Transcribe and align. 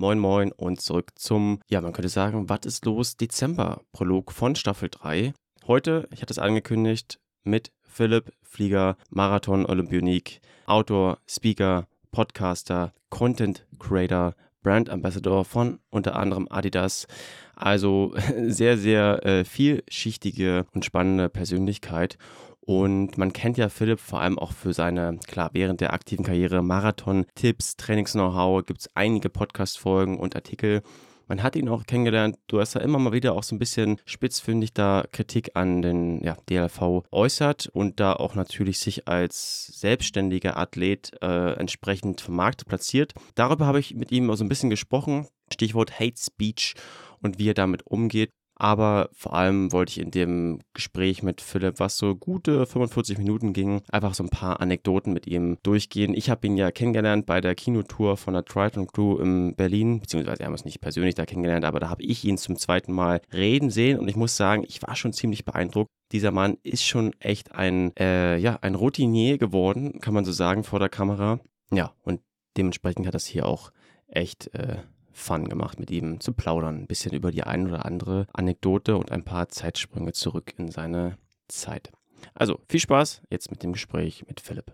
Moin 0.00 0.18
Moin 0.18 0.50
und 0.52 0.80
zurück 0.80 1.10
zum, 1.16 1.60
ja, 1.68 1.82
man 1.82 1.92
könnte 1.92 2.08
sagen, 2.08 2.48
was 2.48 2.60
ist 2.64 2.86
los? 2.86 3.18
Dezember-Prolog 3.18 4.32
von 4.32 4.56
Staffel 4.56 4.88
3. 4.90 5.34
Heute, 5.66 6.08
ich 6.10 6.22
hatte 6.22 6.32
es 6.32 6.38
angekündigt, 6.38 7.20
mit 7.44 7.70
Philipp 7.82 8.32
Flieger, 8.42 8.96
Marathon 9.10 9.66
Olympionik, 9.66 10.40
Autor, 10.64 11.18
Speaker, 11.28 11.86
Podcaster, 12.12 12.94
Content 13.10 13.66
Creator, 13.78 14.34
Brand 14.62 14.88
Ambassador 14.88 15.44
von 15.44 15.80
unter 15.90 16.16
anderem 16.16 16.48
Adidas. 16.48 17.06
Also 17.54 18.14
sehr, 18.46 18.78
sehr 18.78 19.26
äh, 19.26 19.44
vielschichtige 19.44 20.64
und 20.72 20.86
spannende 20.86 21.28
Persönlichkeit. 21.28 22.16
Und 22.60 23.18
man 23.18 23.32
kennt 23.32 23.56
ja 23.56 23.68
Philipp 23.68 24.00
vor 24.00 24.20
allem 24.20 24.38
auch 24.38 24.52
für 24.52 24.72
seine, 24.72 25.18
klar, 25.26 25.50
während 25.52 25.80
der 25.80 25.92
aktiven 25.92 26.24
Karriere 26.24 26.62
Marathon-Tipps, 26.62 27.76
Trainings-Know-how, 27.76 28.64
gibt 28.66 28.80
es 28.80 28.90
einige 28.94 29.30
Podcast-Folgen 29.30 30.18
und 30.18 30.36
Artikel. 30.36 30.82
Man 31.30 31.44
hat 31.44 31.54
ihn 31.54 31.68
auch 31.68 31.86
kennengelernt. 31.86 32.38
Du 32.48 32.58
hast 32.58 32.74
ja 32.74 32.80
immer 32.80 32.98
mal 32.98 33.12
wieder 33.12 33.34
auch 33.34 33.44
so 33.44 33.54
ein 33.54 33.60
bisschen 33.60 33.98
spitzfindig 34.04 34.74
da 34.74 35.04
Kritik 35.12 35.52
an 35.54 35.80
den 35.80 36.24
ja, 36.24 36.36
DLV 36.48 37.04
äußert 37.12 37.68
und 37.72 38.00
da 38.00 38.14
auch 38.14 38.34
natürlich 38.34 38.80
sich 38.80 39.06
als 39.06 39.66
selbstständiger 39.68 40.56
Athlet 40.56 41.12
äh, 41.22 41.52
entsprechend 41.52 42.20
vom 42.20 42.34
Markt 42.34 42.66
platziert. 42.66 43.12
Darüber 43.36 43.66
habe 43.66 43.78
ich 43.78 43.94
mit 43.94 44.10
ihm 44.10 44.34
so 44.34 44.44
ein 44.44 44.48
bisschen 44.48 44.70
gesprochen. 44.70 45.28
Stichwort 45.52 46.00
Hate 46.00 46.18
Speech 46.18 46.74
und 47.22 47.38
wie 47.38 47.50
er 47.50 47.54
damit 47.54 47.86
umgeht. 47.86 48.32
Aber 48.60 49.08
vor 49.14 49.32
allem 49.32 49.72
wollte 49.72 49.92
ich 49.92 50.00
in 50.00 50.10
dem 50.10 50.58
Gespräch 50.74 51.22
mit 51.22 51.40
Philipp, 51.40 51.80
was 51.80 51.96
so 51.96 52.14
gute 52.14 52.66
45 52.66 53.16
Minuten 53.16 53.54
ging, 53.54 53.80
einfach 53.90 54.12
so 54.12 54.22
ein 54.22 54.28
paar 54.28 54.60
Anekdoten 54.60 55.14
mit 55.14 55.26
ihm 55.26 55.56
durchgehen. 55.62 56.12
Ich 56.12 56.28
habe 56.28 56.46
ihn 56.46 56.58
ja 56.58 56.70
kennengelernt 56.70 57.24
bei 57.24 57.40
der 57.40 57.54
Kinotour 57.54 58.18
von 58.18 58.34
der 58.34 58.44
Triton 58.44 58.86
Crew 58.86 59.16
in 59.16 59.56
Berlin, 59.56 60.00
beziehungsweise 60.00 60.40
wir 60.40 60.46
haben 60.46 60.52
uns 60.52 60.66
nicht 60.66 60.82
persönlich 60.82 61.14
da 61.14 61.24
kennengelernt, 61.24 61.64
aber 61.64 61.80
da 61.80 61.88
habe 61.88 62.02
ich 62.02 62.22
ihn 62.22 62.36
zum 62.36 62.56
zweiten 62.56 62.92
Mal 62.92 63.22
reden 63.32 63.70
sehen 63.70 63.98
und 63.98 64.08
ich 64.08 64.16
muss 64.16 64.36
sagen, 64.36 64.62
ich 64.68 64.82
war 64.82 64.94
schon 64.94 65.14
ziemlich 65.14 65.46
beeindruckt. 65.46 65.88
Dieser 66.12 66.30
Mann 66.30 66.58
ist 66.62 66.84
schon 66.84 67.14
echt 67.18 67.52
ein, 67.52 67.96
äh, 67.96 68.36
ja, 68.36 68.58
ein 68.60 68.74
Routinier 68.74 69.38
geworden, 69.38 70.00
kann 70.00 70.12
man 70.12 70.26
so 70.26 70.32
sagen, 70.32 70.64
vor 70.64 70.80
der 70.80 70.90
Kamera. 70.90 71.40
Ja, 71.72 71.94
und 72.02 72.20
dementsprechend 72.58 73.06
hat 73.06 73.14
das 73.14 73.24
hier 73.24 73.46
auch 73.46 73.72
echt 74.06 74.52
äh, 74.52 74.76
Fun 75.20 75.48
gemacht, 75.48 75.78
mit 75.78 75.90
ihm 75.90 76.20
zu 76.20 76.32
plaudern. 76.32 76.78
Ein 76.80 76.86
bisschen 76.86 77.12
über 77.12 77.30
die 77.30 77.44
ein 77.44 77.68
oder 77.68 77.84
andere 77.84 78.26
Anekdote 78.32 78.96
und 78.96 79.12
ein 79.12 79.24
paar 79.24 79.48
Zeitsprünge 79.48 80.12
zurück 80.12 80.54
in 80.56 80.70
seine 80.70 81.18
Zeit. 81.48 81.92
Also 82.34 82.60
viel 82.68 82.80
Spaß 82.80 83.22
jetzt 83.30 83.50
mit 83.50 83.62
dem 83.62 83.72
Gespräch 83.72 84.24
mit 84.26 84.40
Philipp. 84.40 84.72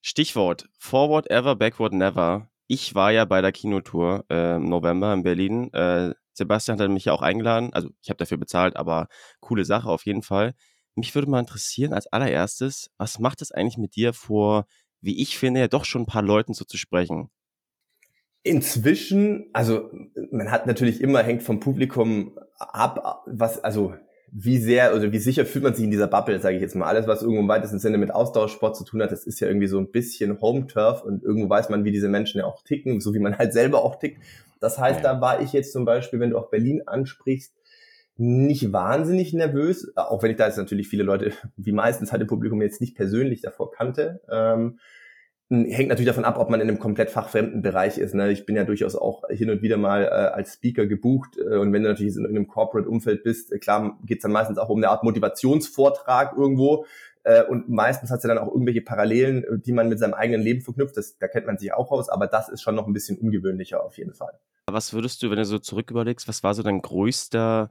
Stichwort 0.00 0.68
Forward 0.78 1.30
Ever, 1.30 1.56
Backward 1.56 1.92
Never. 1.92 2.48
Ich 2.66 2.94
war 2.94 3.10
ja 3.10 3.24
bei 3.24 3.40
der 3.40 3.52
Kinotour 3.52 4.24
äh, 4.30 4.56
im 4.56 4.68
November 4.68 5.12
in 5.14 5.22
Berlin. 5.22 5.72
Äh, 5.72 6.14
Sebastian 6.34 6.80
hat 6.80 6.90
mich 6.90 7.06
ja 7.06 7.12
auch 7.12 7.22
eingeladen. 7.22 7.72
Also 7.72 7.90
ich 8.02 8.10
habe 8.10 8.18
dafür 8.18 8.36
bezahlt, 8.38 8.76
aber 8.76 9.08
coole 9.40 9.64
Sache 9.64 9.88
auf 9.88 10.06
jeden 10.06 10.22
Fall. 10.22 10.54
Mich 10.94 11.14
würde 11.14 11.30
mal 11.30 11.40
interessieren 11.40 11.92
als 11.92 12.06
allererstes, 12.06 12.90
was 12.96 13.18
macht 13.18 13.42
es 13.42 13.52
eigentlich 13.52 13.78
mit 13.78 13.96
dir 13.96 14.12
vor, 14.12 14.66
wie 15.00 15.20
ich 15.20 15.38
finde, 15.38 15.60
ja 15.60 15.68
doch 15.68 15.84
schon 15.84 16.02
ein 16.02 16.06
paar 16.06 16.22
Leuten 16.22 16.54
so 16.54 16.64
zu 16.64 16.76
sprechen? 16.76 17.30
Inzwischen, 18.48 19.50
also 19.52 19.90
man 20.30 20.50
hat 20.50 20.66
natürlich 20.66 21.02
immer, 21.02 21.22
hängt 21.22 21.42
vom 21.42 21.60
Publikum 21.60 22.38
ab, 22.58 23.22
was, 23.26 23.62
also 23.62 23.94
wie 24.32 24.58
sehr 24.58 24.94
oder 24.94 25.12
wie 25.12 25.18
sicher 25.18 25.44
fühlt 25.44 25.64
man 25.64 25.74
sich 25.74 25.84
in 25.84 25.90
dieser 25.90 26.06
Bubble, 26.06 26.40
sage 26.40 26.56
ich 26.56 26.62
jetzt 26.62 26.74
mal. 26.74 26.86
Alles, 26.86 27.06
was 27.06 27.20
irgendwo 27.20 27.42
im 27.42 27.48
weitesten 27.48 27.78
Sinne 27.78 27.98
mit 27.98 28.10
Austauschsport 28.10 28.74
zu 28.74 28.84
tun 28.84 29.02
hat, 29.02 29.12
das 29.12 29.26
ist 29.26 29.40
ja 29.40 29.48
irgendwie 29.48 29.66
so 29.66 29.78
ein 29.78 29.90
bisschen 29.90 30.40
Home-Turf 30.40 31.02
und 31.02 31.22
irgendwo 31.22 31.50
weiß 31.50 31.68
man, 31.68 31.84
wie 31.84 31.92
diese 31.92 32.08
Menschen 32.08 32.38
ja 32.38 32.46
auch 32.46 32.62
ticken, 32.62 33.00
so 33.00 33.12
wie 33.12 33.18
man 33.18 33.36
halt 33.36 33.52
selber 33.52 33.84
auch 33.84 33.98
tickt. 33.98 34.22
Das 34.60 34.78
heißt, 34.78 35.04
da 35.04 35.20
war 35.20 35.42
ich 35.42 35.52
jetzt 35.52 35.72
zum 35.72 35.84
Beispiel, 35.84 36.20
wenn 36.20 36.30
du 36.30 36.38
auch 36.38 36.50
Berlin 36.50 36.82
ansprichst, 36.86 37.54
nicht 38.16 38.72
wahnsinnig 38.72 39.34
nervös, 39.34 39.92
auch 39.94 40.22
wenn 40.22 40.30
ich 40.30 40.38
da 40.38 40.46
jetzt 40.46 40.56
natürlich 40.56 40.88
viele 40.88 41.04
Leute, 41.04 41.32
wie 41.56 41.72
meistens 41.72 42.12
halt 42.12 42.22
im 42.22 42.28
Publikum 42.28 42.62
jetzt 42.62 42.80
nicht 42.80 42.96
persönlich 42.96 43.42
davor 43.42 43.70
kannte. 43.70 44.20
Ähm, 44.30 44.78
hängt 45.50 45.88
natürlich 45.88 46.08
davon 46.08 46.24
ab, 46.24 46.38
ob 46.38 46.50
man 46.50 46.60
in 46.60 46.68
einem 46.68 46.78
komplett 46.78 47.10
fachfremden 47.10 47.62
Bereich 47.62 47.96
ist. 47.96 48.14
Ne? 48.14 48.30
Ich 48.30 48.44
bin 48.44 48.54
ja 48.54 48.64
durchaus 48.64 48.94
auch 48.94 49.22
hin 49.30 49.48
und 49.48 49.62
wieder 49.62 49.78
mal 49.78 50.04
äh, 50.04 50.08
als 50.08 50.54
Speaker 50.54 50.86
gebucht 50.86 51.38
äh, 51.38 51.56
und 51.56 51.72
wenn 51.72 51.82
du 51.82 51.88
natürlich 51.88 52.16
in 52.16 52.26
einem 52.26 52.46
Corporate-Umfeld 52.46 53.22
bist, 53.24 53.52
äh, 53.52 53.58
klar 53.58 53.98
geht's 54.04 54.22
dann 54.22 54.32
meistens 54.32 54.58
auch 54.58 54.68
um 54.68 54.78
eine 54.78 54.90
Art 54.90 55.04
Motivationsvortrag 55.04 56.36
irgendwo 56.36 56.84
äh, 57.24 57.44
und 57.44 57.68
meistens 57.68 58.10
hat 58.10 58.22
ja 58.22 58.28
dann 58.28 58.38
auch 58.38 58.48
irgendwelche 58.48 58.82
Parallelen, 58.82 59.44
äh, 59.44 59.58
die 59.58 59.72
man 59.72 59.88
mit 59.88 59.98
seinem 59.98 60.14
eigenen 60.14 60.42
Leben 60.42 60.60
verknüpft. 60.60 60.96
Das, 60.96 61.16
da 61.18 61.28
kennt 61.28 61.46
man 61.46 61.56
sich 61.56 61.72
auch 61.72 61.90
aus, 61.90 62.10
aber 62.10 62.26
das 62.26 62.50
ist 62.50 62.60
schon 62.60 62.74
noch 62.74 62.86
ein 62.86 62.92
bisschen 62.92 63.18
ungewöhnlicher 63.18 63.82
auf 63.82 63.96
jeden 63.96 64.12
Fall. 64.12 64.38
Was 64.66 64.92
würdest 64.92 65.22
du, 65.22 65.30
wenn 65.30 65.38
du 65.38 65.46
so 65.46 65.58
zurück 65.58 65.90
überlegst, 65.90 66.28
was 66.28 66.42
war 66.42 66.52
so 66.52 66.62
dein 66.62 66.82
größter 66.82 67.70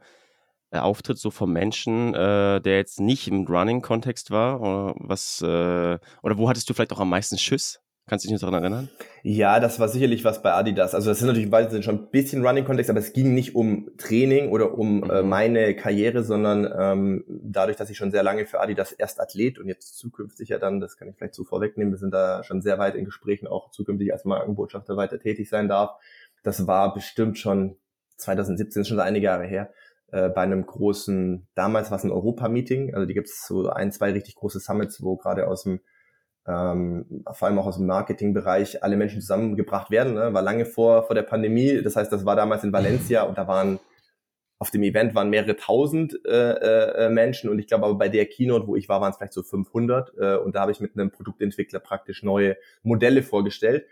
Auftritt 0.72 1.18
so 1.18 1.32
vom 1.32 1.54
Menschen, 1.54 2.14
äh, 2.14 2.62
der 2.62 2.78
jetzt 2.78 3.00
nicht 3.00 3.28
im 3.28 3.46
Running-Kontext 3.46 4.32
war? 4.32 4.62
Oder 4.62 4.96
was, 4.98 5.42
äh, 5.42 6.00
oder 6.24 6.38
wo 6.38 6.50
hattest 6.50 6.70
du 6.70 6.74
vielleicht 6.74 6.94
auch 6.94 7.00
am 7.00 7.10
meisten 7.10 7.38
Schiss? 7.38 7.80
Kannst 8.10 8.24
du 8.24 8.30
dich 8.30 8.42
noch 8.42 8.48
daran 8.48 8.64
erinnern? 8.64 8.90
Ja, 9.22 9.60
das 9.60 9.82
war 9.82 9.90
sicherlich 9.90 10.24
was 10.24 10.42
bei 10.42 10.54
Adidas. 10.54 10.96
Also 10.96 11.10
das 11.10 11.20
sind 11.20 11.28
natürlich 11.28 11.50
beide 11.50 11.84
schon 11.84 11.96
ein 11.96 12.10
bisschen 12.10 12.46
Running-Kontext, 12.46 12.90
aber 12.90 13.00
es 13.00 13.12
ging 13.12 13.34
nicht 13.34 13.54
um 13.54 13.92
Training 13.98 14.50
oder 14.50 14.78
um 14.78 15.04
äh, 15.04 15.06
mhm. 15.06 15.12
äh, 15.12 15.24
meine 15.24 15.76
Karriere, 15.76 16.24
sondern 16.24 16.74
ähm, 16.78 17.26
dadurch, 17.28 17.76
dass 17.76 17.90
ich 17.90 17.98
schon 17.98 18.12
sehr 18.12 18.24
lange 18.24 18.46
für 18.46 18.62
Adidas 18.62 18.94
erst 18.94 19.20
Athlet 19.20 19.60
und 19.60 19.68
jetzt 19.68 19.98
zukünftig 19.98 20.48
ja 20.48 20.58
dann, 20.58 20.80
das 20.80 20.96
kann 20.96 21.10
ich 21.10 21.18
vielleicht 21.18 21.36
so 21.36 21.44
vorwegnehmen, 21.44 21.92
wir 21.92 21.98
sind 21.98 22.14
da 22.14 22.44
schon 22.44 22.62
sehr 22.62 22.80
weit 22.80 22.96
in 22.96 23.04
Gesprächen, 23.04 23.46
auch 23.46 23.72
zukünftig 23.72 24.14
als 24.14 24.24
Markenbotschafter 24.24 24.96
weiter 24.96 25.20
tätig 25.20 25.50
sein 25.50 25.68
darf. 25.68 25.92
Das 26.44 26.66
war 26.66 26.94
bestimmt 26.94 27.38
schon 27.38 27.76
2017, 28.16 28.84
ist 28.84 28.88
schon 28.88 29.02
einige 29.02 29.26
Jahre 29.26 29.46
her 29.46 29.70
äh, 30.12 30.30
bei 30.30 30.42
einem 30.42 30.66
großen, 30.66 31.48
damals 31.56 31.92
war 31.92 31.98
es 31.98 32.04
ein 32.04 32.12
Europa-Meeting, 32.12 32.94
also 32.94 33.06
die 33.06 33.14
gibt 33.14 33.28
es 33.28 33.46
so 33.46 33.70
ein, 33.70 33.92
zwei 33.92 34.12
richtig 34.12 34.36
große 34.36 34.60
Summits, 34.60 35.02
wo 35.04 35.18
gerade 35.18 35.48
aus 35.48 35.64
dem, 35.64 35.82
ähm, 36.48 37.24
vor 37.34 37.48
allem 37.48 37.60
auch 37.60 37.66
aus 37.66 37.78
dem 37.78 37.88
Marketingbereich 37.88 38.84
alle 38.84 38.96
Menschen 38.96 39.20
zusammengebracht 39.20 39.92
werden, 39.92 40.14
ne? 40.14 40.34
war 40.34 40.42
lange 40.42 40.66
vor, 40.66 41.04
vor 41.04 41.14
der 41.14 41.24
Pandemie, 41.24 41.82
das 41.82 41.96
heißt, 41.96 42.12
das 42.12 42.26
war 42.26 42.36
damals 42.36 42.64
in 42.64 42.72
Valencia 42.72 43.24
und 43.24 43.38
da 43.38 43.48
waren 43.48 43.80
auf 44.60 44.72
dem 44.72 44.82
Event 44.84 45.14
waren 45.14 45.30
mehrere 45.30 45.56
tausend 45.56 46.20
äh, 46.26 47.06
äh, 47.06 47.10
Menschen 47.10 47.50
und 47.50 47.60
ich 47.60 47.68
glaube 47.68 47.86
aber 47.86 47.96
bei 47.96 48.10
der 48.10 48.26
Keynote, 48.26 48.66
wo 48.66 48.76
ich 48.76 48.90
war, 48.90 49.02
waren 49.02 49.12
es 49.12 49.18
vielleicht 49.18 49.34
so 49.34 49.44
500 49.44 50.14
äh, 50.18 50.38
und 50.38 50.56
da 50.56 50.62
habe 50.62 50.72
ich 50.72 50.80
mit 50.80 50.94
einem 50.96 51.12
Produktentwickler 51.12 51.80
praktisch 51.80 52.24
neue 52.24 52.58
Modelle 52.82 53.22
vorgestellt 53.22 53.86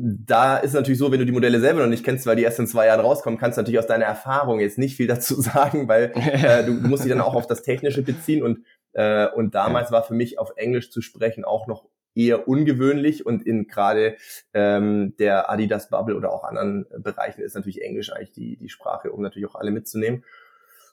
da 0.00 0.58
ist 0.58 0.74
natürlich 0.74 0.98
so, 0.98 1.10
wenn 1.10 1.18
du 1.18 1.26
die 1.26 1.32
Modelle 1.32 1.60
selber 1.60 1.80
noch 1.80 1.88
nicht 1.88 2.04
kennst, 2.04 2.26
weil 2.26 2.36
die 2.36 2.42
erst 2.42 2.58
in 2.58 2.66
zwei 2.66 2.86
Jahren 2.86 3.00
rauskommen, 3.00 3.38
kannst 3.38 3.56
du 3.56 3.62
natürlich 3.62 3.78
aus 3.78 3.86
deiner 3.86 4.04
Erfahrung 4.04 4.60
jetzt 4.60 4.78
nicht 4.78 4.96
viel 4.96 5.06
dazu 5.06 5.34
sagen, 5.40 5.88
weil 5.88 6.12
äh, 6.14 6.64
du, 6.64 6.72
musst 6.72 7.04
die 7.04 7.08
dann 7.08 7.20
auch 7.20 7.34
auf 7.34 7.46
das 7.46 7.62
Technische 7.62 8.02
beziehen 8.02 8.42
und 8.42 8.64
äh, 8.92 9.28
und 9.28 9.54
damals 9.54 9.92
war 9.92 10.02
für 10.02 10.14
mich 10.14 10.38
auf 10.38 10.52
Englisch 10.56 10.90
zu 10.90 11.02
sprechen 11.02 11.44
auch 11.44 11.66
noch 11.66 11.84
eher 12.14 12.48
ungewöhnlich 12.48 13.26
und 13.26 13.46
in 13.46 13.66
gerade 13.66 14.16
ähm, 14.54 15.14
der 15.18 15.50
Adidas 15.50 15.90
Bubble 15.90 16.16
oder 16.16 16.32
auch 16.32 16.42
anderen 16.42 16.86
Bereichen 16.98 17.42
ist 17.42 17.54
natürlich 17.54 17.82
Englisch 17.82 18.12
eigentlich 18.12 18.32
die 18.32 18.56
die 18.56 18.70
Sprache, 18.70 19.12
um 19.12 19.22
natürlich 19.22 19.48
auch 19.48 19.56
alle 19.56 19.70
mitzunehmen 19.70 20.24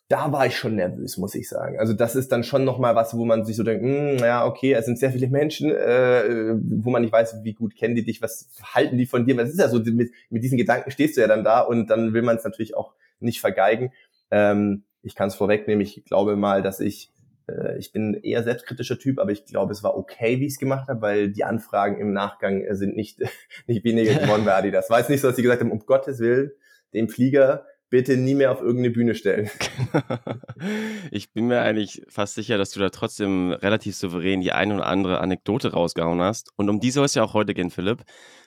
da 0.07 0.31
war 0.31 0.45
ich 0.45 0.55
schon 0.55 0.75
nervös, 0.75 1.17
muss 1.17 1.33
ich 1.33 1.49
sagen. 1.49 1.79
Also 1.79 1.93
das 1.93 2.15
ist 2.15 2.31
dann 2.31 2.43
schon 2.43 2.63
nochmal 2.63 2.95
was, 2.95 3.17
wo 3.17 3.25
man 3.25 3.43
sich 3.43 3.55
so 3.55 3.63
denkt, 3.63 3.83
hm, 3.83 4.17
ja, 4.19 4.45
okay, 4.45 4.73
es 4.73 4.85
sind 4.85 4.99
sehr 4.99 5.11
viele 5.11 5.27
Menschen, 5.27 5.71
äh, 5.71 6.55
wo 6.61 6.91
man 6.91 7.01
nicht 7.01 7.11
weiß, 7.11 7.43
wie 7.43 7.53
gut 7.53 7.75
kennen 7.75 7.95
die 7.95 8.03
dich, 8.03 8.21
was 8.21 8.49
halten 8.63 8.97
die 8.97 9.07
von 9.07 9.25
dir. 9.25 9.35
Das 9.35 9.49
ist 9.49 9.59
ja 9.59 9.67
so, 9.67 9.79
mit, 9.79 10.11
mit 10.29 10.43
diesen 10.43 10.59
Gedanken 10.59 10.91
stehst 10.91 11.17
du 11.17 11.21
ja 11.21 11.27
dann 11.27 11.43
da 11.43 11.61
und 11.61 11.87
dann 11.87 12.13
will 12.13 12.21
man 12.21 12.35
es 12.35 12.43
natürlich 12.43 12.77
auch 12.77 12.93
nicht 13.19 13.41
vergeigen. 13.41 13.91
Ähm, 14.29 14.83
ich 15.01 15.15
kann 15.15 15.27
es 15.27 15.35
vorwegnehmen, 15.35 15.81
ich 15.81 16.03
glaube 16.05 16.35
mal, 16.35 16.61
dass 16.61 16.79
ich, 16.79 17.11
äh, 17.47 17.77
ich 17.79 17.91
bin 17.91 18.13
eher 18.13 18.43
selbstkritischer 18.43 18.99
Typ, 18.99 19.17
aber 19.17 19.31
ich 19.31 19.45
glaube, 19.45 19.71
es 19.71 19.81
war 19.81 19.97
okay, 19.97 20.39
wie 20.39 20.45
ich 20.45 20.53
es 20.53 20.59
gemacht 20.59 20.87
habe, 20.87 21.01
weil 21.01 21.31
die 21.31 21.43
Anfragen 21.43 21.99
im 21.99 22.13
Nachgang 22.13 22.63
sind 22.75 22.95
nicht, 22.95 23.23
nicht 23.65 23.83
weniger 23.83 24.19
geworden 24.19 24.45
bei 24.45 24.53
Adidas. 24.53 24.91
War 24.91 24.99
jetzt 24.99 25.09
nicht 25.09 25.21
so, 25.21 25.27
dass 25.27 25.35
sie 25.35 25.41
gesagt 25.41 25.61
haben, 25.61 25.71
um 25.71 25.79
Gottes 25.79 26.19
Willen, 26.19 26.51
dem 26.93 27.09
Flieger 27.09 27.65
bitte 27.95 28.17
nie 28.17 28.35
mehr 28.35 28.51
auf 28.51 28.59
irgendeine 28.59 28.89
Bühne 28.89 29.15
stellen. 29.15 29.49
ich 31.11 31.31
bin 31.31 31.47
mir 31.47 31.61
eigentlich 31.61 32.01
fast 32.09 32.35
sicher, 32.35 32.57
dass 32.57 32.71
du 32.71 32.81
da 32.81 32.89
trotzdem 32.89 33.53
relativ 33.53 33.95
souverän 33.95 34.41
die 34.41 34.51
eine 34.51 34.75
oder 34.75 34.87
andere 34.87 35.21
Anekdote 35.21 35.71
rausgehauen 35.71 36.19
hast. 36.19 36.49
Und 36.57 36.69
um 36.69 36.81
die 36.81 36.91
soll 36.91 37.05
es 37.05 37.15
ja 37.15 37.23
auch 37.23 37.33
heute 37.33 37.53
gehen, 37.53 37.69
Philipp. 37.69 38.03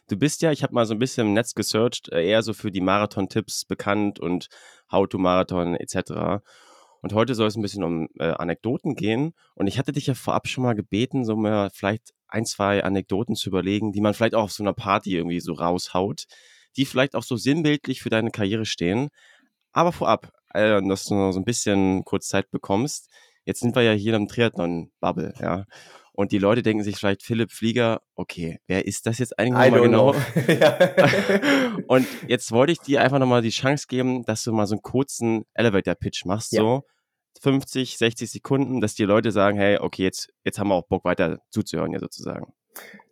Du 0.06 0.18
bist 0.18 0.42
ja, 0.42 0.52
ich 0.52 0.62
habe 0.62 0.74
mal 0.74 0.84
so 0.84 0.92
ein 0.92 0.98
bisschen 0.98 1.28
im 1.28 1.32
Netz 1.32 1.54
gesearched, 1.54 2.12
äh, 2.12 2.28
eher 2.28 2.42
so 2.42 2.52
für 2.52 2.70
die 2.70 2.82
Marathon-Tipps 2.82 3.64
bekannt 3.64 4.20
und 4.20 4.48
How-to-Marathon 4.92 5.76
etc. 5.76 6.42
Und 7.00 7.14
heute 7.14 7.34
soll 7.34 7.48
es 7.48 7.56
ein 7.56 7.62
bisschen 7.62 7.84
um 7.84 8.08
äh, 8.18 8.24
Anekdoten 8.24 8.96
gehen. 8.96 9.32
Und 9.54 9.66
ich 9.66 9.78
hatte 9.78 9.92
dich 9.92 10.08
ja 10.08 10.14
vorab 10.14 10.46
schon 10.46 10.64
mal 10.64 10.74
gebeten, 10.74 11.24
so 11.24 11.36
mal 11.36 11.70
vielleicht 11.72 12.12
ein, 12.26 12.44
zwei 12.44 12.84
Anekdoten 12.84 13.34
zu 13.34 13.48
überlegen, 13.48 13.92
die 13.92 14.02
man 14.02 14.12
vielleicht 14.12 14.34
auch 14.34 14.44
auf 14.44 14.52
so 14.52 14.62
einer 14.62 14.74
Party 14.74 15.16
irgendwie 15.16 15.40
so 15.40 15.54
raushaut 15.54 16.26
die 16.78 16.86
vielleicht 16.86 17.14
auch 17.14 17.24
so 17.24 17.36
sinnbildlich 17.36 18.00
für 18.00 18.08
deine 18.08 18.30
Karriere 18.30 18.64
stehen. 18.64 19.08
Aber 19.78 19.92
vorab, 19.92 20.32
äh, 20.54 20.82
dass 20.82 21.04
du 21.04 21.14
noch 21.14 21.30
so 21.30 21.38
ein 21.38 21.44
bisschen 21.44 22.04
kurz 22.04 22.26
Zeit 22.26 22.50
bekommst. 22.50 23.08
Jetzt 23.44 23.60
sind 23.60 23.76
wir 23.76 23.82
ja 23.82 23.92
hier 23.92 24.14
im 24.14 24.26
Triathlon-Bubble, 24.26 25.34
ja. 25.40 25.66
Und 26.12 26.32
die 26.32 26.38
Leute 26.38 26.64
denken 26.64 26.82
sich 26.82 26.96
vielleicht, 26.96 27.22
Philipp 27.22 27.52
Flieger, 27.52 28.00
okay, 28.16 28.58
wer 28.66 28.86
ist 28.86 29.06
das 29.06 29.18
jetzt 29.18 29.38
eigentlich 29.38 29.70
nochmal 29.70 29.82
genau? 29.82 30.14
und 31.86 32.08
jetzt 32.26 32.50
wollte 32.50 32.72
ich 32.72 32.80
dir 32.80 33.02
einfach 33.02 33.20
nochmal 33.20 33.40
die 33.40 33.50
Chance 33.50 33.86
geben, 33.88 34.24
dass 34.24 34.42
du 34.42 34.52
mal 34.52 34.66
so 34.66 34.74
einen 34.74 34.82
kurzen 34.82 35.44
Elevator-Pitch 35.54 36.24
machst, 36.24 36.54
ja. 36.54 36.60
so 36.60 36.82
50, 37.42 37.98
60 37.98 38.32
Sekunden, 38.32 38.80
dass 38.80 38.96
die 38.96 39.04
Leute 39.04 39.30
sagen, 39.30 39.58
hey, 39.58 39.78
okay, 39.78 40.02
jetzt, 40.02 40.32
jetzt 40.42 40.58
haben 40.58 40.70
wir 40.70 40.74
auch 40.74 40.88
Bock 40.88 41.04
weiter 41.04 41.38
zuzuhören, 41.50 41.92
ja 41.92 42.00
sozusagen. 42.00 42.52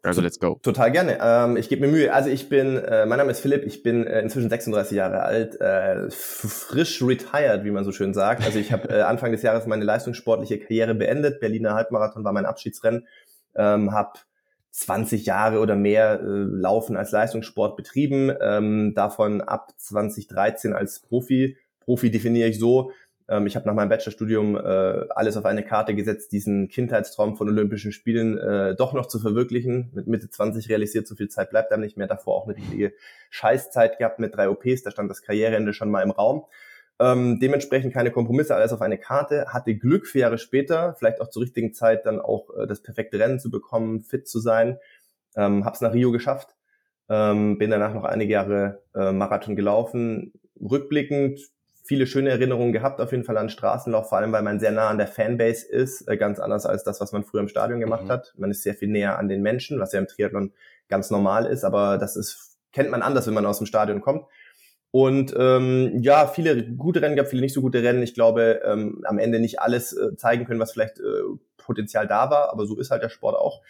Also 0.03 0.21
let's 0.21 0.39
go. 0.39 0.59
Total 0.63 0.93
gerne. 0.93 1.19
Ähm, 1.21 1.57
ich 1.57 1.69
gebe 1.69 1.85
mir 1.87 1.93
Mühe. 1.93 2.13
Also 2.13 2.31
ich 2.31 2.49
bin, 2.49 2.77
äh, 2.77 3.07
mein 3.07 3.19
Name 3.19 3.31
ist 3.33 3.41
Philipp, 3.41 3.65
ich 3.65 3.83
bin 3.83 4.07
äh, 4.07 4.21
inzwischen 4.21 4.49
36 4.49 4.97
Jahre 4.97 5.23
alt, 5.23 5.61
äh, 5.61 6.09
frisch 6.11 7.03
retired, 7.03 7.65
wie 7.65 7.73
man 7.73 7.85
so 7.85 7.91
schön 7.91 8.15
sagt. 8.15 8.45
Also 8.45 8.59
ich 8.59 8.71
habe 8.73 8.89
äh, 8.89 9.01
Anfang 9.03 9.33
des 9.33 9.43
Jahres 9.43 9.67
meine 9.67 9.85
leistungssportliche 9.85 10.61
Karriere 10.61 10.95
beendet. 10.95 11.41
Berliner 11.41 11.75
Halbmarathon 11.75 12.23
war 12.25 12.33
mein 12.33 12.47
Abschiedsrennen. 12.47 13.07
Ähm, 13.57 13.93
habe 13.93 14.19
20 14.77 15.25
Jahre 15.25 15.59
oder 15.61 15.75
mehr 15.75 16.21
äh, 16.21 16.25
Laufen 16.25 16.97
als 16.97 17.11
Leistungssport 17.11 17.77
betrieben, 17.77 18.31
ähm, 18.41 18.93
davon 18.95 19.41
ab 19.41 19.73
2013 19.79 20.75
als 20.75 21.01
Profi. 21.01 21.57
Profi 21.81 22.11
definiere 22.11 22.49
ich 22.49 22.59
so, 22.59 22.93
ähm, 23.29 23.47
ich 23.47 23.57
habe 23.57 23.67
nach 23.67 23.75
meinem 23.75 23.89
Bachelorstudium 23.89 24.57
äh, 24.57 25.09
alles 25.11 25.37
auf 25.37 25.45
eine 25.45 25.65
Karte 25.65 25.95
gesetzt, 25.95 26.33
diesen 26.33 26.69
Kindheitstraum 26.69 27.37
von 27.37 27.49
Olympischen 27.49 27.93
Spielen 27.93 28.39
äh, 28.39 28.75
doch 28.77 28.93
noch 28.93 29.07
zu 29.07 29.19
verwirklichen. 29.19 29.91
Mit 29.95 30.07
Mitte 30.07 30.31
20 30.31 30.69
realisiert, 30.69 31.07
so 31.07 31.17
viel 31.17 31.29
Zeit 31.29 31.51
bleibt 31.51 31.73
einem 31.73 31.83
nicht 31.83 31.97
mehr. 31.97 32.07
Davor 32.07 32.37
auch 32.37 32.47
eine 32.47 32.57
richtige 32.57 32.93
Scheißzeit 33.31 33.99
gehabt 33.99 34.19
mit 34.19 34.35
drei 34.35 34.49
OPs, 34.49 34.83
da 34.83 34.91
stand 34.91 35.11
das 35.11 35.23
Karriereende 35.23 35.73
schon 35.73 35.91
mal 35.91 36.03
im 36.03 36.11
Raum. 36.11 36.45
Ähm, 36.99 37.39
dementsprechend 37.41 37.93
keine 37.93 38.11
Kompromisse, 38.11 38.55
alles 38.55 38.73
auf 38.73 38.81
eine 38.81 38.97
Karte. 38.97 39.47
Hatte 39.49 39.75
Glück, 39.77 40.07
vier 40.07 40.23
Jahre 40.23 40.39
später, 40.39 40.95
vielleicht 40.95 41.21
auch 41.21 41.29
zur 41.29 41.43
richtigen 41.43 41.75
Zeit, 41.75 42.07
dann 42.07 42.21
auch 42.21 42.49
äh, 42.57 42.67
das 42.67 42.83
perfekte 42.83 43.19
Rennen 43.19 43.39
zu 43.39 43.51
bekommen, 43.51 44.01
fit 44.01 44.27
zu 44.29 44.39
sein. 44.41 44.79
Ähm, 45.37 45.65
hab's 45.65 45.83
nach 45.83 45.93
Rio 45.93 46.13
geschafft. 46.13 46.55
Ähm, 47.09 47.59
bin 47.59 47.71
danach 47.71 47.93
noch 47.93 48.05
einige 48.05 48.33
Jahre 48.33 48.83
äh, 48.95 49.13
Marathon 49.13 49.57
gelaufen. 49.57 50.33
Rückblickend 50.59 51.41
viele 51.87 52.07
schöne 52.07 52.31
Erinnerungen 52.31 52.73
gehabt, 52.73 53.01
auf 53.01 53.13
jeden 53.13 53.25
Fall 53.25 53.37
an 53.37 53.49
Straßenlauf, 53.49 54.09
vor 54.09 54.19
allem 54.19 54.33
weil 54.33 54.43
man 54.43 54.59
sehr 54.59 54.73
nah 54.73 54.89
an 54.89 54.99
der 54.99 55.07
Fanbase 55.07 55.67
ist, 55.67 56.09
äh, 56.09 56.17
ganz 56.17 56.41
anders 56.41 56.67
als 56.67 56.85
das, 56.85 57.01
was 57.01 57.13
man 57.13 57.25
früher 57.25 57.41
im 57.41 57.49
Stadion 57.49 57.81
gemacht 57.81 58.05
mhm. 58.05 58.11
hat. 58.11 58.35
Man 58.37 58.51
ist 58.51 58.63
sehr 58.63 58.75
viel 58.75 58.89
näher 58.89 59.19
an 59.19 59.29
den 59.29 59.43
Menschen, 59.43 59.79
was 59.79 59.93
ja 59.93 60.01
im 60.01 60.09
Triathlon 60.09 60.53
ganz 60.89 61.11
normal 61.11 61.47
ist, 61.47 61.65
aber 61.65 61.99
das 61.99 62.17
ist, 62.17 62.59
kennt 62.73 62.91
man 62.91 63.03
anders, 63.03 63.27
wenn 63.27 63.35
man 63.35 63.47
aus 63.47 63.59
dem 63.59 63.67
Stadion 63.67 64.01
kommt. 64.01 64.27
Und 64.91 65.35
ähm, 65.39 66.01
ja, 66.01 66.27
viele 66.27 66.73
gute 66.75 67.03
Rennen 67.03 67.17
gab, 67.17 67.27
viele 67.29 67.43
nicht 67.43 67.55
so 67.55 67.61
gute 67.61 67.83
Rennen. 67.83 68.03
Ich 68.03 68.15
glaube, 68.15 68.63
ähm, 68.65 69.03
am 69.05 69.19
Ende 69.19 69.41
nicht 69.41 69.61
alles 69.61 69.93
äh, 69.93 70.17
zeigen 70.17 70.47
können, 70.47 70.61
was 70.61 70.73
vielleicht 70.73 71.01
äh, 71.01 71.23
Potenzial 71.59 72.07
da 72.07 72.31
war, 72.31 72.51
aber 72.51 72.67
so 72.67 72.79
ist 72.79 72.91
halt 72.91 73.03
der 73.03 73.09
Sport 73.09 73.37
auch. 73.37 73.63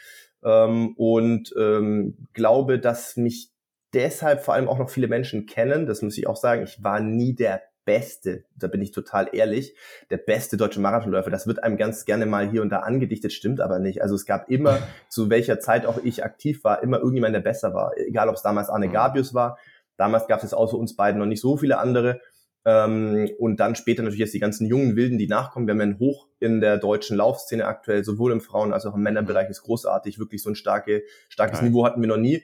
Ähm, 0.44 0.94
und 0.96 1.52
ähm, 1.58 2.28
glaube, 2.32 2.78
dass 2.78 3.16
mich 3.16 3.50
deshalb 3.92 4.42
vor 4.42 4.54
allem 4.54 4.68
auch 4.68 4.78
noch 4.78 4.90
viele 4.90 5.08
Menschen 5.08 5.46
kennen. 5.46 5.86
Das 5.86 6.02
muss 6.02 6.18
ich 6.18 6.26
auch 6.26 6.36
sagen. 6.36 6.62
Ich 6.62 6.84
war 6.84 7.00
nie 7.00 7.34
der 7.34 7.62
beste, 7.86 8.44
da 8.56 8.66
bin 8.66 8.82
ich 8.82 8.92
total 8.92 9.30
ehrlich, 9.32 9.74
der 10.10 10.18
beste 10.18 10.58
deutsche 10.58 10.80
Marathonläufer. 10.80 11.30
Das 11.30 11.46
wird 11.46 11.62
einem 11.62 11.78
ganz 11.78 12.04
gerne 12.04 12.26
mal 12.26 12.50
hier 12.50 12.60
und 12.60 12.68
da 12.68 12.80
angedichtet, 12.80 13.32
stimmt 13.32 13.62
aber 13.62 13.78
nicht. 13.78 14.02
Also 14.02 14.14
es 14.14 14.26
gab 14.26 14.50
immer, 14.50 14.78
zu 15.08 15.30
welcher 15.30 15.58
Zeit 15.60 15.86
auch 15.86 15.98
ich 16.04 16.22
aktiv 16.22 16.62
war, 16.64 16.82
immer 16.82 16.98
irgendjemand, 16.98 17.34
der 17.34 17.40
besser 17.40 17.72
war. 17.72 17.92
Egal, 17.96 18.28
ob 18.28 18.34
es 18.34 18.42
damals 18.42 18.68
Arne 18.68 18.88
mhm. 18.88 18.92
Gabius 18.92 19.32
war. 19.32 19.58
Damals 19.96 20.26
gab 20.26 20.44
es 20.44 20.52
außer 20.52 20.76
uns 20.76 20.94
beiden 20.94 21.18
noch 21.18 21.26
nicht 21.26 21.40
so 21.40 21.56
viele 21.56 21.78
andere. 21.78 22.20
Ähm, 22.66 23.30
und 23.38 23.60
dann 23.60 23.76
später 23.76 24.02
natürlich 24.02 24.20
jetzt 24.20 24.34
die 24.34 24.40
ganzen 24.40 24.66
jungen 24.66 24.96
Wilden, 24.96 25.18
die 25.18 25.28
nachkommen. 25.28 25.68
Wir 25.68 25.72
haben 25.72 25.80
einen 25.80 25.98
Hoch 26.00 26.26
in 26.40 26.60
der 26.60 26.78
deutschen 26.78 27.16
Laufszene 27.16 27.64
aktuell, 27.64 28.04
sowohl 28.04 28.32
im 28.32 28.40
Frauen- 28.40 28.72
als 28.72 28.84
auch 28.84 28.96
im 28.96 29.02
Männerbereich 29.02 29.48
ist 29.48 29.62
großartig. 29.62 30.18
Wirklich 30.18 30.42
so 30.42 30.50
ein 30.50 30.56
starke, 30.56 31.04
starkes 31.28 31.60
Nein. 31.60 31.70
Niveau 31.70 31.86
hatten 31.86 32.00
wir 32.00 32.08
noch 32.08 32.16
nie. 32.16 32.42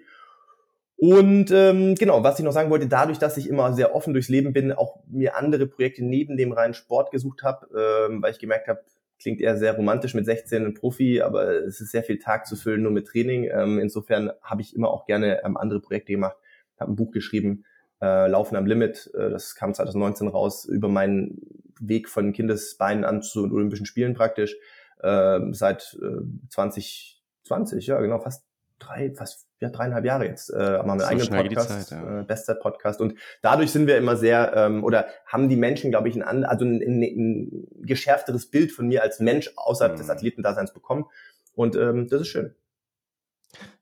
Und 1.02 1.50
ähm, 1.50 1.96
genau, 1.96 2.22
was 2.22 2.38
ich 2.38 2.44
noch 2.44 2.52
sagen 2.52 2.70
wollte, 2.70 2.86
dadurch, 2.86 3.18
dass 3.18 3.36
ich 3.36 3.48
immer 3.48 3.72
sehr 3.72 3.92
offen 3.92 4.12
durchs 4.12 4.28
Leben 4.28 4.52
bin, 4.52 4.70
auch 4.70 5.02
mir 5.08 5.36
andere 5.36 5.66
Projekte 5.66 6.04
neben 6.04 6.36
dem 6.36 6.52
reinen 6.52 6.74
Sport 6.74 7.10
gesucht 7.10 7.42
habe, 7.42 7.66
ähm, 8.08 8.22
weil 8.22 8.30
ich 8.30 8.38
gemerkt 8.38 8.68
habe, 8.68 8.84
klingt 9.18 9.40
eher 9.40 9.56
sehr 9.56 9.74
romantisch 9.74 10.14
mit 10.14 10.26
16 10.26 10.64
ein 10.64 10.74
Profi, 10.74 11.20
aber 11.20 11.50
es 11.64 11.80
ist 11.80 11.90
sehr 11.90 12.04
viel 12.04 12.20
Tag 12.20 12.46
zu 12.46 12.54
füllen 12.54 12.82
nur 12.82 12.92
mit 12.92 13.08
Training. 13.08 13.50
Ähm, 13.52 13.80
insofern 13.80 14.30
habe 14.42 14.62
ich 14.62 14.76
immer 14.76 14.90
auch 14.90 15.04
gerne 15.04 15.42
ähm, 15.44 15.56
andere 15.56 15.80
Projekte 15.80 16.12
gemacht, 16.12 16.36
habe 16.78 16.92
ein 16.92 16.96
Buch 16.96 17.10
geschrieben, 17.10 17.64
äh, 18.00 18.28
Laufen 18.28 18.54
am 18.54 18.66
Limit, 18.66 19.10
äh, 19.14 19.28
das 19.28 19.56
kam 19.56 19.74
2019 19.74 20.28
raus, 20.28 20.66
über 20.66 20.86
meinen 20.86 21.40
Weg 21.80 22.08
von 22.08 22.32
Kindesbeinen 22.32 23.04
an 23.04 23.22
zu 23.22 23.42
Olympischen 23.42 23.86
Spielen 23.86 24.14
praktisch, 24.14 24.56
äh, 25.00 25.40
seit 25.50 25.98
äh, 26.00 26.22
2020, 26.48 27.88
ja 27.88 28.00
genau, 28.00 28.20
fast 28.20 28.44
drei, 28.82 29.12
fast 29.14 29.46
ja, 29.60 29.70
dreieinhalb 29.70 30.04
Jahre 30.04 30.26
jetzt, 30.26 30.50
äh, 30.50 30.56
haben 30.56 30.86
wir 30.86 30.92
einen 30.92 31.20
so 31.20 31.32
eigenen 31.32 31.48
Podcast, 31.48 31.88
Zeit, 31.88 31.98
ja. 31.98 32.20
äh, 32.20 32.24
Bestzeit-Podcast. 32.24 33.00
Und 33.00 33.14
dadurch 33.42 33.70
sind 33.70 33.86
wir 33.86 33.96
immer 33.96 34.16
sehr, 34.16 34.52
ähm, 34.56 34.84
oder 34.84 35.06
haben 35.26 35.48
die 35.48 35.56
Menschen, 35.56 35.90
glaube 35.90 36.08
ich, 36.08 36.22
ein, 36.22 36.44
also 36.44 36.64
ein, 36.64 36.82
ein, 36.82 37.02
ein 37.02 37.68
geschärfteres 37.86 38.50
Bild 38.50 38.72
von 38.72 38.88
mir 38.88 39.02
als 39.02 39.20
Mensch 39.20 39.50
außerhalb 39.56 39.94
mhm. 39.94 39.98
des 39.98 40.10
Athletendaseins 40.10 40.72
bekommen. 40.72 41.06
Und 41.54 41.76
ähm, 41.76 42.08
das 42.08 42.22
ist 42.22 42.28
schön. 42.28 42.54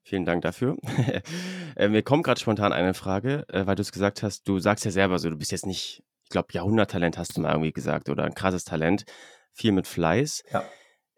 Vielen 0.03 0.25
Dank 0.25 0.43
dafür. 0.43 0.77
äh, 1.77 1.89
mir 1.89 2.03
kommt 2.03 2.25
gerade 2.25 2.41
spontan 2.41 2.73
eine 2.73 2.95
Frage, 2.95 3.45
äh, 3.49 3.67
weil 3.67 3.77
du 3.77 3.83
es 3.83 3.93
gesagt 3.93 4.23
hast, 4.23 4.47
du 4.49 4.59
sagst 4.59 4.85
ja 4.85 4.91
selber 4.91 5.19
so, 5.19 5.31
du 5.31 5.37
bist 5.37 5.53
jetzt 5.53 5.67
nicht, 5.67 6.03
ich 6.25 6.31
glaube, 6.31 6.49
Jahrhunderttalent 6.53 7.17
hast 7.17 7.37
du 7.37 7.41
mal 7.41 7.53
irgendwie 7.53 7.73
gesagt 7.73 8.09
oder 8.09 8.25
ein 8.25 8.35
krasses 8.35 8.65
Talent, 8.65 9.05
viel 9.53 9.73
mit 9.73 9.87
Fleiß. 9.87 10.43
Ja 10.53 10.65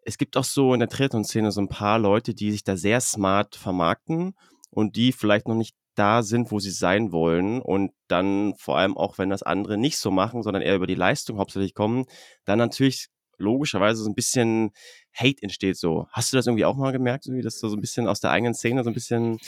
es 0.04 0.18
gibt 0.18 0.36
auch 0.36 0.44
so 0.44 0.74
in 0.74 0.80
der 0.80 0.88
Triathlon-Szene 0.88 1.52
so 1.52 1.60
ein 1.60 1.68
paar 1.68 1.98
Leute, 1.98 2.34
die 2.34 2.50
sich 2.50 2.64
da 2.64 2.76
sehr 2.76 3.00
smart 3.00 3.56
vermarkten 3.56 4.34
und 4.70 4.96
die 4.96 5.12
vielleicht 5.12 5.48
noch 5.48 5.54
nicht 5.54 5.74
da 5.94 6.22
sind, 6.22 6.50
wo 6.50 6.58
sie 6.58 6.70
sein 6.70 7.12
wollen 7.12 7.60
und 7.60 7.92
dann 8.08 8.54
vor 8.56 8.78
allem 8.78 8.96
auch, 8.96 9.18
wenn 9.18 9.30
das 9.30 9.42
andere 9.42 9.76
nicht 9.76 9.98
so 9.98 10.10
machen, 10.10 10.42
sondern 10.42 10.62
eher 10.62 10.76
über 10.76 10.86
die 10.86 10.94
Leistung 10.94 11.38
hauptsächlich 11.38 11.74
kommen, 11.74 12.06
dann 12.44 12.58
natürlich 12.58 13.08
logischerweise 13.38 14.02
so 14.02 14.08
ein 14.08 14.14
bisschen 14.14 14.70
Hate 15.14 15.42
entsteht 15.42 15.76
so. 15.76 16.06
Hast 16.10 16.32
du 16.32 16.36
das 16.36 16.46
irgendwie 16.46 16.64
auch 16.64 16.76
mal 16.76 16.92
gemerkt, 16.92 17.26
dass 17.42 17.58
so 17.58 17.68
ein 17.68 17.80
bisschen 17.80 18.08
aus 18.08 18.20
der 18.20 18.30
eigenen 18.30 18.54
Szene 18.54 18.84
so 18.84 18.90
ein 18.90 18.94
bisschen 18.94 19.38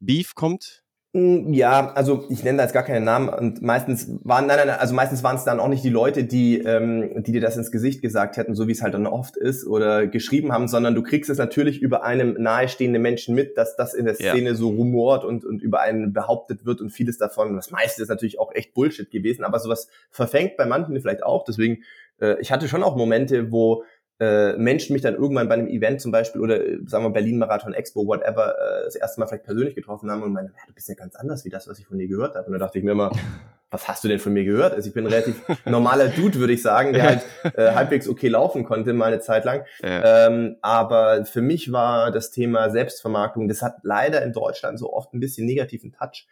Beef 0.00 0.34
kommt? 0.34 0.83
Mm, 1.16 1.52
ja, 1.52 1.92
also 1.94 2.24
ich 2.28 2.42
nenne 2.42 2.58
da 2.58 2.64
jetzt 2.64 2.72
gar 2.72 2.82
keine 2.82 3.00
Namen 3.00 3.28
und 3.28 3.62
meistens 3.62 4.08
waren, 4.24 4.48
nein, 4.48 4.58
nein, 4.58 4.70
also 4.70 4.94
meistens 4.96 5.22
waren 5.22 5.36
es 5.36 5.44
dann 5.44 5.60
auch 5.60 5.68
nicht 5.68 5.84
die 5.84 5.90
Leute, 5.90 6.24
die, 6.24 6.58
ähm, 6.58 7.22
die 7.22 7.30
dir 7.30 7.40
das 7.40 7.56
ins 7.56 7.70
Gesicht 7.70 8.02
gesagt 8.02 8.36
hätten, 8.36 8.56
so 8.56 8.66
wie 8.66 8.72
es 8.72 8.82
halt 8.82 8.94
dann 8.94 9.06
oft 9.06 9.36
ist 9.36 9.64
oder 9.64 10.08
geschrieben 10.08 10.50
haben, 10.52 10.66
sondern 10.66 10.96
du 10.96 11.04
kriegst 11.04 11.30
es 11.30 11.38
natürlich 11.38 11.80
über 11.80 12.02
einem 12.02 12.34
nahestehenden 12.42 13.00
Menschen 13.00 13.36
mit, 13.36 13.56
dass 13.56 13.76
das 13.76 13.94
in 13.94 14.06
der 14.06 14.16
Szene 14.16 14.50
ja. 14.50 14.54
so 14.56 14.70
rumort 14.70 15.24
und, 15.24 15.44
und 15.44 15.62
über 15.62 15.82
einen 15.82 16.12
behauptet 16.12 16.66
wird 16.66 16.80
und 16.80 16.90
vieles 16.90 17.16
davon, 17.16 17.54
das 17.54 17.70
meiste 17.70 18.02
ist 18.02 18.08
natürlich 18.08 18.40
auch 18.40 18.52
echt 18.52 18.74
Bullshit 18.74 19.08
gewesen, 19.08 19.44
aber 19.44 19.60
sowas 19.60 19.86
verfängt 20.10 20.56
bei 20.56 20.66
manchen 20.66 21.00
vielleicht 21.00 21.22
auch, 21.22 21.44
deswegen, 21.44 21.84
äh, 22.20 22.40
ich 22.40 22.50
hatte 22.50 22.66
schon 22.66 22.82
auch 22.82 22.96
Momente, 22.96 23.52
wo 23.52 23.84
äh, 24.20 24.56
Menschen 24.56 24.92
mich 24.92 25.02
dann 25.02 25.14
irgendwann 25.14 25.48
bei 25.48 25.54
einem 25.54 25.66
Event 25.66 26.00
zum 26.00 26.12
Beispiel 26.12 26.40
oder 26.40 26.64
äh, 26.64 26.78
sagen 26.86 27.04
wir 27.04 27.10
Berlin 27.10 27.38
Marathon 27.38 27.74
Expo, 27.74 28.06
whatever, 28.06 28.54
äh, 28.56 28.84
das 28.84 28.94
erste 28.94 29.20
Mal 29.20 29.26
vielleicht 29.26 29.44
persönlich 29.44 29.74
getroffen 29.74 30.10
haben 30.10 30.22
und 30.22 30.32
meinen, 30.32 30.46
ja, 30.46 30.62
du 30.66 30.72
bist 30.72 30.88
ja 30.88 30.94
ganz 30.94 31.16
anders 31.16 31.44
wie 31.44 31.50
das, 31.50 31.66
was 31.66 31.78
ich 31.80 31.86
von 31.86 31.98
dir 31.98 32.06
gehört 32.06 32.36
habe. 32.36 32.46
Und 32.46 32.52
da 32.52 32.58
dachte 32.58 32.78
ich 32.78 32.84
mir 32.84 32.92
immer, 32.92 33.10
was 33.70 33.88
hast 33.88 34.04
du 34.04 34.08
denn 34.08 34.20
von 34.20 34.32
mir 34.32 34.44
gehört? 34.44 34.72
Also 34.72 34.88
ich 34.88 34.94
bin 34.94 35.04
ein 35.04 35.12
relativ 35.12 35.42
normaler 35.64 36.08
Dude, 36.08 36.38
würde 36.38 36.52
ich 36.52 36.62
sagen, 36.62 36.92
der 36.92 37.02
halt 37.02 37.22
äh, 37.56 37.72
halbwegs 37.72 38.08
okay 38.08 38.28
laufen 38.28 38.62
konnte 38.62 38.92
mal 38.92 39.06
eine 39.06 39.18
Zeit 39.18 39.44
lang. 39.44 39.64
Ja. 39.82 40.28
Ähm, 40.28 40.56
aber 40.62 41.24
für 41.24 41.42
mich 41.42 41.72
war 41.72 42.12
das 42.12 42.30
Thema 42.30 42.70
Selbstvermarktung, 42.70 43.48
das 43.48 43.62
hat 43.62 43.78
leider 43.82 44.22
in 44.22 44.32
Deutschland 44.32 44.78
so 44.78 44.92
oft 44.92 45.12
ein 45.12 45.18
bisschen 45.18 45.44
negativen 45.44 45.92
Touch. 45.92 46.28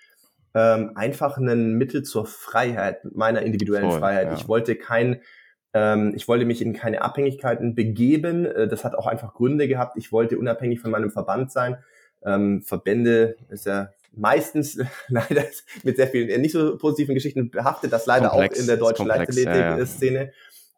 Ähm, 0.55 0.93
einfach 0.95 1.39
ein 1.39 1.73
Mittel 1.79 2.03
zur 2.03 2.27
Freiheit, 2.27 3.05
meiner 3.12 3.43
individuellen 3.43 3.91
Voll, 3.91 3.99
Freiheit. 3.99 4.29
Ja. 4.29 4.35
Ich 4.35 4.47
wollte 4.47 4.77
kein 4.77 5.21
ich 5.75 6.29
wollte 6.29 6.45
mich 6.45 6.61
in 6.61 6.75
keine 6.75 7.02
Abhängigkeiten 7.02 7.75
begeben. 7.75 8.45
Äh, 8.45 8.69
das 8.69 8.85
hat 8.85 8.95
auch 8.95 9.07
einfach 9.07 9.35
Gründe 9.35 9.69
gehabt. 9.69 9.97
Ich 9.97 10.12
wollte 10.12 10.38
unabhängig 10.38 10.81
von 10.81 10.91
meinem 10.91 11.11
Verband 11.11 11.50
sein. 11.50 11.79
Ähm, 12.25 12.62
Verbände 12.62 13.37
ist 13.49 13.67
ja 13.67 13.91
meistens 14.14 14.79
leider 15.09 15.45
mit 15.83 15.97
sehr 15.97 16.09
vielen 16.09 16.41
nicht 16.41 16.52
so 16.52 16.76
positiven 16.76 17.14
Geschichten 17.14 17.50
behaftet, 17.50 17.93
das 17.93 18.07
leider 18.07 18.29
komplex, 18.29 18.57
auch 18.57 18.61
in 18.61 18.67
der 18.67 18.76
deutschen 18.76 19.07
Leichtathletik-Szene. 19.07 20.19
Ja, 20.19 20.25
ja. 20.25 20.31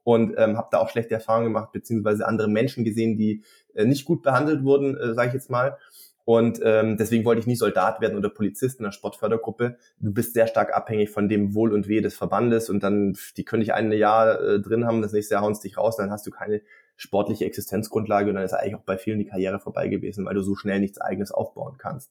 Und 0.05 0.35
ähm, 0.37 0.59
habe 0.59 0.69
da 0.71 0.79
auch 0.79 0.91
schlechte 0.91 1.15
Erfahrungen 1.15 1.47
gemacht, 1.47 1.73
beziehungsweise 1.73 2.27
andere 2.27 2.49
Menschen 2.49 2.85
gesehen, 2.85 3.17
die 3.17 3.43
äh, 3.75 3.87
nicht 3.87 4.05
gut 4.05 4.23
behandelt 4.23 4.63
wurden, 4.63 4.97
äh, 4.97 5.15
sage 5.15 5.29
ich 5.29 5.35
jetzt 5.35 5.51
mal. 5.51 5.79
Und 6.25 6.61
ähm, 6.63 6.97
deswegen 6.97 7.25
wollte 7.27 7.41
ich 7.41 7.47
nie 7.47 7.57
Soldat 7.57 8.01
werden 8.01 8.17
oder 8.17 8.31
Polizist 8.31 8.81
in 8.81 8.85
der 8.85 8.93
Sportfördergruppe. 8.93 9.77
Du 9.99 10.13
bist 10.13 10.33
sehr 10.33 10.47
stark 10.47 10.75
abhängig 10.75 11.11
von 11.11 11.29
dem 11.29 11.55
Wohl 11.55 11.73
und 11.73 11.87
Weh 11.87 12.01
des 12.01 12.17
Verbandes 12.17 12.71
und 12.71 12.83
dann, 12.83 13.17
die 13.37 13.45
können 13.45 13.61
dich 13.61 13.75
ein 13.75 13.93
Jahr 13.93 14.41
äh, 14.41 14.61
drin 14.61 14.87
haben, 14.87 15.03
das 15.03 15.13
nächste 15.13 15.35
Jahr 15.35 15.43
hauen 15.43 15.59
dich 15.63 15.77
raus, 15.77 15.97
dann 15.97 16.11
hast 16.11 16.27
du 16.27 16.31
keine 16.31 16.63
sportliche 16.97 17.45
Existenzgrundlage 17.45 18.31
und 18.31 18.37
dann 18.37 18.45
ist 18.45 18.55
eigentlich 18.55 18.77
auch 18.77 18.85
bei 18.85 18.97
vielen 18.97 19.19
die 19.19 19.27
Karriere 19.27 19.61
vorbei 19.61 19.89
gewesen, 19.89 20.25
weil 20.25 20.35
du 20.35 20.43
so 20.43 20.55
schnell 20.55 20.81
nichts 20.81 21.01
eigenes 21.01 21.31
aufbauen 21.31 21.77
kannst. 21.77 22.11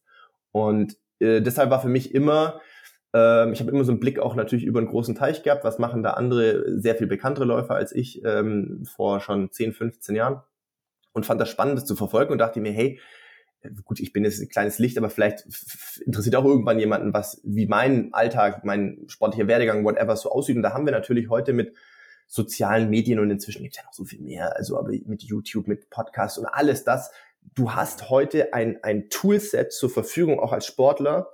Und 0.52 0.98
äh, 1.20 1.42
deshalb 1.42 1.72
war 1.72 1.82
für 1.82 1.88
mich 1.88 2.14
immer, 2.14 2.62
äh, 3.16 3.52
ich 3.52 3.62
habe 3.62 3.72
immer 3.72 3.84
so 3.84 3.92
einen 3.92 4.00
Blick 4.00 4.20
auch 4.20 4.36
natürlich 4.36 4.66
über 4.66 4.80
einen 4.80 4.90
großen 4.90 5.16
Teich 5.16 5.42
gehabt, 5.42 5.64
was 5.64 5.80
machen 5.80 6.04
da 6.04 6.12
andere, 6.12 6.80
sehr 6.80 6.96
viel 6.96 7.08
bekanntere 7.08 7.46
Läufer 7.46 7.74
als 7.76 7.94
ich 7.94 8.24
ähm, 8.24 8.84
vor 8.86 9.22
schon 9.22 9.52
10, 9.52 9.74
15 9.74 10.16
Jahren 10.16 10.42
und 11.14 11.26
fand 11.26 11.42
das 11.42 11.50
spannend, 11.50 11.78
das 11.78 11.86
zu 11.86 11.96
verfolgen 11.96 12.32
und 12.32 12.38
dachte 12.38 12.60
mir, 12.60 12.72
hey, 12.72 13.00
gut, 13.84 14.00
ich 14.00 14.14
bin 14.14 14.24
jetzt 14.24 14.42
ein 14.42 14.50
kleines 14.50 14.80
Licht, 14.80 14.98
aber 14.98 15.10
vielleicht 15.10 15.46
interessiert 16.06 16.36
auch 16.36 16.46
irgendwann 16.46 16.80
jemanden, 16.80 17.14
was, 17.14 17.42
wie 17.44 17.66
mein 17.66 18.14
Alltag, 18.14 18.64
mein 18.66 19.04
sportlicher 19.08 19.48
Werdegang, 19.48 19.84
whatever 19.84 20.16
so 20.16 20.32
aussieht. 20.32 20.56
Und 20.56 20.64
da 20.64 20.74
haben 20.74 20.86
wir 20.86 20.92
natürlich 20.92 21.30
heute 21.30 21.54
mit 21.54 21.74
sozialen 22.28 22.90
Medien 22.90 23.20
und 23.20 23.30
inzwischen 23.30 23.64
gibt 23.64 23.76
es 23.76 23.82
ja 23.82 23.86
noch 23.86 23.94
so 23.94 24.06
viel 24.06 24.22
mehr, 24.22 24.56
also 24.56 24.78
aber 24.78 24.90
mit 25.06 25.24
YouTube, 25.24 25.68
mit 25.68 25.90
Podcasts 25.90 26.38
und 26.38 26.46
alles 26.46 26.84
das. 26.84 27.12
Du 27.56 27.74
hast 27.74 28.10
heute 28.10 28.54
ein, 28.54 28.84
ein 28.84 29.10
Toolset 29.10 29.72
zur 29.74 29.90
Verfügung, 29.90 30.40
auch 30.40 30.54
als 30.54 30.66
Sportler, 30.66 31.30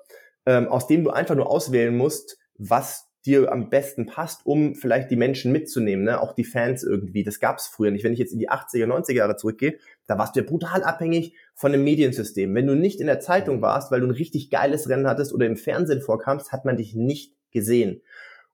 ähm, 0.45 0.67
aus 0.67 0.87
dem 0.87 1.03
du 1.03 1.11
einfach 1.11 1.35
nur 1.35 1.49
auswählen 1.49 1.95
musst, 1.95 2.37
was 2.57 3.09
dir 3.25 3.51
am 3.51 3.69
besten 3.69 4.05
passt, 4.05 4.45
um 4.45 4.75
vielleicht 4.75 5.11
die 5.11 5.15
Menschen 5.15 5.51
mitzunehmen, 5.51 6.05
ne? 6.05 6.21
auch 6.21 6.33
die 6.33 6.45
Fans 6.45 6.83
irgendwie. 6.83 7.23
Das 7.23 7.39
gab 7.39 7.57
es 7.57 7.67
früher 7.67 7.91
nicht. 7.91 8.03
Wenn 8.03 8.13
ich 8.13 8.19
jetzt 8.19 8.31
in 8.31 8.39
die 8.39 8.49
80er, 8.49 8.85
90er 8.85 9.13
Jahre 9.13 9.35
zurückgehe, 9.35 9.77
da 10.07 10.17
warst 10.17 10.35
du 10.35 10.39
ja 10.39 10.45
brutal 10.45 10.83
abhängig 10.83 11.35
von 11.59 11.73
dem 11.73 11.83
Mediensystem. 11.83 12.55
Wenn 12.55 12.67
du 12.67 12.73
nicht 12.73 13.01
in 13.01 13.07
der 13.07 13.19
Zeitung 13.19 13.61
warst, 13.61 13.91
weil 13.91 13.99
du 13.99 14.07
ein 14.07 14.11
richtig 14.11 14.49
geiles 14.49 14.87
Rennen 14.87 15.07
hattest 15.07 15.33
oder 15.33 15.45
im 15.45 15.57
Fernsehen 15.57 15.99
vorkamst, 15.99 16.53
hat 16.53 16.63
man 16.63 16.77
dich 16.77 16.95
nicht 16.95 17.35
gesehen. 17.51 18.01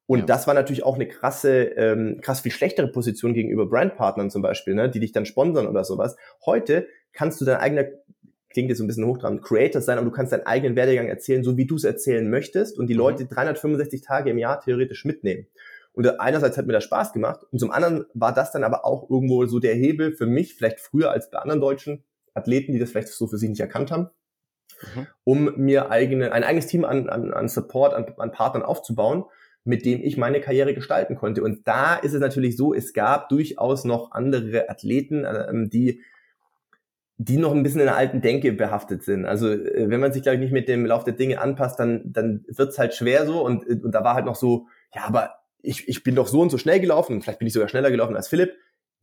Und 0.08 0.22
ja. 0.22 0.26
das 0.26 0.48
war 0.48 0.56
natürlich 0.56 0.84
auch 0.84 0.96
eine 0.96 1.08
krasse, 1.08 1.66
ähm, 1.78 2.20
krass 2.24 2.42
viel 2.42 2.52
schlechtere 2.52 2.88
Position 2.88 3.36
gegenüber 3.36 3.68
Brandpartnern 3.68 4.32
zum 4.32 4.42
Beispiel, 4.42 4.74
ne, 4.74 4.90
die 4.90 5.00
dich 5.00 5.12
dann 5.12 5.28
sponsern 5.28 5.68
oder 5.68 5.84
sowas. 5.84 6.16
Heute 6.48 6.88
kannst 7.14 7.40
du 7.40 7.46
dein 7.46 7.58
eigener 7.58 7.86
klingt 8.50 8.70
jetzt 8.70 8.80
so 8.80 8.86
ein 8.86 8.88
bisschen 8.88 9.06
hoch 9.06 9.20
dran, 9.20 9.42
Creator 9.42 9.82
sein, 9.82 10.00
aber 10.00 10.06
du 10.06 10.16
kannst 10.16 10.34
deinen 10.34 10.48
eigenen 10.48 10.76
Werdegang 10.76 11.08
erzählen, 11.08 11.44
so 11.44 11.58
wie 11.58 11.68
du 11.68 11.76
es 11.76 11.84
erzählen 11.84 12.28
möchtest 12.28 12.80
und 12.80 12.88
die 12.88 12.94
mhm. 12.94 13.02
Leute 13.02 13.26
365 13.26 14.02
Tage 14.02 14.32
im 14.32 14.40
Jahr 14.40 14.62
theoretisch 14.62 15.06
mitnehmen. 15.06 15.46
Und 15.94 16.20
einerseits 16.20 16.58
hat 16.58 16.66
mir 16.66 16.74
das 16.74 16.86
Spaß 16.86 17.14
gemacht 17.14 17.42
und 17.52 17.60
zum 17.60 17.70
anderen 17.70 18.06
war 18.16 18.34
das 18.34 18.52
dann 18.52 18.64
aber 18.64 18.84
auch 18.84 19.08
irgendwo 19.12 19.46
so 19.46 19.60
der 19.60 19.76
Hebel 19.76 20.14
für 20.14 20.26
mich, 20.26 20.56
vielleicht 20.56 20.80
früher 20.80 21.12
als 21.12 21.30
bei 21.30 21.38
anderen 21.38 21.62
deutschen 21.62 22.04
Athleten, 22.36 22.72
die 22.72 22.80
das 22.80 22.92
vielleicht 22.92 23.08
so 23.08 23.28
für 23.28 23.38
sich 23.38 23.50
nicht 23.50 23.62
erkannt 23.62 23.92
haben, 23.92 24.10
mhm. 24.96 25.08
um 25.24 25.56
mir 25.58 25.90
eigene, 25.90 26.32
ein 26.32 26.44
eigenes 26.44 26.68
Team 26.68 26.86
an, 26.86 27.10
an, 27.10 27.34
an 27.34 27.48
Support, 27.48 27.94
an, 27.94 28.06
an 28.18 28.32
Partnern 28.32 28.64
aufzubauen, 28.64 29.26
mit 29.64 29.86
dem 29.86 30.04
ich 30.04 30.18
meine 30.18 30.42
Karriere 30.42 30.76
gestalten 30.76 31.16
konnte. 31.16 31.42
Und 31.42 31.68
da 31.68 31.96
ist 31.96 32.14
es 32.14 32.22
natürlich 32.22 32.56
so, 32.56 32.74
es 32.74 32.94
gab 32.94 33.30
durchaus 33.30 33.84
noch 33.84 34.12
andere 34.12 34.70
Athleten, 34.70 35.26
ähm, 35.26 35.70
die 35.70 36.02
die 37.18 37.38
noch 37.38 37.54
ein 37.54 37.64
bisschen 37.64 37.80
in 37.80 37.88
der 37.88 37.96
alten 37.96 38.22
Denke 38.22 38.52
behaftet 38.52 39.04
sind. 39.04 39.26
Also 39.26 39.50
äh, 39.50 39.90
wenn 39.90 40.02
man 40.02 40.12
sich, 40.12 40.22
glaube 40.22 40.36
ich, 40.36 40.42
nicht 40.42 40.52
mit 40.52 40.68
dem 40.68 40.86
Lauf 40.86 41.04
der 41.04 41.14
Dinge 41.14 41.40
anpasst, 41.40 41.80
dann, 41.80 42.02
dann 42.06 42.44
wird's 42.50 42.78
halt 42.78 42.94
schwer 42.94 43.26
so. 43.26 43.42
Und, 43.44 43.66
und 43.66 43.92
da 43.92 44.04
war 44.04 44.16
halt 44.16 44.26
noch 44.26 44.36
so, 44.36 44.68
ja, 44.94 45.04
aber 45.06 45.36
ich, 45.62 45.88
ich 45.88 46.04
bin 46.04 46.16
doch 46.16 46.28
so 46.28 46.42
und 46.42 46.50
so 46.50 46.58
schnell 46.58 46.80
gelaufen, 46.80 47.22
vielleicht 47.22 47.40
bin 47.40 47.48
ich 47.48 47.54
sogar 47.54 47.70
schneller 47.70 47.92
gelaufen 47.92 48.16
als 48.16 48.28
Philipp. 48.28 48.54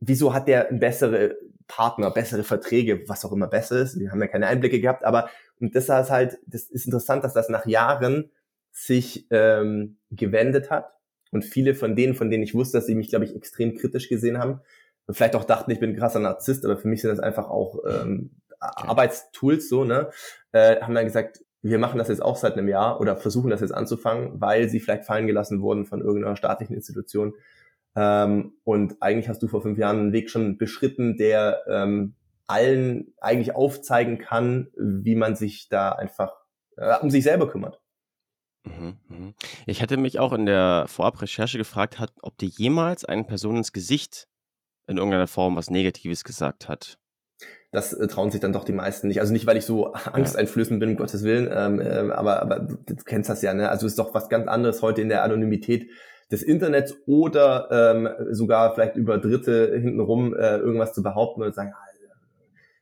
Wieso 0.05 0.33
hat 0.33 0.47
der 0.47 0.67
bessere 0.71 1.37
Partner, 1.67 2.11
bessere 2.11 2.43
Verträge, 2.43 3.07
was 3.07 3.23
auch 3.23 3.31
immer 3.31 3.47
besser 3.47 3.81
ist? 3.81 3.99
Wir 3.99 4.11
haben 4.11 4.21
ja 4.21 4.27
keine 4.27 4.47
Einblicke 4.47 4.81
gehabt, 4.81 5.05
aber 5.05 5.29
und 5.59 5.75
das 5.75 5.85
ist 5.85 6.09
halt, 6.09 6.39
das 6.45 6.63
ist 6.63 6.85
interessant, 6.85 7.23
dass 7.23 7.33
das 7.33 7.47
nach 7.47 7.65
Jahren 7.65 8.31
sich 8.71 9.27
ähm, 9.29 9.97
gewendet 10.11 10.69
hat. 10.69 10.91
Und 11.31 11.45
viele 11.45 11.73
von 11.73 11.95
denen, 11.95 12.15
von 12.15 12.29
denen 12.29 12.43
ich 12.43 12.53
wusste, 12.53 12.77
dass 12.77 12.85
sie 12.85 12.95
mich, 12.95 13.09
glaube 13.09 13.25
ich, 13.25 13.35
extrem 13.35 13.75
kritisch 13.75 14.09
gesehen 14.09 14.39
haben, 14.39 14.61
vielleicht 15.09 15.35
auch 15.35 15.45
dachten, 15.45 15.71
ich 15.71 15.79
bin 15.79 15.91
ein 15.91 15.97
krasser 15.97 16.19
Narzisst, 16.19 16.65
aber 16.65 16.77
für 16.77 16.87
mich 16.87 17.01
sind 17.01 17.11
das 17.11 17.19
einfach 17.19 17.49
auch 17.49 17.79
ähm, 17.87 18.31
okay. 18.49 18.87
Arbeitstools 18.87 19.69
so, 19.69 19.83
ne? 19.83 20.09
Äh, 20.51 20.81
haben 20.81 20.95
dann 20.95 21.05
gesagt, 21.05 21.43
wir 21.61 21.79
machen 21.79 21.97
das 21.97 22.09
jetzt 22.09 22.21
auch 22.21 22.35
seit 22.35 22.53
einem 22.53 22.67
Jahr 22.67 22.99
oder 22.99 23.15
versuchen 23.15 23.49
das 23.49 23.61
jetzt 23.61 23.73
anzufangen, 23.73 24.41
weil 24.41 24.69
sie 24.69 24.79
vielleicht 24.79 25.05
fallen 25.05 25.27
gelassen 25.27 25.61
wurden 25.61 25.85
von 25.85 26.01
irgendeiner 26.01 26.35
staatlichen 26.35 26.75
Institution. 26.75 27.33
Ähm, 27.95 28.53
und 28.63 29.01
eigentlich 29.01 29.29
hast 29.29 29.41
du 29.43 29.47
vor 29.47 29.61
fünf 29.61 29.77
Jahren 29.77 29.99
einen 29.99 30.13
Weg 30.13 30.29
schon 30.29 30.57
beschritten, 30.57 31.17
der 31.17 31.61
ähm, 31.69 32.15
allen 32.47 33.13
eigentlich 33.21 33.55
aufzeigen 33.55 34.17
kann, 34.17 34.69
wie 34.75 35.15
man 35.15 35.35
sich 35.35 35.69
da 35.69 35.91
einfach 35.91 36.33
äh, 36.77 36.97
um 36.99 37.09
sich 37.09 37.23
selber 37.23 37.49
kümmert. 37.49 37.79
Mhm, 38.65 38.97
mhm. 39.07 39.33
Ich 39.65 39.81
hätte 39.81 39.97
mich 39.97 40.19
auch 40.19 40.33
in 40.33 40.45
der 40.45 40.85
Vorabrecherche 40.87 41.57
gefragt, 41.57 41.99
hat, 41.99 42.11
ob 42.21 42.37
dir 42.37 42.47
jemals 42.47 43.05
eine 43.05 43.23
Person 43.23 43.57
ins 43.57 43.73
Gesicht 43.73 44.27
in 44.87 44.97
irgendeiner 44.97 45.27
Form 45.27 45.55
was 45.55 45.69
Negatives 45.69 46.23
gesagt 46.23 46.67
hat. 46.67 46.97
Das 47.71 47.93
äh, 47.93 48.07
trauen 48.07 48.31
sich 48.31 48.39
dann 48.39 48.53
doch 48.53 48.63
die 48.63 48.73
meisten 48.73 49.07
nicht. 49.07 49.19
Also 49.19 49.33
nicht, 49.33 49.47
weil 49.47 49.57
ich 49.57 49.65
so 49.65 49.93
angsteinflößend 49.93 50.79
bin, 50.79 50.89
um 50.89 50.95
Gottes 50.97 51.23
Willen, 51.23 51.49
ähm, 51.51 51.81
äh, 51.81 52.11
aber, 52.13 52.41
aber 52.41 52.59
du 52.59 52.95
kennst 53.05 53.29
das 53.29 53.41
ja, 53.41 53.53
ne? 53.53 53.69
Also 53.69 53.87
ist 53.87 53.99
doch 53.99 54.13
was 54.13 54.29
ganz 54.29 54.47
anderes 54.47 54.81
heute 54.81 55.01
in 55.01 55.09
der 55.09 55.23
Anonymität 55.23 55.89
des 56.33 56.43
Internets 56.43 56.97
oder 57.05 57.69
ähm, 57.71 58.09
sogar 58.31 58.73
vielleicht 58.73 58.97
über 58.97 59.17
Dritte 59.17 59.77
hintenrum 59.79 60.33
äh, 60.33 60.57
irgendwas 60.57 60.93
zu 60.93 61.01
behaupten 61.01 61.41
oder 61.41 61.53
sagen, 61.53 61.71
ah, 61.73 61.87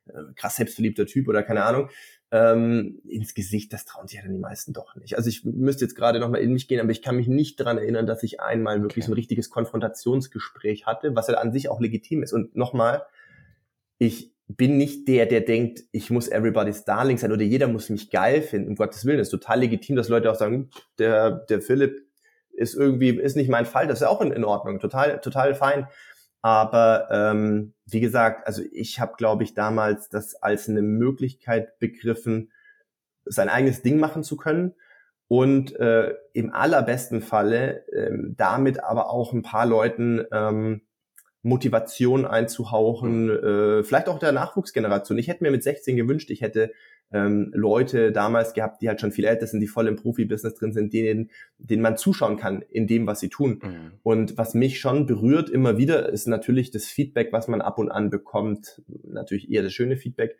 äh, 0.07 0.33
krass 0.35 0.55
selbstverliebter 0.55 1.05
Typ 1.05 1.27
oder 1.27 1.43
keine 1.43 1.63
Ahnung 1.63 1.89
ähm, 2.31 3.01
ins 3.07 3.33
Gesicht, 3.33 3.73
das 3.73 3.85
trauen 3.85 4.07
sich 4.07 4.17
ja 4.17 4.23
dann 4.23 4.33
die 4.33 4.39
meisten 4.39 4.71
doch 4.71 4.95
nicht. 4.95 5.17
Also 5.17 5.29
ich 5.29 5.43
müsste 5.43 5.83
jetzt 5.83 5.95
gerade 5.95 6.19
nochmal 6.19 6.41
in 6.41 6.53
mich 6.53 6.67
gehen, 6.67 6.79
aber 6.79 6.91
ich 6.91 7.01
kann 7.01 7.17
mich 7.17 7.27
nicht 7.27 7.59
daran 7.59 7.77
erinnern, 7.77 8.05
dass 8.05 8.23
ich 8.23 8.39
einmal 8.39 8.81
wirklich 8.81 9.03
okay. 9.03 9.07
so 9.07 9.11
ein 9.11 9.15
richtiges 9.15 9.49
Konfrontationsgespräch 9.49 10.85
hatte, 10.85 11.13
was 11.15 11.27
ja 11.27 11.35
an 11.35 11.51
sich 11.51 11.67
auch 11.67 11.81
legitim 11.81 12.23
ist. 12.23 12.31
Und 12.31 12.55
nochmal, 12.55 13.03
ich 13.97 14.33
bin 14.47 14.77
nicht 14.77 15.09
der, 15.09 15.25
der 15.25 15.41
denkt, 15.41 15.83
ich 15.91 16.09
muss 16.09 16.29
everybody's 16.29 16.85
darling 16.85 17.17
sein 17.17 17.33
oder 17.33 17.43
jeder 17.43 17.67
muss 17.67 17.89
mich 17.89 18.09
geil 18.09 18.41
finden. 18.41 18.69
Um 18.69 18.75
Gottes 18.75 19.05
Willen, 19.05 19.17
das 19.17 19.27
ist 19.27 19.31
total 19.31 19.59
legitim, 19.59 19.97
dass 19.97 20.07
Leute 20.07 20.31
auch 20.31 20.35
sagen, 20.35 20.69
der, 20.99 21.31
der 21.31 21.61
Philipp 21.61 22.07
ist 22.61 22.75
irgendwie, 22.75 23.09
ist 23.09 23.35
nicht 23.35 23.49
mein 23.49 23.65
Fall, 23.65 23.87
das 23.87 23.99
ist 23.99 24.03
ja 24.03 24.09
auch 24.09 24.21
in, 24.21 24.31
in 24.31 24.45
Ordnung, 24.45 24.79
total, 24.79 25.19
total 25.19 25.55
fein. 25.55 25.87
Aber 26.41 27.07
ähm, 27.11 27.73
wie 27.85 27.99
gesagt, 27.99 28.47
also 28.47 28.63
ich 28.71 28.99
habe, 28.99 29.13
glaube 29.17 29.43
ich, 29.43 29.53
damals 29.53 30.09
das 30.09 30.35
als 30.35 30.69
eine 30.69 30.81
Möglichkeit 30.81 31.77
begriffen, 31.79 32.51
sein 33.25 33.49
eigenes 33.49 33.81
Ding 33.83 33.99
machen 33.99 34.23
zu 34.23 34.37
können 34.37 34.73
und 35.27 35.75
äh, 35.79 36.15
im 36.33 36.53
allerbesten 36.53 37.21
Falle 37.21 37.85
ähm, 37.93 38.35
damit 38.37 38.83
aber 38.83 39.11
auch 39.11 39.33
ein 39.33 39.43
paar 39.43 39.65
Leuten 39.65 40.25
ähm, 40.31 40.81
Motivation 41.43 42.25
einzuhauchen, 42.25 43.25
mhm. 43.25 43.79
äh, 43.79 43.83
vielleicht 43.83 44.09
auch 44.09 44.19
der 44.19 44.31
Nachwuchsgeneration. 44.31 45.17
Ich 45.17 45.27
hätte 45.27 45.43
mir 45.43 45.51
mit 45.51 45.63
16 45.63 45.95
gewünscht, 45.95 46.29
ich 46.29 46.41
hätte 46.41 46.71
ähm, 47.13 47.51
Leute 47.53 48.11
damals 48.11 48.53
gehabt, 48.53 48.81
die 48.81 48.87
halt 48.87 49.01
schon 49.01 49.11
viel 49.11 49.25
älter 49.25 49.47
sind, 49.47 49.59
die 49.59 49.67
voll 49.67 49.87
im 49.87 49.95
Profibusiness 49.95 50.55
drin 50.55 50.73
sind, 50.73 50.93
denen, 50.93 51.29
denen 51.57 51.81
man 51.81 51.97
zuschauen 51.97 52.37
kann 52.37 52.61
in 52.69 52.87
dem, 52.87 53.07
was 53.07 53.19
sie 53.19 53.29
tun. 53.29 53.59
Mhm. 53.61 53.91
Und 54.03 54.37
was 54.37 54.53
mich 54.53 54.79
schon 54.79 55.05
berührt 55.05 55.49
immer 55.49 55.77
wieder, 55.77 56.09
ist 56.09 56.27
natürlich 56.27 56.71
das 56.71 56.85
Feedback, 56.85 57.31
was 57.31 57.47
man 57.47 57.61
ab 57.61 57.77
und 57.77 57.91
an 57.91 58.09
bekommt. 58.09 58.81
Natürlich 59.03 59.51
eher 59.51 59.63
das 59.63 59.73
schöne 59.73 59.97
Feedback. 59.97 60.37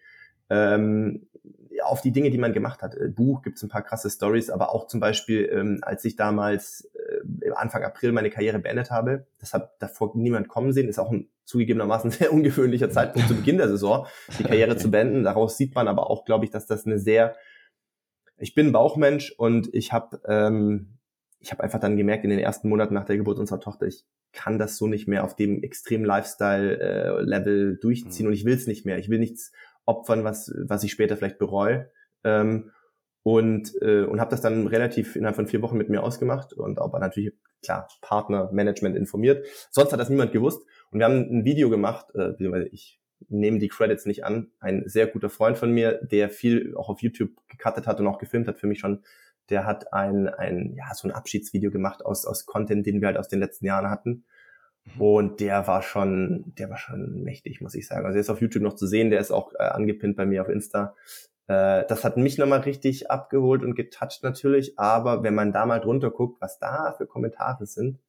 Ähm, 0.50 1.28
auf 1.84 2.02
die 2.02 2.12
Dinge, 2.12 2.30
die 2.32 2.38
man 2.38 2.54
gemacht 2.54 2.82
hat. 2.82 2.96
Äh, 2.96 3.08
Buch 3.10 3.42
gibt 3.42 3.58
es 3.58 3.64
ein 3.64 3.70
paar 3.70 3.82
krasse 3.82 4.10
Stories, 4.10 4.50
aber 4.50 4.74
auch 4.74 4.88
zum 4.88 5.00
Beispiel, 5.00 5.50
ähm, 5.52 5.80
als 5.82 6.06
ich 6.06 6.16
damals 6.16 6.90
äh, 6.94 7.52
Anfang 7.52 7.84
April 7.84 8.12
meine 8.12 8.30
Karriere 8.30 8.60
beendet 8.60 8.92
habe, 8.92 9.26
das 9.40 9.54
hat 9.54 9.74
davor 9.80 10.12
niemand 10.16 10.48
kommen 10.48 10.74
sehen, 10.74 10.88
ist 10.88 11.00
auch 11.00 11.12
ein 11.12 11.30
zugegebenermaßen 11.46 12.12
sehr 12.12 12.34
ungewöhnlicher 12.34 12.90
Zeitpunkt 12.90 13.28
zu 13.28 13.36
Beginn 13.36 13.58
der 13.58 13.68
Saison, 13.68 14.08
die 14.40 14.44
Karriere 14.44 14.72
okay. 14.72 14.82
zu 14.82 14.92
beenden. 14.92 15.24
Daraus 15.24 15.58
sieht 15.58 15.76
man 15.76 15.88
aber 15.88 16.10
auch, 16.10 16.26
glaube 16.26 16.46
ich, 16.46 16.52
dass 16.52 16.66
das 16.66 16.86
eine 16.86 17.00
sehr, 17.00 17.36
ich 18.38 18.56
bin 18.56 18.72
Bauchmensch 18.72 19.34
und 19.38 19.74
ich 19.74 19.94
habe 19.94 20.22
ähm, 20.26 20.98
ich 21.42 21.52
habe 21.52 21.64
einfach 21.64 21.80
dann 21.80 21.98
gemerkt 21.98 22.24
in 22.24 22.30
den 22.30 22.40
ersten 22.40 22.70
Monaten 22.70 22.94
nach 22.94 23.06
der 23.06 23.18
Geburt 23.18 23.40
unserer 23.40 23.60
Tochter, 23.60 23.88
ich 23.88 24.06
kann 24.32 24.60
das 24.60 24.78
so 24.78 24.88
nicht 24.88 25.08
mehr 25.08 25.24
auf 25.24 25.36
dem 25.36 25.62
extremen 25.64 26.06
Lifestyle-Level 26.06 27.74
äh, 27.74 27.82
durchziehen 27.82 28.26
mhm. 28.26 28.28
und 28.30 28.34
ich 28.34 28.46
will 28.46 28.54
es 28.54 28.68
nicht 28.68 28.86
mehr. 28.86 28.98
Ich 28.98 29.10
will 29.10 29.20
nichts 29.20 29.52
opfern, 29.92 30.24
was, 30.24 30.54
was 30.58 30.84
ich 30.84 30.92
später 30.92 31.18
vielleicht 31.18 31.38
bereue. 31.38 31.92
Ähm, 32.24 32.72
und 33.24 33.74
äh, 33.82 34.04
und 34.04 34.20
habe 34.20 34.32
das 34.32 34.42
dann 34.42 34.68
relativ 34.68 35.16
innerhalb 35.16 35.36
von 35.36 35.48
vier 35.48 35.62
Wochen 35.62 35.78
mit 35.78 35.90
mir 35.90 36.02
ausgemacht 36.02 36.54
und 36.54 36.80
aber 36.80 37.00
natürlich 37.00 37.34
klar 37.62 37.88
Partner 38.02 38.50
Management 38.52 38.96
informiert. 38.96 39.46
Sonst 39.70 39.94
hat 39.94 40.00
das 40.00 40.10
niemand 40.10 40.32
gewusst 40.32 40.66
und 40.90 41.00
wir 41.00 41.06
haben 41.06 41.20
ein 41.30 41.46
Video 41.46 41.70
gemacht, 41.70 42.08
äh, 42.16 42.34
ich 42.72 43.00
nehme 43.30 43.60
die 43.60 43.68
Credits 43.68 44.08
nicht 44.08 44.26
an, 44.26 44.50
ein 44.60 44.84
sehr 44.88 45.06
guter 45.06 45.30
Freund 45.30 45.58
von 45.58 45.72
mir, 45.72 46.00
der 46.02 46.32
viel 46.32 46.76
auch 46.76 46.90
auf 46.90 47.04
YouTube 47.04 47.32
gecuttet 47.48 47.86
hat 47.86 48.00
und 48.00 48.08
auch 48.08 48.18
gefilmt 48.18 48.48
hat 48.48 48.60
für 48.60 48.66
mich 48.66 48.80
schon. 48.80 49.04
Der 49.52 49.66
hat 49.66 49.94
ein 49.94 50.28
ein 50.28 50.74
ja 50.76 50.92
so 50.96 51.08
ein 51.08 51.12
Abschiedsvideo 51.12 51.70
gemacht 51.70 52.04
aus 52.04 52.26
aus 52.26 52.48
Content, 52.48 52.88
den 52.88 53.02
wir 53.02 53.08
halt 53.08 53.18
aus 53.18 53.28
den 53.28 53.40
letzten 53.40 53.66
Jahren 53.66 53.92
hatten. 53.92 54.24
Und 54.98 55.40
der 55.40 55.68
war 55.68 55.84
schon, 55.84 56.54
der 56.58 56.70
war 56.70 56.78
schon 56.78 57.24
mächtig, 57.24 57.62
muss 57.62 57.76
ich 57.76 57.88
sagen. 57.88 58.06
Also 58.06 58.14
der 58.16 58.22
ist 58.22 58.30
auf 58.30 58.42
YouTube 58.42 58.64
noch 58.64 58.76
zu 58.76 58.88
sehen, 58.88 59.10
der 59.10 59.20
ist 59.20 59.32
auch 59.32 59.54
äh, 59.54 59.64
angepinnt 59.64 60.18
bei 60.18 60.26
mir 60.26 60.42
auf 60.42 60.50
Insta. 60.50 60.96
Äh, 61.48 61.86
das 61.88 62.04
hat 62.04 62.18
mich 62.18 62.38
nochmal 62.38 62.62
richtig 62.62 63.10
abgeholt 63.12 63.64
und 63.64 63.76
getoucht 63.76 64.24
natürlich, 64.24 64.78
aber 64.80 65.24
wenn 65.24 65.36
man 65.36 65.54
da 65.54 65.66
mal 65.66 65.80
drunter 65.80 66.12
guckt, 66.12 66.42
was 66.42 66.60
da 66.60 66.94
für 66.98 67.06
Kommentare 67.06 67.66
sind, 67.66 68.00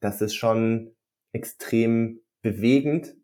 das 0.00 0.20
ist 0.20 0.34
schon 0.34 0.94
extrem 1.32 2.20
bewegend, 2.42 3.14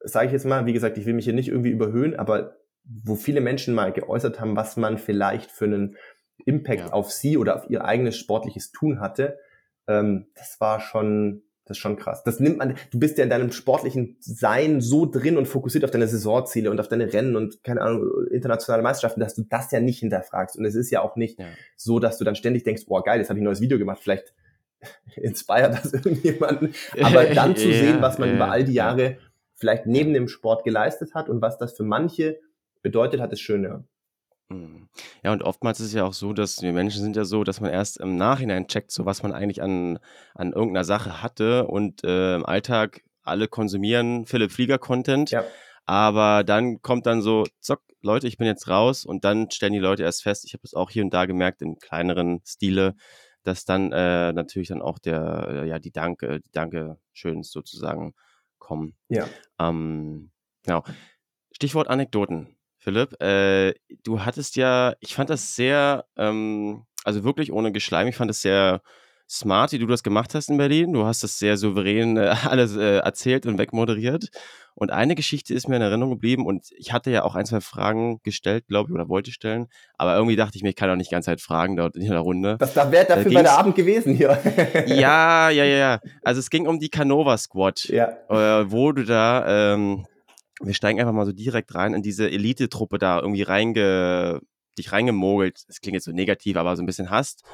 sage 0.00 0.26
ich 0.26 0.32
jetzt 0.32 0.46
mal. 0.46 0.66
Wie 0.66 0.72
gesagt, 0.72 0.98
ich 0.98 1.06
will 1.06 1.14
mich 1.14 1.24
hier 1.24 1.34
nicht 1.34 1.48
irgendwie 1.48 1.70
überhöhen, 1.70 2.14
aber 2.14 2.56
wo 2.84 3.16
viele 3.16 3.40
Menschen 3.40 3.74
mal 3.74 3.92
geäußert 3.92 4.40
haben, 4.40 4.56
was 4.56 4.76
man 4.76 4.98
vielleicht 4.98 5.50
für 5.50 5.66
einen 5.66 5.96
Impact 6.44 6.80
ja. 6.80 6.92
auf 6.92 7.10
sie 7.10 7.36
oder 7.36 7.56
auf 7.56 7.68
ihr 7.68 7.84
eigenes 7.84 8.16
sportliches 8.16 8.72
Tun 8.72 9.00
hatte, 9.00 9.38
ähm, 9.86 10.26
das 10.34 10.60
war 10.60 10.80
schon 10.80 11.42
Das 11.70 11.76
ist 11.76 11.82
schon 11.82 11.96
krass. 11.96 12.24
Das 12.24 12.40
nimmt 12.40 12.58
man, 12.58 12.74
du 12.90 12.98
bist 12.98 13.16
ja 13.16 13.22
in 13.22 13.30
deinem 13.30 13.52
sportlichen 13.52 14.16
Sein 14.18 14.80
so 14.80 15.06
drin 15.06 15.36
und 15.36 15.46
fokussiert 15.46 15.84
auf 15.84 15.92
deine 15.92 16.08
Saisonziele 16.08 16.68
und 16.68 16.80
auf 16.80 16.88
deine 16.88 17.12
Rennen 17.12 17.36
und 17.36 17.62
keine 17.62 17.80
Ahnung, 17.80 18.10
internationale 18.32 18.82
Meisterschaften, 18.82 19.20
dass 19.20 19.36
du 19.36 19.44
das 19.48 19.70
ja 19.70 19.78
nicht 19.78 20.00
hinterfragst. 20.00 20.56
Und 20.56 20.64
es 20.64 20.74
ist 20.74 20.90
ja 20.90 21.00
auch 21.00 21.14
nicht 21.14 21.38
ja. 21.38 21.46
so, 21.76 22.00
dass 22.00 22.18
du 22.18 22.24
dann 22.24 22.34
ständig 22.34 22.64
denkst, 22.64 22.86
boah, 22.86 23.04
geil, 23.04 23.20
jetzt 23.20 23.28
habe 23.28 23.38
ich 23.38 23.42
ein 23.42 23.44
neues 23.44 23.60
Video 23.60 23.78
gemacht, 23.78 24.00
vielleicht 24.02 24.34
inspiriert 25.14 25.74
das 25.74 25.92
irgendjemanden. 25.92 26.74
Aber 27.00 27.24
dann 27.34 27.54
zu 27.54 27.72
sehen, 27.72 28.02
was 28.02 28.18
man 28.18 28.34
über 28.34 28.50
all 28.50 28.64
die 28.64 28.74
Jahre 28.74 29.18
vielleicht 29.54 29.86
neben 29.86 30.12
dem 30.12 30.26
Sport 30.26 30.64
geleistet 30.64 31.14
hat 31.14 31.28
und 31.28 31.40
was 31.40 31.56
das 31.56 31.76
für 31.76 31.84
manche 31.84 32.40
bedeutet 32.82 33.20
hat, 33.20 33.32
ist 33.32 33.42
schön, 33.42 33.62
ja. 33.62 33.84
Mhm. 34.50 34.88
Ja, 35.22 35.32
und 35.32 35.42
oftmals 35.42 35.80
ist 35.80 35.86
es 35.86 35.92
ja 35.94 36.04
auch 36.04 36.12
so, 36.12 36.32
dass 36.32 36.60
wir 36.60 36.72
Menschen 36.72 37.02
sind 37.02 37.16
ja 37.16 37.24
so, 37.24 37.44
dass 37.44 37.60
man 37.60 37.70
erst 37.70 38.00
im 38.00 38.16
Nachhinein 38.16 38.66
checkt, 38.66 38.90
so 38.90 39.06
was 39.06 39.22
man 39.22 39.32
eigentlich 39.32 39.62
an, 39.62 39.98
an 40.34 40.52
irgendeiner 40.52 40.84
Sache 40.84 41.22
hatte 41.22 41.66
und 41.66 42.04
äh, 42.04 42.34
im 42.34 42.44
Alltag 42.44 43.02
alle 43.22 43.48
konsumieren 43.48 44.26
Philipp 44.26 44.50
Flieger 44.50 44.78
Content. 44.78 45.30
Ja. 45.30 45.44
Aber 45.86 46.44
dann 46.44 46.82
kommt 46.82 47.06
dann 47.06 47.22
so, 47.22 47.46
zock, 47.60 47.82
Leute, 48.02 48.26
ich 48.26 48.38
bin 48.38 48.46
jetzt 48.46 48.68
raus 48.68 49.04
und 49.04 49.24
dann 49.24 49.50
stellen 49.50 49.72
die 49.72 49.78
Leute 49.78 50.02
erst 50.02 50.22
fest, 50.22 50.44
ich 50.44 50.52
habe 50.52 50.62
das 50.62 50.74
auch 50.74 50.90
hier 50.90 51.04
und 51.04 51.14
da 51.14 51.26
gemerkt, 51.26 51.62
in 51.62 51.78
kleineren 51.78 52.40
Stile, 52.44 52.94
dass 53.44 53.64
dann 53.64 53.92
äh, 53.92 54.32
natürlich 54.32 54.68
dann 54.68 54.82
auch 54.82 54.98
der, 54.98 55.46
äh, 55.48 55.68
ja, 55.68 55.78
die 55.78 55.92
Danke, 55.92 56.40
die 56.40 56.50
Danke 56.52 56.98
schöns 57.12 57.50
sozusagen 57.50 58.14
kommen. 58.58 58.96
Ja. 59.08 59.28
Ähm, 59.58 60.30
genau. 60.64 60.82
Stichwort 61.52 61.88
Anekdoten. 61.88 62.56
Philipp, 62.80 63.20
äh, 63.22 63.74
du 64.04 64.24
hattest 64.24 64.56
ja, 64.56 64.94
ich 65.00 65.14
fand 65.14 65.28
das 65.30 65.54
sehr, 65.54 66.06
ähm, 66.16 66.86
also 67.04 67.24
wirklich 67.24 67.52
ohne 67.52 67.72
Geschleim, 67.72 68.08
ich 68.08 68.16
fand 68.16 68.30
es 68.30 68.40
sehr 68.40 68.80
smart, 69.28 69.72
wie 69.72 69.78
du 69.78 69.86
das 69.86 70.02
gemacht 70.02 70.34
hast 70.34 70.48
in 70.48 70.56
Berlin. 70.56 70.92
Du 70.92 71.04
hast 71.04 71.22
das 71.22 71.38
sehr 71.38 71.56
souverän 71.56 72.16
äh, 72.16 72.34
alles 72.48 72.76
äh, 72.76 72.96
erzählt 72.98 73.46
und 73.46 73.58
wegmoderiert. 73.58 74.30
Und 74.74 74.90
eine 74.90 75.14
Geschichte 75.14 75.52
ist 75.52 75.68
mir 75.68 75.76
in 75.76 75.82
Erinnerung 75.82 76.14
geblieben 76.14 76.46
und 76.46 76.68
ich 76.76 76.92
hatte 76.92 77.10
ja 77.10 77.22
auch 77.22 77.34
ein, 77.34 77.44
zwei 77.44 77.60
Fragen 77.60 78.20
gestellt, 78.22 78.66
glaube 78.66 78.88
ich, 78.88 78.94
oder 78.94 79.10
wollte 79.10 79.30
stellen. 79.30 79.66
Aber 79.98 80.14
irgendwie 80.14 80.36
dachte 80.36 80.56
ich 80.56 80.62
mir, 80.62 80.70
ich 80.70 80.76
kann 80.76 80.88
auch 80.88 80.96
nicht 80.96 81.10
die 81.10 81.14
ganze 81.14 81.26
Zeit 81.26 81.42
fragen 81.42 81.76
dort 81.76 81.96
in 81.96 82.08
der 82.08 82.20
Runde. 82.20 82.56
Das 82.58 82.72
da 82.72 82.90
wäre 82.90 83.04
dafür 83.04 83.30
der 83.30 83.58
Abend 83.58 83.74
gewesen 83.74 84.14
hier. 84.14 84.38
ja, 84.86 85.50
ja, 85.50 85.64
ja, 85.64 85.64
ja. 85.64 86.00
Also 86.22 86.38
es 86.38 86.48
ging 86.48 86.66
um 86.66 86.78
die 86.78 86.88
Canova 86.88 87.36
Squad, 87.36 87.84
ja. 87.88 88.08
äh, 88.30 88.70
wo 88.70 88.92
du 88.92 89.04
da 89.04 89.74
ähm, 89.74 90.06
wir 90.60 90.74
steigen 90.74 91.00
einfach 91.00 91.12
mal 91.12 91.26
so 91.26 91.32
direkt 91.32 91.74
rein 91.74 91.94
in 91.94 92.02
diese 92.02 92.30
Elite-Truppe 92.30 92.98
da 92.98 93.20
irgendwie 93.20 93.42
reinge, 93.42 94.40
dich 94.78 94.92
reingemogelt. 94.92 95.64
Das 95.68 95.80
klingt 95.80 95.94
jetzt 95.94 96.04
so 96.04 96.12
negativ, 96.12 96.56
aber 96.56 96.76
so 96.76 96.82
ein 96.82 96.86
bisschen 96.86 97.10
hast. 97.10 97.44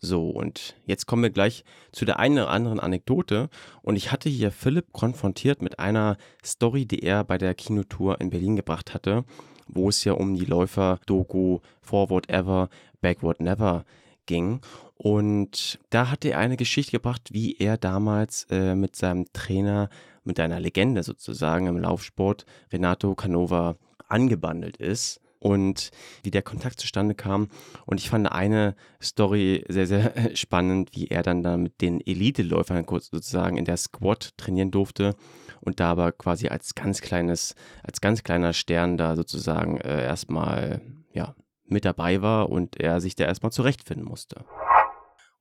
So, 0.00 0.28
und 0.28 0.76
jetzt 0.84 1.06
kommen 1.06 1.22
wir 1.22 1.30
gleich 1.30 1.64
zu 1.92 2.04
der 2.04 2.18
einen 2.18 2.38
oder 2.38 2.50
anderen 2.50 2.80
Anekdote. 2.80 3.48
Und 3.80 3.96
ich 3.96 4.12
hatte 4.12 4.28
hier 4.28 4.50
Philipp 4.50 4.92
konfrontiert 4.92 5.62
mit 5.62 5.78
einer 5.78 6.18
Story, 6.44 6.84
die 6.84 7.02
er 7.02 7.24
bei 7.24 7.38
der 7.38 7.54
Kinotour 7.54 8.20
in 8.20 8.30
Berlin 8.30 8.56
gebracht 8.56 8.92
hatte, 8.92 9.24
wo 9.66 9.88
es 9.88 10.04
ja 10.04 10.12
um 10.12 10.34
die 10.34 10.44
Läufer-Doku 10.44 11.60
Forward 11.80 12.28
Ever, 12.28 12.68
Backward 13.00 13.40
Never 13.40 13.84
ging. 14.26 14.60
Und 14.96 15.78
da 15.90 16.10
hat 16.10 16.24
er 16.24 16.38
eine 16.38 16.56
Geschichte 16.56 16.92
gebracht, 16.92 17.32
wie 17.32 17.56
er 17.56 17.78
damals 17.78 18.46
äh, 18.50 18.74
mit 18.74 18.96
seinem 18.96 19.26
Trainer 19.32 19.88
mit 20.24 20.40
einer 20.40 20.60
Legende 20.60 21.02
sozusagen 21.02 21.66
im 21.66 21.78
Laufsport, 21.78 22.44
Renato 22.72 23.14
Canova, 23.14 23.76
angebandelt 24.08 24.76
ist 24.76 25.20
und 25.44 25.90
wie 26.22 26.30
der 26.30 26.42
Kontakt 26.42 26.80
zustande 26.80 27.14
kam. 27.14 27.48
Und 27.84 28.00
ich 28.00 28.08
fand 28.08 28.30
eine 28.30 28.74
Story 29.02 29.64
sehr, 29.68 29.86
sehr 29.86 30.12
spannend, 30.34 30.90
wie 30.94 31.08
er 31.08 31.22
dann 31.22 31.42
da 31.42 31.56
mit 31.56 31.80
den 31.82 32.00
Elite-Läufern 32.00 32.86
kurz 32.86 33.10
sozusagen 33.10 33.58
in 33.58 33.66
der 33.66 33.76
Squad 33.76 34.36
trainieren 34.38 34.70
durfte 34.70 35.14
und 35.60 35.80
da 35.80 35.90
aber 35.90 36.12
quasi 36.12 36.48
als 36.48 36.74
ganz 36.74 37.00
kleines, 37.02 37.54
als 37.82 38.00
ganz 38.00 38.22
kleiner 38.22 38.54
Stern 38.54 38.96
da 38.96 39.16
sozusagen 39.16 39.76
äh, 39.78 40.02
erstmal, 40.04 40.80
ja, 41.12 41.34
mit 41.66 41.84
dabei 41.84 42.20
war 42.22 42.50
und 42.50 42.80
er 42.80 43.00
sich 43.00 43.14
da 43.14 43.24
erstmal 43.24 43.52
zurechtfinden 43.52 44.06
musste 44.06 44.44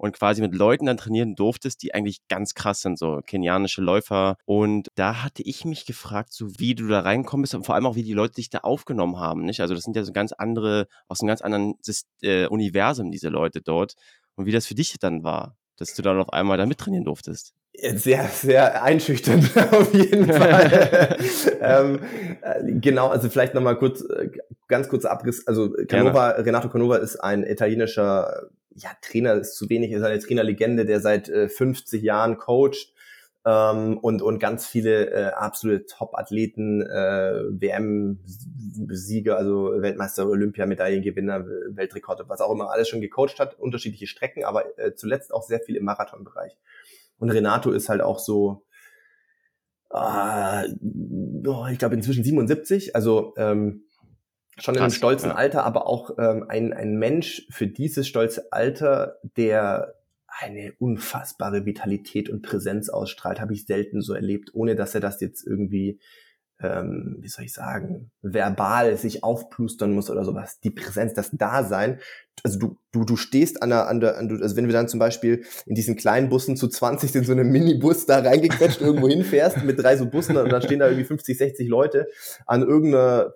und 0.03 0.12
quasi 0.12 0.41
mit 0.41 0.53
Leuten 0.53 0.88
dann 0.88 0.98
trainieren 0.98 1.33
durftest, 1.33 1.81
die 1.81 1.93
eigentlich 1.93 2.27
ganz 2.27 2.55
krass 2.55 2.81
sind, 2.81 3.00
so 3.00 3.22
kenianische 3.25 3.81
Läufer. 3.81 4.36
Und 4.43 4.89
da 4.96 5.24
hatte 5.24 5.44
ich 5.44 5.63
mich 5.63 5.85
gefragt, 5.85 6.33
so 6.33 6.59
wie 6.59 6.75
du 6.75 6.89
da 6.89 7.00
reinkommen 7.00 7.44
bist 7.44 7.55
und 7.55 7.66
vor 7.66 7.75
allem 7.75 7.85
auch, 7.85 7.96
wie 7.96 8.03
die 8.03 8.11
Leute 8.11 8.33
dich 8.33 8.50
da 8.50 8.57
aufgenommen 8.57 9.18
haben. 9.18 9.46
Nicht? 9.46 9.61
Also 9.61 9.74
das 9.74 9.85
sind 9.85 9.96
ja 9.96 10.03
so 10.03 10.11
ganz 10.11 10.33
andere, 10.33 10.87
aus 11.07 11.22
einem 11.22 11.29
ganz 11.29 11.39
anderen 11.39 11.75
äh, 12.22 12.48
Universum, 12.48 13.11
diese 13.11 13.29
Leute 13.29 13.61
dort. 13.61 13.94
Und 14.35 14.46
wie 14.46 14.51
das 14.51 14.68
für 14.68 14.75
dich 14.75 14.94
dann 15.00 15.24
war, 15.24 15.55
dass 15.77 15.94
du 15.94 16.01
dann 16.01 16.20
auf 16.20 16.33
einmal 16.33 16.57
da 16.57 16.66
mittrainieren 16.66 17.05
durftest. 17.05 17.53
Sehr, 17.74 18.27
sehr 18.27 18.83
einschüchternd 18.83 19.55
auf 19.72 19.94
jeden 19.94 20.25
Fall. 20.33 21.18
ähm, 21.61 22.00
äh, 22.42 22.74
genau, 22.74 23.07
also 23.07 23.29
vielleicht 23.29 23.53
nochmal 23.53 23.77
kurz, 23.77 24.01
äh, 24.01 24.29
ganz 24.68 24.89
kurzer 24.89 25.11
Abriss. 25.11 25.48
Also 25.48 25.72
Canova, 25.87 26.31
Renato 26.31 26.68
Canova 26.68 26.98
ist 26.98 27.16
ein 27.16 27.46
italienischer 27.46 28.50
ja, 28.75 28.90
Trainer 29.01 29.36
ist 29.36 29.55
zu 29.55 29.70
wenig, 29.70 29.92
ist 29.92 30.03
eine 30.03 30.20
Trainerlegende, 30.20 30.86
der 30.86 31.00
seit 31.00 31.29
äh, 31.29 31.50
50 31.50 32.01
Jahren 32.01 32.38
coacht 32.38 32.94
ähm, 33.46 33.98
und, 33.98 34.22
und 34.22 34.40
ganz 34.40 34.66
viele 34.66 35.09
äh, 35.12 35.31
absolute 35.33 35.86
Top-Athleten, 35.86 36.81
äh, 36.81 37.44
WM-Sieger, 37.50 39.38
also 39.38 39.72
Weltmeister, 39.81 40.27
Olympiamedaillengewinner, 40.27 41.46
Weltrekorde, 41.70 42.27
was 42.27 42.42
auch 42.42 42.51
immer, 42.51 42.72
alles 42.72 42.88
schon 42.88 43.01
gecoacht 43.01 43.40
hat, 43.40 43.59
unterschiedliche 43.59 44.07
Strecken, 44.07 44.46
aber 44.46 44.77
äh, 44.79 44.94
zuletzt 44.96 45.33
auch 45.33 45.44
sehr 45.44 45.59
viel 45.59 45.75
im 45.75 45.83
Marathonbereich. 45.86 46.57
Und 47.18 47.31
Renato 47.31 47.72
ist 47.72 47.90
halt 47.90 48.01
auch 48.01 48.20
so, 48.20 48.64
äh, 49.92 50.68
oh, 51.46 51.66
ich 51.72 51.79
glaube 51.79 51.96
inzwischen 51.96 52.24
77, 52.24 52.96
also 52.96 53.33
ähm, 53.38 53.83
schon 54.59 54.75
in 54.75 54.81
einem 54.81 54.92
stolzen 54.92 55.29
ja. 55.29 55.35
Alter, 55.35 55.63
aber 55.63 55.87
auch 55.87 56.11
ähm, 56.18 56.46
ein, 56.48 56.74
ein 56.74 56.98
Mensch 56.98 57.48
für 57.50 57.68
dieses 57.68 58.07
stolze 58.07 58.51
Alter, 58.51 59.18
der 59.37 59.96
eine 60.27 60.74
unfassbare 60.79 61.66
Vitalität 61.66 62.29
und 62.29 62.42
Präsenz 62.42 62.89
ausstrahlt, 62.89 63.39
habe 63.39 63.53
ich 63.53 63.66
selten 63.66 64.01
so 64.01 64.13
erlebt, 64.13 64.51
ohne 64.53 64.75
dass 64.75 64.96
er 64.96 65.01
das 65.01 65.22
jetzt 65.22 65.46
irgendwie 65.46 66.00
ähm, 66.61 67.18
wie 67.20 67.27
soll 67.27 67.46
ich 67.46 67.53
sagen, 67.53 68.11
verbal 68.22 68.96
sich 68.98 69.24
aufplustern 69.24 69.92
muss 69.94 70.09
oder 70.09 70.24
sowas. 70.24 70.59
Die 70.61 70.70
Präsenz, 70.70 71.13
das 71.13 71.31
Dasein. 71.31 72.00
Also 72.44 72.59
du, 72.59 72.77
du, 72.92 73.03
du 73.05 73.16
stehst 73.16 73.61
an 73.61 73.70
der, 73.70 73.87
an 73.87 74.00
der, 74.00 74.18
an 74.18 74.29
der, 74.29 74.42
also 74.42 74.55
wenn 74.55 74.66
wir 74.66 74.74
dann 74.74 74.87
zum 74.87 75.00
Beispiel 75.00 75.44
in 75.66 75.75
diesen 75.75 75.96
kleinen 75.96 76.29
Bussen 76.29 76.57
zu 76.57 76.68
20 76.68 77.16
in 77.16 77.24
so 77.24 77.31
einem 77.31 77.50
Minibus 77.50 78.05
da 78.05 78.20
reingequetscht 78.20 78.81
irgendwo 78.81 79.07
hinfährst 79.07 79.63
mit 79.63 79.81
drei 79.81 79.98
so 79.98 80.05
Bussen 80.05 80.37
und 80.37 80.51
dann 80.51 80.61
stehen 80.61 80.79
da 80.79 80.87
irgendwie 80.87 81.05
50, 81.05 81.37
60 81.37 81.68
Leute 81.68 82.07
an 82.46 82.63
irgendeiner 82.63 83.33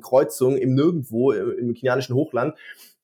Kreuzung 0.00 0.56
im 0.56 0.74
Nirgendwo 0.74 1.32
im 1.32 1.74
kenianischen 1.74 2.14
Hochland 2.14 2.54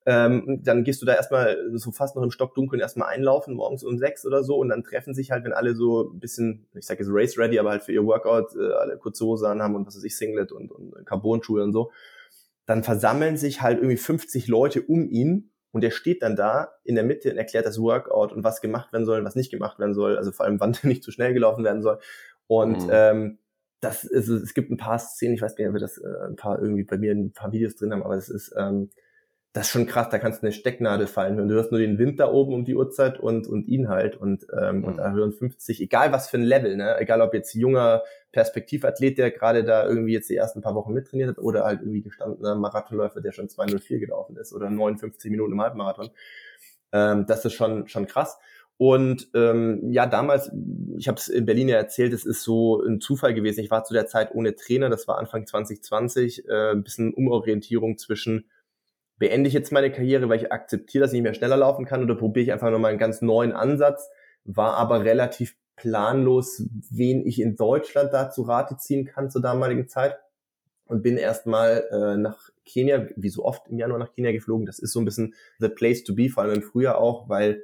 ähm, 0.07 0.61
dann 0.63 0.85
gehst 0.85 1.01
du 1.01 1.07
da 1.07 1.15
erstmal 1.15 1.57
so 1.75 1.91
fast 1.91 2.15
noch 2.15 2.23
im 2.23 2.31
Stockdunkeln 2.31 2.81
erstmal 2.81 3.09
einlaufen, 3.09 3.55
morgens 3.55 3.83
um 3.85 3.99
sechs 3.99 4.27
oder 4.27 4.43
so, 4.43 4.57
und 4.57 4.69
dann 4.69 4.83
treffen 4.83 5.15
sich 5.15 5.31
halt, 5.31 5.45
wenn 5.45 5.53
alle 5.53 5.75
so 5.75 6.11
ein 6.13 6.21
bisschen, 6.21 6.67
ich 6.75 6.87
sage 6.87 7.03
jetzt 7.03 7.11
Race 7.13 7.39
Ready, 7.39 7.59
aber 7.59 7.71
halt 7.71 7.83
für 7.85 7.93
ihr 7.93 8.05
Workout 8.05 8.55
äh, 8.55 8.73
alle 8.73 8.99
kurze 8.99 9.25
Hose 9.25 9.49
haben 9.49 9.75
und 9.75 9.87
was 9.87 9.97
weiß 9.97 10.05
ich, 10.05 10.17
Singlet 10.17 10.53
und, 10.53 10.71
und 10.73 11.07
Carbon-Schuhe 11.07 11.63
und 11.63 11.73
so, 11.73 11.91
dann 12.67 12.83
versammeln 12.83 13.37
sich 13.37 13.63
halt 13.63 13.79
irgendwie 13.79 13.97
50 13.97 14.47
Leute 14.49 14.83
um 14.83 15.09
ihn 15.09 15.51
und 15.73 15.83
der 15.83 15.91
steht 15.91 16.23
dann 16.23 16.37
da 16.37 16.75
in 16.85 16.95
der 16.95 17.05
Mitte 17.05 17.31
und 17.31 17.37
erklärt 17.39 17.67
das 17.67 17.81
Workout 17.81 18.33
und 18.33 18.45
was 18.45 18.61
gemacht 18.61 18.93
werden 18.93 19.07
soll 19.07 19.19
und 19.21 19.25
was 19.25 19.37
nicht 19.37 19.51
gemacht 19.51 19.79
werden 19.79 19.95
soll, 19.95 20.19
also 20.19 20.33
vor 20.33 20.47
allem 20.47 20.61
wann 20.61 20.73
der 20.73 20.87
nicht 20.87 21.03
zu 21.03 21.13
schnell 21.13 21.33
gelaufen 21.33 21.65
werden 21.65 21.83
soll. 21.83 21.99
Und 22.47 22.85
mhm. 22.85 22.91
ähm, 22.93 23.39
das 23.81 24.05
ist, 24.05 24.29
es 24.29 24.55
gibt 24.55 24.71
ein 24.71 24.77
paar 24.77 24.99
Szenen, 24.99 25.35
ich 25.35 25.43
weiß 25.43 25.57
nicht, 25.57 25.67
ob 25.67 25.75
wir 25.75 25.81
das 25.81 25.99
äh, 25.99 26.27
ein 26.27 26.37
paar 26.37 26.61
irgendwie 26.61 26.85
bei 26.85 26.97
mir 26.97 27.13
ein 27.13 27.33
paar 27.33 27.53
Videos 27.53 27.77
drin 27.77 27.93
haben, 27.93 28.03
aber 28.03 28.17
es 28.17 28.29
ist 28.29 28.55
ähm, 28.57 28.91
das 29.55 29.67
ist 29.67 29.71
schon 29.71 29.87
krass, 29.87 30.09
da 30.11 30.19
kannst 30.19 30.43
du 30.43 30.47
eine 30.47 30.53
Stecknadel 30.53 31.07
fallen 31.07 31.37
hören. 31.37 31.49
Du 31.49 31.55
hörst 31.55 31.71
nur 31.71 31.79
den 31.79 31.97
Wind 31.97 32.19
da 32.19 32.29
oben 32.29 32.53
um 32.53 32.65
die 32.65 32.75
Uhrzeit 32.75 33.21
und, 33.21 33.47
und 33.47 33.69
ihn 33.69 33.89
halt 33.89 34.17
und, 34.17 34.45
ähm, 34.53 34.79
mhm. 34.79 34.85
und 34.85 34.97
da 34.97 35.13
hören 35.13 35.33
50, 35.33 35.81
egal 35.81 36.11
was 36.11 36.29
für 36.29 36.39
ein 36.39 36.43
Level, 36.43 36.77
ne? 36.77 36.99
egal 36.99 37.21
ob 37.21 37.33
jetzt 37.35 37.55
junger 37.55 38.03
Perspektivathlet, 38.33 39.17
der 39.17 39.31
gerade 39.31 39.63
da 39.63 39.87
irgendwie 39.87 40.13
jetzt 40.13 40.29
die 40.29 40.35
ersten 40.35 40.61
paar 40.61 40.75
Wochen 40.75 40.93
mittrainiert 40.93 41.31
hat 41.31 41.39
oder 41.39 41.65
halt 41.65 41.83
irgendwie 41.83 42.03
gestandener 42.03 42.57
Marathonläufer, 42.57 43.21
der 43.21 43.31
schon 43.31 43.49
204 43.49 44.01
gelaufen 44.01 44.37
ist 44.37 44.53
oder 44.53 44.69
59 44.69 45.31
Minuten 45.31 45.53
im 45.53 45.61
Halbmarathon. 45.61 46.11
Ähm, 46.91 47.25
das 47.29 47.45
ist 47.45 47.53
schon, 47.53 47.87
schon 47.87 48.07
krass. 48.09 48.37
Und 48.77 49.29
ähm, 49.35 49.89
ja, 49.89 50.07
damals, 50.07 50.51
ich 50.99 51.07
habe 51.07 51.21
es 51.21 51.29
in 51.29 51.47
Berlin 51.47 51.69
ja 51.69 51.77
erzählt, 51.77 52.13
es 52.13 52.27
ist 52.27 52.43
so 52.43 52.83
ein 52.83 53.01
Zufall 53.01 53.35
gewesen. 53.35 53.61
Ich 53.61 53.71
war 53.71 53.85
zu 53.85 53.95
der 53.95 54.09
Zeit 54.09 54.35
ohne 54.35 54.57
Trainer, 54.57 54.91
das 54.91 55.07
war 55.07 55.19
Anfang 55.19 55.47
2020, 55.47 56.49
äh, 56.49 56.73
ein 56.73 56.83
bisschen 56.83 57.15
Umorientierung 57.15 57.99
zwischen 57.99 58.47
beende 59.19 59.49
ich 59.49 59.55
jetzt 59.55 59.73
meine 59.73 59.91
Karriere, 59.91 60.29
weil 60.29 60.41
ich 60.41 60.53
akzeptiere, 60.53 61.03
dass 61.03 61.13
ich 61.13 61.17
nicht 61.17 61.23
mehr 61.23 61.35
schneller 61.35 61.57
laufen 61.57 61.85
kann 61.85 62.03
oder 62.03 62.15
probiere 62.15 62.45
ich 62.45 62.53
einfach 62.53 62.71
nochmal 62.71 62.91
einen 62.91 62.99
ganz 62.99 63.23
neuen 63.23 63.53
Ansatz, 63.53 64.09
war 64.45 64.75
aber 64.77 65.05
relativ 65.05 65.57
planlos, 65.77 66.65
wen 66.91 67.27
ich 67.27 67.41
in 67.41 67.57
Deutschland 67.57 68.13
da 68.13 68.31
zu 68.31 68.43
Rate 68.43 68.77
ziehen 68.77 69.05
kann 69.05 69.31
zur 69.31 69.43
damaligen 69.43 69.89
Zeit 69.89 70.17
und 70.87 71.03
bin 71.03 71.17
erstmal 71.17 71.85
äh, 71.91 72.17
nach 72.17 72.51
Kenia, 72.65 73.09
wie 73.17 73.29
so 73.29 73.45
oft 73.45 73.69
im 73.69 73.79
Januar 73.79 73.99
nach 73.99 74.13
Kenia 74.13 74.33
geflogen. 74.33 74.67
Das 74.67 74.79
ist 74.79 74.93
so 74.93 75.01
ein 75.01 75.05
bisschen 75.05 75.35
the 75.59 75.69
place 75.69 76.05
to 76.05 76.15
be, 76.15 76.29
vor 76.29 76.43
allem 76.43 76.55
im 76.55 76.63
Frühjahr 76.63 76.99
auch, 76.99 77.29
weil 77.29 77.63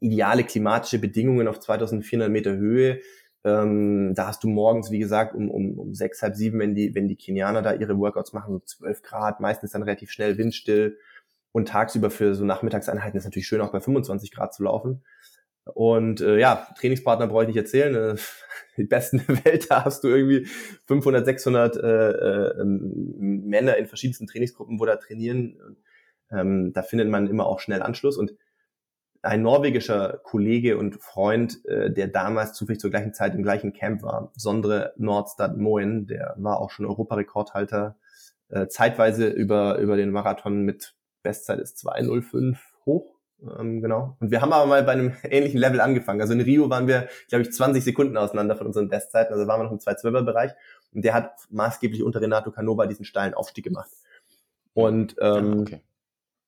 ideale 0.00 0.44
klimatische 0.44 0.98
Bedingungen 0.98 1.48
auf 1.48 1.60
2400 1.60 2.30
Meter 2.30 2.56
Höhe. 2.56 3.00
Ähm, 3.44 4.14
da 4.14 4.26
hast 4.26 4.42
du 4.42 4.48
morgens, 4.48 4.90
wie 4.90 4.98
gesagt, 4.98 5.34
um, 5.34 5.50
um, 5.50 5.78
um 5.78 5.94
sechs, 5.94 6.22
halb 6.22 6.34
sieben, 6.34 6.58
wenn 6.58 6.74
die, 6.74 6.94
wenn 6.94 7.08
die 7.08 7.16
Kenianer 7.16 7.60
da 7.60 7.74
ihre 7.74 7.98
Workouts 7.98 8.32
machen, 8.32 8.54
so 8.54 8.60
zwölf 8.60 9.02
Grad, 9.02 9.40
meistens 9.40 9.72
dann 9.72 9.82
relativ 9.82 10.10
schnell 10.10 10.38
windstill. 10.38 10.98
Und 11.52 11.68
tagsüber 11.68 12.10
für 12.10 12.34
so 12.34 12.44
Nachmittagseinheiten 12.44 13.18
ist 13.18 13.24
natürlich 13.24 13.46
schön, 13.46 13.60
auch 13.60 13.70
bei 13.70 13.80
25 13.80 14.32
Grad 14.32 14.54
zu 14.54 14.64
laufen. 14.64 15.04
Und 15.64 16.20
äh, 16.20 16.38
ja, 16.38 16.66
Trainingspartner 16.78 17.26
brauche 17.26 17.42
ich 17.42 17.48
nicht 17.48 17.56
erzählen. 17.56 17.94
Äh, 17.94 18.16
die 18.76 18.84
besten 18.84 19.22
der 19.26 19.44
Welt, 19.44 19.70
da 19.70 19.84
hast 19.84 20.04
du 20.04 20.08
irgendwie 20.08 20.46
500, 20.86 21.24
600 21.24 21.76
äh, 21.76 21.80
äh, 21.80 22.64
Männer 22.64 23.76
in 23.76 23.86
verschiedensten 23.86 24.26
Trainingsgruppen, 24.26 24.80
wo 24.80 24.84
da 24.84 24.96
trainieren. 24.96 25.76
Ähm, 26.30 26.72
da 26.72 26.82
findet 26.82 27.08
man 27.08 27.28
immer 27.28 27.46
auch 27.46 27.60
schnell 27.60 27.82
Anschluss. 27.82 28.16
Und 28.16 28.34
ein 29.24 29.42
norwegischer 29.42 30.20
Kollege 30.22 30.78
und 30.78 30.96
Freund, 31.02 31.64
äh, 31.66 31.90
der 31.90 32.08
damals 32.08 32.54
zufällig 32.54 32.80
zur 32.80 32.90
gleichen 32.90 33.14
Zeit 33.14 33.34
im 33.34 33.42
gleichen 33.42 33.72
Camp 33.72 34.02
war, 34.02 34.32
Sondre 34.36 34.92
Nordstad 34.96 35.56
Moen, 35.56 36.06
der 36.06 36.34
war 36.38 36.60
auch 36.60 36.70
schon 36.70 36.86
Europarekordhalter, 36.86 37.96
äh, 38.48 38.66
zeitweise 38.68 39.28
über, 39.28 39.78
über 39.78 39.96
den 39.96 40.10
Marathon 40.10 40.62
mit 40.62 40.94
Bestzeit 41.22 41.58
ist 41.58 41.78
205 41.78 42.58
hoch. 42.84 43.14
Ähm, 43.58 43.80
genau. 43.80 44.16
Und 44.20 44.30
wir 44.30 44.42
haben 44.42 44.52
aber 44.52 44.66
mal 44.66 44.82
bei 44.84 44.92
einem 44.92 45.14
ähnlichen 45.24 45.58
Level 45.58 45.80
angefangen. 45.80 46.20
Also 46.20 46.34
in 46.34 46.40
Rio 46.40 46.70
waren 46.70 46.86
wir, 46.86 47.08
glaube 47.28 47.42
ich, 47.42 47.52
20 47.52 47.82
Sekunden 47.82 48.16
auseinander 48.16 48.56
von 48.56 48.66
unseren 48.66 48.88
Bestzeiten. 48.88 49.32
Also 49.32 49.46
waren 49.46 49.60
wir 49.60 49.64
noch 49.64 49.72
im 49.72 49.78
212er 49.78 50.22
Bereich. 50.22 50.52
Und 50.92 51.04
der 51.04 51.14
hat 51.14 51.32
maßgeblich 51.50 52.02
unter 52.02 52.20
Renato 52.20 52.50
Canova 52.50 52.86
diesen 52.86 53.04
steilen 53.04 53.34
Aufstieg 53.34 53.64
gemacht. 53.64 53.90
Und 54.74 55.16
ähm, 55.20 55.60
okay 55.60 55.80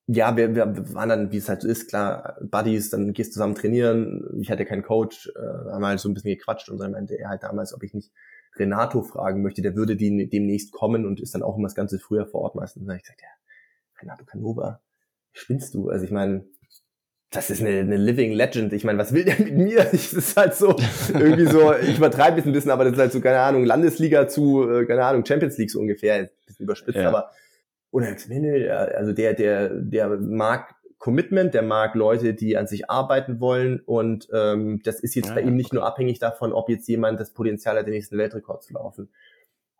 ja, 0.07 0.37
wir, 0.37 0.55
wir 0.55 0.93
waren 0.93 1.09
dann, 1.09 1.31
wie 1.31 1.37
es 1.37 1.49
halt 1.49 1.61
so 1.61 1.67
ist, 1.67 1.89
klar, 1.89 2.37
Buddies, 2.41 2.89
dann 2.89 3.11
gehst 3.13 3.31
du 3.31 3.33
zusammen 3.33 3.55
trainieren. 3.55 4.39
Ich 4.39 4.49
hatte 4.49 4.65
keinen 4.65 4.83
Coach, 4.83 5.29
äh, 5.35 5.71
haben 5.71 5.85
halt 5.85 5.99
so 5.99 6.07
ein 6.07 6.13
bisschen 6.13 6.31
gequatscht 6.31 6.69
und 6.69 6.79
dann 6.79 6.91
meinte 6.91 7.19
er 7.19 7.29
halt 7.29 7.43
damals, 7.43 7.73
ob 7.73 7.83
ich 7.83 7.93
nicht 7.93 8.11
Renato 8.55 9.03
fragen 9.03 9.43
möchte, 9.43 9.61
der 9.61 9.75
würde 9.75 9.97
die 9.97 10.29
demnächst 10.29 10.71
kommen 10.71 11.05
und 11.05 11.19
ist 11.19 11.35
dann 11.35 11.43
auch 11.43 11.57
immer 11.57 11.67
das 11.67 11.75
ganze 11.75 11.99
früher 11.99 12.25
vor 12.25 12.41
Ort 12.41 12.55
meistens. 12.55 12.81
Und 12.81 12.87
dann 12.87 12.93
habe 12.93 12.99
ich 12.99 13.03
gesagt, 13.03 13.21
ja, 13.21 14.01
Renato 14.01 14.23
Canova, 14.23 14.81
spinnst 15.33 15.73
du? 15.73 15.89
Also 15.89 16.05
ich 16.05 16.11
meine, 16.11 16.45
das 17.29 17.49
ist 17.49 17.59
eine, 17.59 17.81
eine 17.81 17.97
Living 17.97 18.31
Legend. 18.31 18.71
Ich 18.71 18.85
meine, 18.85 18.97
was 18.97 19.11
will 19.11 19.25
der 19.25 19.37
mit 19.39 19.57
mir? 19.57 19.85
Das 19.91 20.13
ist 20.13 20.37
halt 20.37 20.55
so, 20.55 20.73
irgendwie 21.13 21.47
so, 21.47 21.73
ich 21.75 21.97
übertreibe 21.97 22.41
ein 22.41 22.53
bisschen, 22.53 22.71
aber 22.71 22.85
das 22.85 22.93
ist 22.93 22.99
halt 22.99 23.11
so, 23.11 23.19
keine 23.19 23.39
Ahnung, 23.39 23.65
Landesliga 23.65 24.29
zu, 24.29 24.69
äh, 24.69 24.85
keine 24.85 25.03
Ahnung, 25.03 25.25
Champions 25.25 25.57
League 25.57 25.69
so 25.69 25.79
ungefähr, 25.79 26.15
ein 26.15 26.29
bisschen 26.45 26.63
überspitzt, 26.63 26.97
ja. 26.97 27.09
aber 27.09 27.31
oder 27.91 28.15
nee, 28.27 28.39
nee, 28.39 28.69
also 28.69 29.13
der, 29.13 29.33
der, 29.33 29.69
der 29.69 30.17
mag 30.17 30.75
Commitment, 30.97 31.53
der 31.53 31.61
mag 31.61 31.95
Leute, 31.95 32.33
die 32.33 32.57
an 32.57 32.67
sich 32.67 32.89
arbeiten 32.89 33.39
wollen 33.39 33.81
und 33.85 34.27
ähm, 34.33 34.81
das 34.83 34.99
ist 34.99 35.15
jetzt 35.15 35.29
ja, 35.29 35.35
bei 35.35 35.41
ihm 35.41 35.55
nicht 35.55 35.67
okay. 35.67 35.75
nur 35.75 35.85
abhängig 35.85 36.19
davon, 36.19 36.53
ob 36.53 36.69
jetzt 36.69 36.87
jemand 36.87 37.19
das 37.19 37.33
Potenzial 37.33 37.77
hat, 37.77 37.85
den 37.85 37.93
nächsten 37.93 38.17
Weltrekord 38.17 38.63
zu 38.63 38.73
laufen. 38.73 39.09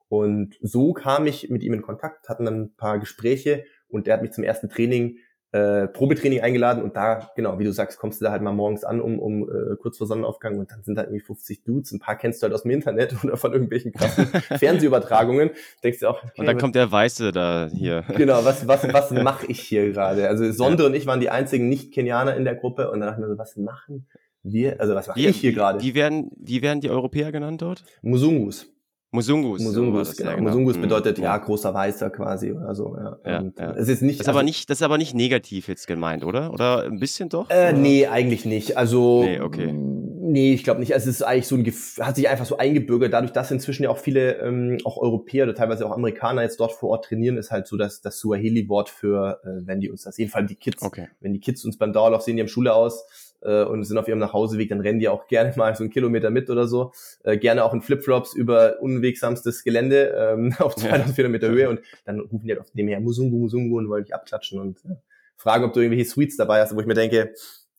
Und 0.09 0.55
so 0.61 0.93
kam 0.93 1.27
ich 1.27 1.49
mit 1.49 1.63
ihm 1.63 1.73
in 1.73 1.81
Kontakt, 1.81 2.29
hatten 2.29 2.45
dann 2.45 2.61
ein 2.61 2.75
paar 2.75 2.99
Gespräche 2.99 3.65
und 3.89 4.07
der 4.07 4.13
hat 4.13 4.21
mich 4.21 4.31
zum 4.31 4.43
ersten 4.43 4.69
Training 4.69 5.17
äh, 5.57 5.87
Probetraining 5.87 6.41
eingeladen 6.41 6.83
und 6.83 6.95
da, 6.95 7.31
genau, 7.35 7.57
wie 7.59 7.63
du 7.63 7.71
sagst, 7.71 7.97
kommst 7.99 8.21
du 8.21 8.25
da 8.25 8.31
halt 8.31 8.41
mal 8.41 8.51
morgens 8.51 8.83
an, 8.83 9.01
um, 9.01 9.19
um 9.19 9.43
äh, 9.43 9.75
kurz 9.77 9.97
vor 9.97 10.07
Sonnenaufgang 10.07 10.57
und 10.59 10.71
dann 10.71 10.83
sind 10.83 10.95
da 10.95 11.03
irgendwie 11.03 11.21
50 11.21 11.63
Dudes, 11.63 11.91
ein 11.91 11.99
paar 11.99 12.17
kennst 12.17 12.41
du 12.41 12.45
halt 12.45 12.53
aus 12.53 12.63
dem 12.63 12.71
Internet 12.71 13.15
oder 13.23 13.37
von 13.37 13.53
irgendwelchen 13.53 13.91
krassen 13.91 14.25
Fernsehübertragungen. 14.57 15.51
Denkst 15.83 15.99
du 15.99 16.07
auch, 16.07 16.23
okay, 16.23 16.31
Und 16.37 16.45
dann 16.45 16.57
kommt 16.57 16.75
der 16.75 16.91
Weiße 16.91 17.31
da 17.31 17.69
hier. 17.71 18.03
Genau, 18.17 18.43
was, 18.43 18.67
was, 18.67 18.91
was 18.91 19.11
mache 19.11 19.45
ich 19.47 19.59
hier 19.59 19.91
gerade? 19.91 20.27
Also 20.27 20.51
Sonde 20.51 20.83
ja. 20.83 20.89
und 20.89 20.95
ich 20.95 21.05
waren 21.05 21.19
die 21.19 21.29
einzigen 21.29 21.69
Nicht-Kenianer 21.69 22.35
in 22.35 22.45
der 22.45 22.55
Gruppe 22.55 22.89
und 22.89 22.99
dann 22.99 23.09
dachte 23.09 23.21
ich 23.21 23.27
mir 23.27 23.33
so, 23.33 23.37
was 23.37 23.55
machen 23.57 24.07
wir, 24.43 24.81
also 24.81 24.95
was 24.95 25.07
mache 25.07 25.19
ich 25.19 25.37
hier 25.37 25.53
gerade? 25.53 25.81
Wie 25.81 25.93
werden, 25.93 26.31
wie 26.37 26.61
werden 26.61 26.81
die 26.81 26.89
Europäer 26.89 27.31
genannt 27.31 27.61
dort? 27.61 27.83
Musungus. 28.01 28.67
Musungus. 29.11 29.61
Musungus, 29.61 30.17
genau. 30.17 30.31
Ja, 30.31 30.35
genau. 30.35 30.49
Musungus 30.49 30.77
mhm. 30.77 30.81
bedeutet 30.81 31.17
ja 31.17 31.37
großer 31.37 31.73
Weißer 31.73 32.09
quasi 32.09 32.51
oder 32.51 32.75
so. 32.75 32.95
Ja. 32.97 33.17
ja, 33.25 33.43
ja. 33.57 33.71
Es 33.71 33.87
ist 33.87 34.01
nicht. 34.01 34.19
Das 34.19 34.25
ist, 34.25 34.27
also, 34.27 34.39
aber 34.39 34.43
nicht, 34.43 34.69
das 34.69 34.79
ist 34.79 34.81
aber 34.81 34.97
nicht 34.97 35.15
negativ 35.15 35.69
jetzt 35.69 35.87
gemeint, 35.87 36.25
oder? 36.25 36.51
Oder 36.51 36.83
ein 36.83 36.99
bisschen 36.99 37.29
doch? 37.29 37.49
Äh, 37.49 37.71
nee, 37.71 38.07
eigentlich 38.07 38.43
nicht. 38.45 38.75
Also 38.75 39.23
nee, 39.23 39.39
okay. 39.39 39.71
Nee, 39.71 40.53
ich 40.53 40.65
glaube 40.65 40.81
nicht. 40.81 40.93
Also 40.93 41.09
es 41.09 41.17
ist 41.17 41.21
eigentlich 41.21 41.47
so 41.47 41.55
ein 41.55 42.05
hat 42.05 42.17
sich 42.17 42.27
einfach 42.27 42.45
so 42.45 42.57
eingebürgert, 42.57 43.13
dadurch, 43.13 43.31
dass 43.31 43.49
inzwischen 43.49 43.83
ja 43.83 43.89
auch 43.89 43.97
viele 43.97 44.39
ähm, 44.41 44.77
auch 44.83 44.97
Europäer 44.97 45.45
oder 45.45 45.55
teilweise 45.55 45.85
auch 45.85 45.91
Amerikaner 45.91 46.41
jetzt 46.41 46.59
dort 46.59 46.73
vor 46.73 46.89
Ort 46.89 47.05
trainieren, 47.05 47.37
ist 47.37 47.49
halt 47.49 47.65
so 47.65 47.77
dass 47.77 48.01
das 48.01 48.19
Suaheli-Wort 48.19 48.89
für, 48.89 49.39
äh, 49.43 49.65
wenn 49.65 49.79
die 49.79 49.89
uns 49.89 50.03
das, 50.03 50.17
jedenfalls 50.17 50.47
die 50.47 50.55
Kids, 50.55 50.83
okay. 50.83 51.07
wenn 51.21 51.31
die 51.31 51.39
Kids 51.39 51.63
uns 51.63 51.77
beim 51.77 51.93
Dauerlauf 51.93 52.23
sehen, 52.23 52.35
die 52.35 52.41
haben 52.41 52.49
Schule 52.49 52.73
aus, 52.73 53.05
äh, 53.41 53.63
und 53.63 53.83
sind 53.83 53.97
auf 53.97 54.07
ihrem 54.07 54.19
Nachhauseweg, 54.19 54.69
dann 54.69 54.81
rennen 54.81 54.99
die 54.99 55.09
auch 55.09 55.27
gerne 55.29 55.53
mal 55.55 55.75
so 55.75 55.83
einen 55.83 55.91
Kilometer 55.91 56.29
mit 56.29 56.49
oder 56.49 56.67
so. 56.67 56.91
Äh, 57.23 57.37
gerne 57.37 57.63
auch 57.63 57.73
in 57.73 57.81
Flipflops 57.81 58.33
über 58.33 58.81
unwegsamstes 58.81 59.63
Gelände 59.63 60.15
ähm, 60.17 60.55
auf 60.59 60.75
2400 60.75 61.31
Meter 61.31 61.49
Höhe 61.49 61.69
und 61.69 61.81
dann 62.05 62.19
rufen 62.19 62.45
die 62.45 62.51
halt 62.51 62.61
auf 62.61 62.71
dem 62.71 62.87
her 62.87 62.99
Musungu, 62.99 63.37
Musungu 63.37 63.77
und 63.77 63.89
wollen 63.89 64.03
dich 64.03 64.13
abklatschen 64.13 64.59
und 64.59 64.83
äh, 64.85 64.95
fragen, 65.35 65.63
ob 65.63 65.73
du 65.73 65.79
irgendwelche 65.81 66.09
Sweets 66.09 66.37
dabei 66.37 66.61
hast, 66.61 66.75
wo 66.75 66.79
ich 66.79 66.87
mir 66.87 66.95
denke, 66.95 67.33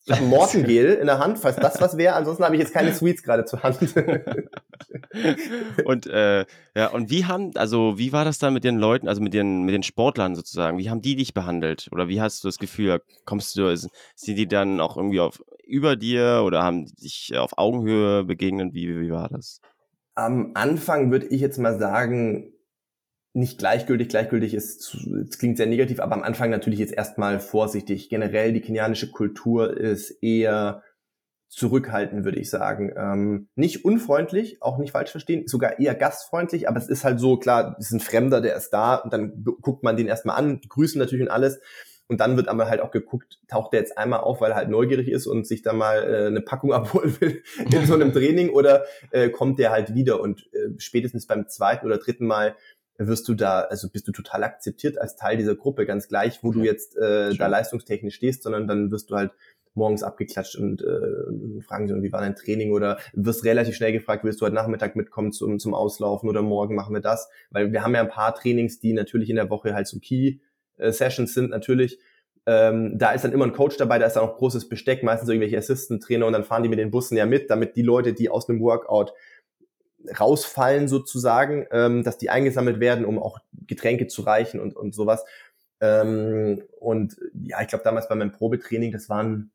ich 0.08 0.16
habe 0.16 0.24
Mortengel 0.24 0.94
in 0.94 1.06
der 1.06 1.18
Hand, 1.18 1.38
falls 1.38 1.56
das 1.56 1.80
was 1.80 1.96
wäre. 1.96 2.14
Ansonsten 2.14 2.44
habe 2.44 2.56
ich 2.56 2.60
jetzt 2.60 2.72
keine 2.72 2.94
Sweets 2.94 3.22
gerade 3.22 3.44
zur 3.44 3.62
Hand. 3.62 3.78
und 5.84 6.06
äh, 6.06 6.46
ja, 6.74 6.86
und 6.88 7.10
wie 7.10 7.26
haben, 7.26 7.56
also 7.56 7.98
wie 7.98 8.12
war 8.12 8.24
das 8.24 8.38
dann 8.38 8.54
mit 8.54 8.64
den 8.64 8.78
Leuten, 8.78 9.08
also 9.08 9.20
mit 9.20 9.34
den 9.34 9.64
mit 9.64 9.74
den 9.74 9.82
Sportlern 9.82 10.34
sozusagen? 10.34 10.78
Wie 10.78 10.88
haben 10.88 11.02
die 11.02 11.16
dich 11.16 11.34
behandelt? 11.34 11.88
Oder 11.92 12.08
wie 12.08 12.20
hast 12.20 12.42
du 12.42 12.48
das 12.48 12.58
Gefühl? 12.58 13.02
Kommst 13.26 13.56
du, 13.56 13.76
sind 13.76 13.92
die 14.26 14.48
dann 14.48 14.80
auch 14.80 14.96
irgendwie 14.96 15.20
auf 15.20 15.42
über 15.66 15.96
dir 15.96 16.42
oder 16.44 16.62
haben 16.62 16.86
die 16.86 16.94
dich 16.94 17.36
auf 17.36 17.58
Augenhöhe 17.58 18.24
begegnet? 18.24 18.72
Wie 18.72 18.88
wie 19.00 19.10
war 19.10 19.28
das? 19.28 19.60
Am 20.14 20.52
Anfang 20.54 21.10
würde 21.10 21.26
ich 21.26 21.40
jetzt 21.40 21.58
mal 21.58 21.78
sagen, 21.78 22.52
nicht 23.38 23.58
gleichgültig. 23.58 24.08
Gleichgültig 24.08 24.52
ist, 24.52 24.94
es 24.94 25.38
klingt 25.38 25.56
sehr 25.56 25.66
negativ, 25.66 26.00
aber 26.00 26.14
am 26.14 26.22
Anfang 26.22 26.50
natürlich 26.50 26.80
jetzt 26.80 26.92
erstmal 26.92 27.40
vorsichtig. 27.40 28.08
Generell 28.08 28.52
die 28.52 28.60
kenianische 28.60 29.10
Kultur 29.10 29.76
ist 29.76 30.10
eher 30.22 30.82
zurückhaltend, 31.48 32.24
würde 32.24 32.38
ich 32.38 32.50
sagen. 32.50 32.92
Ähm, 32.96 33.48
nicht 33.54 33.84
unfreundlich, 33.84 34.60
auch 34.60 34.78
nicht 34.78 34.92
falsch 34.92 35.10
verstehen, 35.10 35.46
sogar 35.46 35.78
eher 35.78 35.94
gastfreundlich, 35.94 36.68
aber 36.68 36.78
es 36.78 36.88
ist 36.88 37.04
halt 37.04 37.20
so, 37.20 37.38
klar, 37.38 37.76
es 37.78 37.86
ist 37.86 37.92
ein 37.92 38.00
Fremder, 38.00 38.40
der 38.40 38.54
ist 38.54 38.70
da 38.70 38.96
und 38.96 39.12
dann 39.12 39.44
guckt 39.62 39.82
man 39.82 39.96
den 39.96 40.08
erstmal 40.08 40.36
an, 40.36 40.60
grüßen 40.68 40.98
natürlich 40.98 41.22
und 41.22 41.30
alles. 41.30 41.60
Und 42.10 42.20
dann 42.20 42.38
wird 42.38 42.48
aber 42.48 42.68
halt 42.68 42.80
auch 42.80 42.90
geguckt, 42.90 43.38
taucht 43.48 43.74
der 43.74 43.80
jetzt 43.80 43.98
einmal 43.98 44.20
auf, 44.20 44.40
weil 44.40 44.52
er 44.52 44.56
halt 44.56 44.70
neugierig 44.70 45.08
ist 45.08 45.26
und 45.26 45.46
sich 45.46 45.60
da 45.60 45.74
mal 45.74 46.02
äh, 46.02 46.26
eine 46.26 46.40
Packung 46.40 46.72
abholen 46.74 47.20
will 47.20 47.42
in 47.70 47.86
so 47.86 47.94
einem 47.94 48.12
Training 48.12 48.50
oder 48.50 48.84
äh, 49.10 49.28
kommt 49.28 49.58
der 49.58 49.70
halt 49.70 49.94
wieder 49.94 50.20
und 50.20 50.48
äh, 50.52 50.70
spätestens 50.78 51.26
beim 51.26 51.48
zweiten 51.48 51.86
oder 51.86 51.98
dritten 51.98 52.26
Mal 52.26 52.56
wirst 52.98 53.28
du 53.28 53.34
da, 53.34 53.60
also 53.60 53.88
bist 53.88 54.08
du 54.08 54.12
total 54.12 54.44
akzeptiert 54.44 54.98
als 54.98 55.16
Teil 55.16 55.36
dieser 55.36 55.54
Gruppe, 55.54 55.86
ganz 55.86 56.08
gleich, 56.08 56.42
wo 56.42 56.48
okay. 56.48 56.58
du 56.58 56.64
jetzt 56.64 56.96
äh, 56.96 57.34
da 57.34 57.46
leistungstechnisch 57.46 58.16
stehst, 58.16 58.42
sondern 58.42 58.66
dann 58.66 58.90
wirst 58.90 59.10
du 59.10 59.16
halt 59.16 59.32
morgens 59.74 60.02
abgeklatscht 60.02 60.56
und 60.56 60.82
äh, 60.82 61.62
fragen 61.62 61.86
sie, 61.86 62.02
wie 62.02 62.12
war 62.12 62.20
dein 62.20 62.34
Training? 62.34 62.72
Oder 62.72 62.98
wirst 63.14 63.44
relativ 63.44 63.76
schnell 63.76 63.92
gefragt, 63.92 64.24
willst 64.24 64.40
du 64.40 64.44
heute 64.44 64.54
Nachmittag 64.54 64.96
mitkommen 64.96 65.32
zum, 65.32 65.58
zum 65.58 65.72
Auslaufen 65.72 66.28
oder 66.28 66.42
morgen 66.42 66.74
machen 66.74 66.94
wir 66.94 67.00
das, 67.00 67.30
weil 67.50 67.72
wir 67.72 67.82
haben 67.82 67.94
ja 67.94 68.00
ein 68.00 68.08
paar 68.08 68.34
Trainings, 68.34 68.80
die 68.80 68.92
natürlich 68.92 69.30
in 69.30 69.36
der 69.36 69.50
Woche 69.50 69.74
halt 69.74 69.86
so 69.86 69.98
Key-Sessions 70.00 71.32
sind 71.32 71.50
natürlich, 71.50 71.98
ähm, 72.48 72.96
da 72.96 73.12
ist 73.12 73.24
dann 73.24 73.32
immer 73.32 73.44
ein 73.44 73.52
Coach 73.52 73.76
dabei, 73.76 73.98
da 73.98 74.06
ist 74.06 74.14
dann 74.14 74.24
auch 74.24 74.38
großes 74.38 74.70
Besteck, 74.70 75.02
meistens 75.02 75.28
irgendwelche 75.28 75.58
Assistant-Trainer 75.58 76.24
und 76.24 76.32
dann 76.32 76.44
fahren 76.44 76.62
die 76.62 76.70
mit 76.70 76.78
den 76.78 76.90
Bussen 76.90 77.14
ja 77.18 77.26
mit, 77.26 77.50
damit 77.50 77.76
die 77.76 77.82
Leute, 77.82 78.14
die 78.14 78.30
aus 78.30 78.48
einem 78.48 78.60
Workout 78.60 79.12
rausfallen 80.18 80.88
sozusagen, 80.88 81.66
ähm, 81.70 82.02
dass 82.02 82.18
die 82.18 82.30
eingesammelt 82.30 82.80
werden, 82.80 83.04
um 83.04 83.18
auch 83.18 83.38
Getränke 83.66 84.06
zu 84.06 84.22
reichen 84.22 84.60
und, 84.60 84.76
und 84.76 84.94
sowas. 84.94 85.24
Ähm, 85.80 86.62
und 86.80 87.16
ja, 87.34 87.60
ich 87.62 87.68
glaube 87.68 87.84
damals 87.84 88.08
bei 88.08 88.14
meinem 88.14 88.32
Probetraining, 88.32 88.92
das 88.92 89.08
waren 89.08 89.50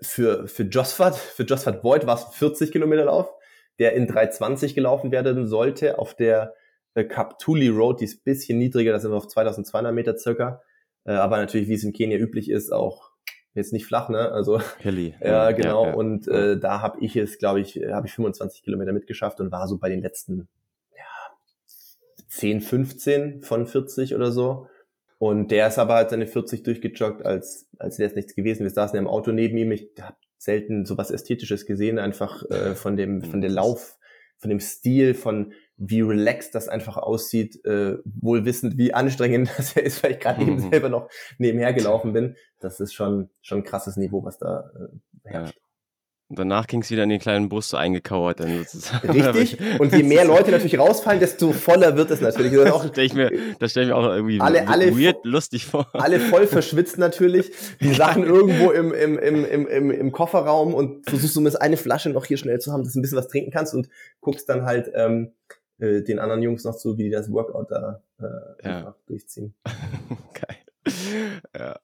für, 0.00 0.48
für 0.48 0.64
Josfat, 0.64 1.16
für 1.16 1.44
Josfat 1.44 1.82
Voigt 1.84 2.06
war 2.06 2.16
es 2.16 2.36
40 2.36 2.72
Kilometer 2.72 3.04
Lauf, 3.04 3.32
der 3.78 3.94
in 3.94 4.06
320 4.06 4.74
gelaufen 4.74 5.10
werden 5.10 5.46
sollte 5.46 5.98
auf 5.98 6.14
der 6.14 6.54
äh, 6.94 7.04
Kaptuli 7.04 7.68
Road, 7.68 8.00
die 8.00 8.04
ist 8.04 8.24
bisschen 8.24 8.58
niedriger, 8.58 8.92
da 8.92 9.00
sind 9.00 9.10
wir 9.10 9.16
auf 9.16 9.28
2200 9.28 9.92
Meter 9.92 10.16
circa. 10.16 10.62
Äh, 11.04 11.12
aber 11.12 11.36
natürlich, 11.36 11.68
wie 11.68 11.74
es 11.74 11.84
in 11.84 11.92
Kenia 11.92 12.18
üblich 12.18 12.50
ist, 12.50 12.72
auch 12.72 13.03
jetzt 13.54 13.72
nicht 13.72 13.86
flach, 13.86 14.08
ne? 14.08 14.32
Also 14.32 14.60
Hilly. 14.78 15.14
ja, 15.20 15.52
genau. 15.52 15.84
Ja, 15.84 15.90
ja. 15.90 15.96
Und 15.96 16.28
äh, 16.28 16.58
da 16.58 16.80
habe 16.80 17.00
ich 17.00 17.16
es, 17.16 17.38
glaube 17.38 17.60
ich, 17.60 17.76
habe 17.76 18.06
ich 18.06 18.12
25 18.12 18.62
Kilometer 18.62 18.92
mitgeschafft 18.92 19.40
und 19.40 19.52
war 19.52 19.68
so 19.68 19.78
bei 19.78 19.88
den 19.88 20.02
letzten 20.02 20.48
ja, 20.96 21.04
10, 22.28 22.60
15 22.60 23.42
von 23.42 23.66
40 23.66 24.14
oder 24.14 24.32
so. 24.32 24.68
Und 25.18 25.50
der 25.50 25.68
ist 25.68 25.78
aber 25.78 25.94
halt 25.94 26.10
seine 26.10 26.26
40 26.26 26.64
durchgejoggt, 26.64 27.24
als 27.24 27.68
als 27.78 27.98
wäre 27.98 28.10
es 28.10 28.16
nichts 28.16 28.34
gewesen. 28.34 28.64
Wir 28.64 28.70
saßen 28.70 28.96
ja 28.96 29.00
im 29.00 29.08
Auto 29.08 29.32
neben 29.32 29.56
ihm. 29.56 29.72
Ich 29.72 29.88
habe 30.00 30.16
selten 30.36 30.84
sowas 30.84 31.10
Ästhetisches 31.10 31.66
gesehen, 31.66 31.98
einfach 31.98 32.42
äh, 32.50 32.74
von 32.74 32.96
dem 32.96 33.22
von 33.22 33.40
der 33.40 33.50
Lauf, 33.50 33.96
von 34.38 34.50
dem 34.50 34.60
Stil, 34.60 35.14
von 35.14 35.52
wie 35.76 36.00
relaxed 36.02 36.54
das 36.54 36.68
einfach 36.68 36.96
aussieht, 36.96 37.64
äh, 37.64 37.98
wohl 38.04 38.44
wissend, 38.44 38.78
wie 38.78 38.94
anstrengend 38.94 39.50
das 39.56 39.76
ist, 39.76 40.02
weil 40.02 40.12
ich 40.12 40.20
gerade 40.20 40.42
eben 40.42 40.56
mhm. 40.56 40.70
selber 40.70 40.88
noch 40.88 41.08
nebenher 41.38 41.72
gelaufen 41.72 42.12
bin. 42.12 42.36
Das 42.60 42.80
ist 42.80 42.94
schon, 42.94 43.30
schon 43.42 43.58
ein 43.58 43.64
krasses 43.64 43.96
Niveau, 43.96 44.24
was 44.24 44.38
da 44.38 44.70
äh, 44.78 45.28
herrscht. 45.28 45.56
Ja. 45.56 45.64
Und 46.30 46.38
danach 46.38 46.66
ging 46.66 46.80
es 46.80 46.90
wieder 46.90 47.02
in 47.02 47.10
den 47.10 47.20
kleinen 47.20 47.50
Bus 47.50 47.68
so 47.68 47.76
eingekauert 47.76 48.40
dann 48.40 48.58
sozusagen. 48.58 49.10
Richtig. 49.34 49.58
Und 49.78 49.94
je 49.94 50.02
mehr 50.02 50.24
Leute 50.24 50.50
natürlich 50.50 50.78
rausfallen, 50.78 51.20
desto 51.20 51.52
voller 51.52 51.96
wird 51.96 52.10
es 52.10 52.22
natürlich. 52.22 52.52
Das, 52.52 52.64
das 52.64 52.88
stelle 52.88 53.06
ich 53.06 53.14
mir, 53.14 53.30
das 53.58 53.70
stelle 53.72 53.86
ich 53.86 53.92
mir 53.92 53.96
auch 53.96 54.08
irgendwie 54.08 54.40
alle, 54.40 54.66
alle 54.66 54.98
weird, 54.98 55.18
lustig 55.24 55.66
vor. 55.66 55.86
Alle 55.92 56.18
voll 56.20 56.46
verschwitzt 56.46 56.96
natürlich. 56.96 57.52
Die 57.80 57.92
Sachen 57.92 58.24
irgendwo 58.24 58.70
im, 58.70 58.94
im, 58.94 59.18
im, 59.18 59.66
im, 59.66 59.90
im, 59.90 60.12
Kofferraum 60.12 60.72
und 60.72 61.08
versuchst 61.08 61.36
du 61.36 61.46
eine 61.58 61.76
Flasche 61.76 62.08
noch 62.08 62.24
hier 62.24 62.38
schnell 62.38 62.58
zu 62.58 62.72
haben, 62.72 62.84
dass 62.84 62.94
du 62.94 63.00
ein 63.00 63.02
bisschen 63.02 63.18
was 63.18 63.28
trinken 63.28 63.50
kannst 63.50 63.74
und 63.74 63.90
guckst 64.20 64.48
dann 64.48 64.64
halt 64.64 64.90
ähm, 64.94 65.34
äh, 65.84 66.02
den 66.02 66.18
anderen 66.18 66.42
Jungs 66.42 66.64
noch 66.64 66.76
zu, 66.76 66.98
wie 66.98 67.04
die 67.04 67.10
das 67.10 67.30
Workout 67.30 67.70
da 67.70 68.02
äh, 68.18 68.68
ja. 68.68 68.94
durchziehen. 69.06 69.54
Geil. 70.34 70.58
Ja. 71.56 71.78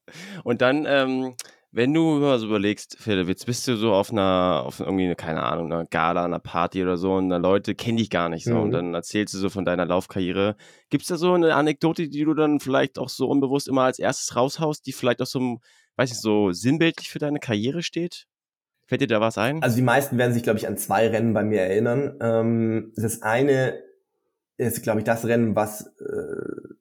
Und 0.44 0.60
dann, 0.60 0.84
ähm, 0.86 1.34
wenn 1.72 1.94
du 1.94 2.20
so 2.38 2.46
überlegst, 2.46 2.96
Philipp, 2.98 3.28
jetzt 3.28 3.46
bist 3.46 3.68
du 3.68 3.76
so 3.76 3.92
auf 3.92 4.10
einer, 4.10 4.62
auf 4.66 4.80
irgendwie, 4.80 5.04
eine, 5.04 5.14
keine 5.14 5.44
Ahnung, 5.44 5.72
einer 5.72 5.86
Gala, 5.86 6.24
einer 6.24 6.40
Party 6.40 6.82
oder 6.82 6.96
so 6.96 7.14
und 7.14 7.28
da 7.30 7.36
Leute 7.36 7.74
kennen 7.74 7.98
dich 7.98 8.10
gar 8.10 8.28
nicht 8.28 8.44
so 8.44 8.54
mhm. 8.54 8.62
und 8.62 8.70
dann 8.72 8.94
erzählst 8.94 9.34
du 9.34 9.38
so 9.38 9.50
von 9.50 9.64
deiner 9.64 9.86
Laufkarriere. 9.86 10.56
Gibt 10.90 11.02
es 11.02 11.08
da 11.08 11.16
so 11.16 11.32
eine 11.32 11.54
Anekdote, 11.54 12.08
die 12.08 12.24
du 12.24 12.34
dann 12.34 12.60
vielleicht 12.60 12.98
auch 12.98 13.08
so 13.08 13.28
unbewusst 13.28 13.68
immer 13.68 13.82
als 13.82 13.98
erstes 13.98 14.34
raushaust, 14.34 14.84
die 14.86 14.92
vielleicht 14.92 15.22
auch 15.22 15.26
so, 15.26 15.58
weiß 15.96 16.10
ich, 16.10 16.18
so 16.18 16.50
sinnbildlich 16.50 17.08
für 17.08 17.20
deine 17.20 17.38
Karriere 17.38 17.82
steht? 17.82 18.26
Fällt 18.86 19.02
dir 19.02 19.06
da 19.06 19.20
was 19.20 19.38
ein? 19.38 19.62
Also 19.62 19.76
die 19.76 19.82
meisten 19.82 20.18
werden 20.18 20.32
sich, 20.32 20.42
glaube 20.42 20.58
ich, 20.58 20.66
an 20.66 20.76
zwei 20.76 21.06
Rennen 21.06 21.32
bei 21.32 21.44
mir 21.44 21.60
erinnern. 21.60 22.16
Ähm, 22.20 22.92
das 22.96 23.22
eine 23.22 23.80
ist, 24.66 24.82
glaube 24.82 25.00
ich, 25.00 25.04
das 25.04 25.26
Rennen, 25.26 25.56
was 25.56 25.86
äh, 25.98 26.74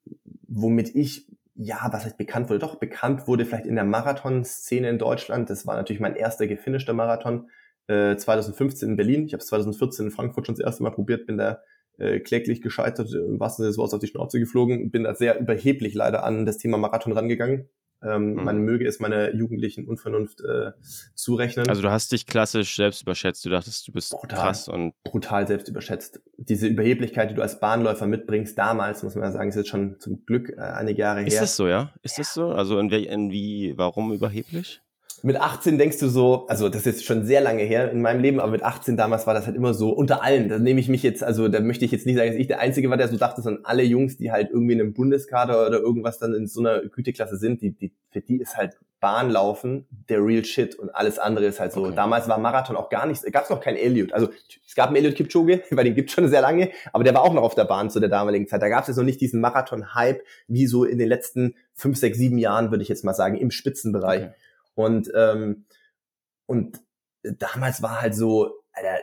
womit 0.47 0.95
ich 0.95 1.27
ja, 1.61 1.89
was 1.91 2.05
heißt 2.05 2.17
bekannt 2.17 2.49
wurde? 2.49 2.59
Doch, 2.59 2.75
bekannt 2.75 3.27
wurde 3.27 3.43
vielleicht 3.45 3.65
in 3.65 3.75
der 3.75 3.83
Marathon-Szene 3.83 4.89
in 4.89 4.97
Deutschland. 4.97 5.49
Das 5.49 5.67
war 5.67 5.75
natürlich 5.75 5.99
mein 5.99 6.15
erster 6.15 6.47
gefinischter 6.47 6.93
Marathon 6.93 7.49
äh, 7.87 8.15
2015 8.15 8.91
in 8.91 8.95
Berlin. 8.95 9.25
Ich 9.25 9.33
habe 9.33 9.41
es 9.41 9.47
2014 9.47 10.05
in 10.05 10.11
Frankfurt 10.11 10.45
schon 10.45 10.55
das 10.55 10.63
erste 10.63 10.83
Mal 10.83 10.91
probiert, 10.91 11.27
bin 11.27 11.37
da 11.37 11.61
äh, 11.97 12.21
kläglich 12.21 12.61
gescheitert, 12.61 13.13
im 13.13 13.41
wahrsten 13.41 13.63
Sinne 13.63 13.71
des 13.71 13.77
Wortes 13.77 13.93
auf 13.95 13.99
die 13.99 14.07
Schnauze 14.07 14.39
geflogen, 14.39 14.89
bin 14.89 15.03
da 15.03 15.15
sehr 15.15 15.37
überheblich 15.37 15.93
leider 15.95 16.23
an 16.23 16.45
das 16.45 16.59
Thema 16.59 16.77
Marathon 16.77 17.11
rangegangen. 17.11 17.67
Ähm, 18.01 18.33
mhm. 18.33 18.43
Man 18.43 18.57
möge 18.59 18.87
es 18.87 18.99
meiner 18.99 19.33
jugendlichen 19.35 19.87
Unvernunft 19.87 20.41
äh, 20.41 20.71
zurechnen. 21.15 21.67
Also 21.67 21.81
du 21.81 21.91
hast 21.91 22.11
dich 22.11 22.25
klassisch 22.25 22.75
selbst 22.75 23.01
überschätzt. 23.01 23.45
Du 23.45 23.49
dachtest, 23.49 23.87
du 23.87 23.91
bist 23.91 24.11
brutal, 24.11 24.39
krass 24.39 24.67
und 24.69 24.93
brutal 25.03 25.47
selbst 25.47 25.67
überschätzt. 25.67 26.21
Diese 26.37 26.67
Überheblichkeit, 26.67 27.31
die 27.31 27.35
du 27.35 27.41
als 27.41 27.59
Bahnläufer 27.59 28.07
mitbringst, 28.07 28.57
damals 28.57 29.03
muss 29.03 29.15
man 29.15 29.25
ja 29.25 29.31
sagen, 29.31 29.49
ist 29.49 29.55
jetzt 29.55 29.69
schon 29.69 29.99
zum 29.99 30.25
Glück 30.25 30.49
äh, 30.49 30.61
einige 30.61 31.01
Jahre 31.01 31.19
her. 31.19 31.27
Ist 31.27 31.41
das 31.41 31.55
so, 31.55 31.67
ja? 31.67 31.93
Ist 32.01 32.17
ja. 32.17 32.21
das 32.21 32.33
so? 32.33 32.49
Also 32.49 32.79
in, 32.79 32.89
in 32.89 33.31
wie, 33.31 33.73
warum 33.77 34.13
überheblich? 34.13 34.81
Mit 35.23 35.37
18 35.37 35.77
denkst 35.77 35.99
du 35.99 36.07
so, 36.07 36.47
also 36.47 36.69
das 36.69 36.85
ist 36.85 37.03
schon 37.03 37.25
sehr 37.25 37.41
lange 37.41 37.63
her 37.63 37.91
in 37.91 38.01
meinem 38.01 38.21
Leben, 38.21 38.39
aber 38.39 38.51
mit 38.51 38.63
18 38.63 38.97
damals 38.97 39.27
war 39.27 39.33
das 39.33 39.45
halt 39.45 39.55
immer 39.55 39.73
so 39.73 39.91
unter 39.91 40.23
allen. 40.23 40.49
Da 40.49 40.59
nehme 40.59 40.79
ich 40.79 40.89
mich 40.89 41.03
jetzt, 41.03 41.23
also 41.23 41.47
da 41.47 41.59
möchte 41.59 41.85
ich 41.85 41.91
jetzt 41.91 42.05
nicht 42.05 42.17
sagen, 42.17 42.31
dass 42.31 42.39
ich 42.39 42.47
der 42.47 42.59
Einzige 42.59 42.89
war, 42.89 42.97
der 42.97 43.07
so 43.07 43.17
dachte, 43.17 43.41
sondern 43.41 43.65
alle 43.65 43.83
Jungs, 43.83 44.17
die 44.17 44.31
halt 44.31 44.49
irgendwie 44.51 44.73
in 44.73 44.81
einem 44.81 44.93
Bundeskader 44.93 45.67
oder 45.67 45.79
irgendwas 45.79 46.19
dann 46.19 46.33
in 46.33 46.47
so 46.47 46.59
einer 46.59 46.81
Güteklasse 46.81 47.37
sind, 47.37 47.61
die, 47.61 47.71
die, 47.71 47.91
für 48.11 48.21
die 48.21 48.37
ist 48.37 48.57
halt 48.57 48.77
Bahnlaufen 48.99 49.87
der 50.09 50.23
real 50.23 50.43
shit 50.43 50.75
und 50.75 50.93
alles 50.93 51.19
andere 51.19 51.45
ist 51.45 51.59
halt 51.59 51.71
so. 51.71 51.85
Okay. 51.85 51.95
Damals 51.95 52.27
war 52.27 52.37
Marathon 52.37 52.75
auch 52.75 52.89
gar 52.89 53.05
nichts, 53.05 53.23
gab 53.31 53.43
es 53.43 53.49
noch 53.49 53.61
keinen 53.61 53.77
Elliot. 53.77 54.13
Also 54.13 54.29
es 54.67 54.75
gab 54.75 54.87
einen 54.87 54.97
Elliot 54.97 55.15
Kipchoge, 55.15 55.63
weil 55.71 55.85
den 55.85 55.95
gibt 55.95 56.11
schon 56.11 56.27
sehr 56.27 56.41
lange, 56.41 56.71
aber 56.91 57.03
der 57.03 57.13
war 57.13 57.23
auch 57.23 57.33
noch 57.33 57.43
auf 57.43 57.55
der 57.55 57.65
Bahn 57.65 57.89
zu 57.89 57.99
der 57.99 58.09
damaligen 58.09 58.47
Zeit. 58.47 58.61
Da 58.61 58.69
gab 58.69 58.81
es 58.81 58.87
jetzt 58.87 58.97
noch 58.97 59.03
nicht 59.03 59.21
diesen 59.21 59.39
Marathon-Hype, 59.39 60.21
wie 60.47 60.67
so 60.67 60.83
in 60.83 60.97
den 60.97 61.07
letzten 61.07 61.55
fünf, 61.73 61.97
sechs, 61.97 62.17
sieben 62.17 62.37
Jahren, 62.37 62.71
würde 62.71 62.83
ich 62.83 62.89
jetzt 62.89 63.05
mal 63.05 63.13
sagen, 63.13 63.37
im 63.37 63.51
Spitzenbereich. 63.51 64.23
Okay. 64.23 64.33
Und, 64.79 65.11
ähm, 65.13 65.65
und 66.45 66.79
damals 67.21 67.81
war 67.81 68.01
halt 68.01 68.15
so, 68.15 68.61
Alter, 68.71 68.97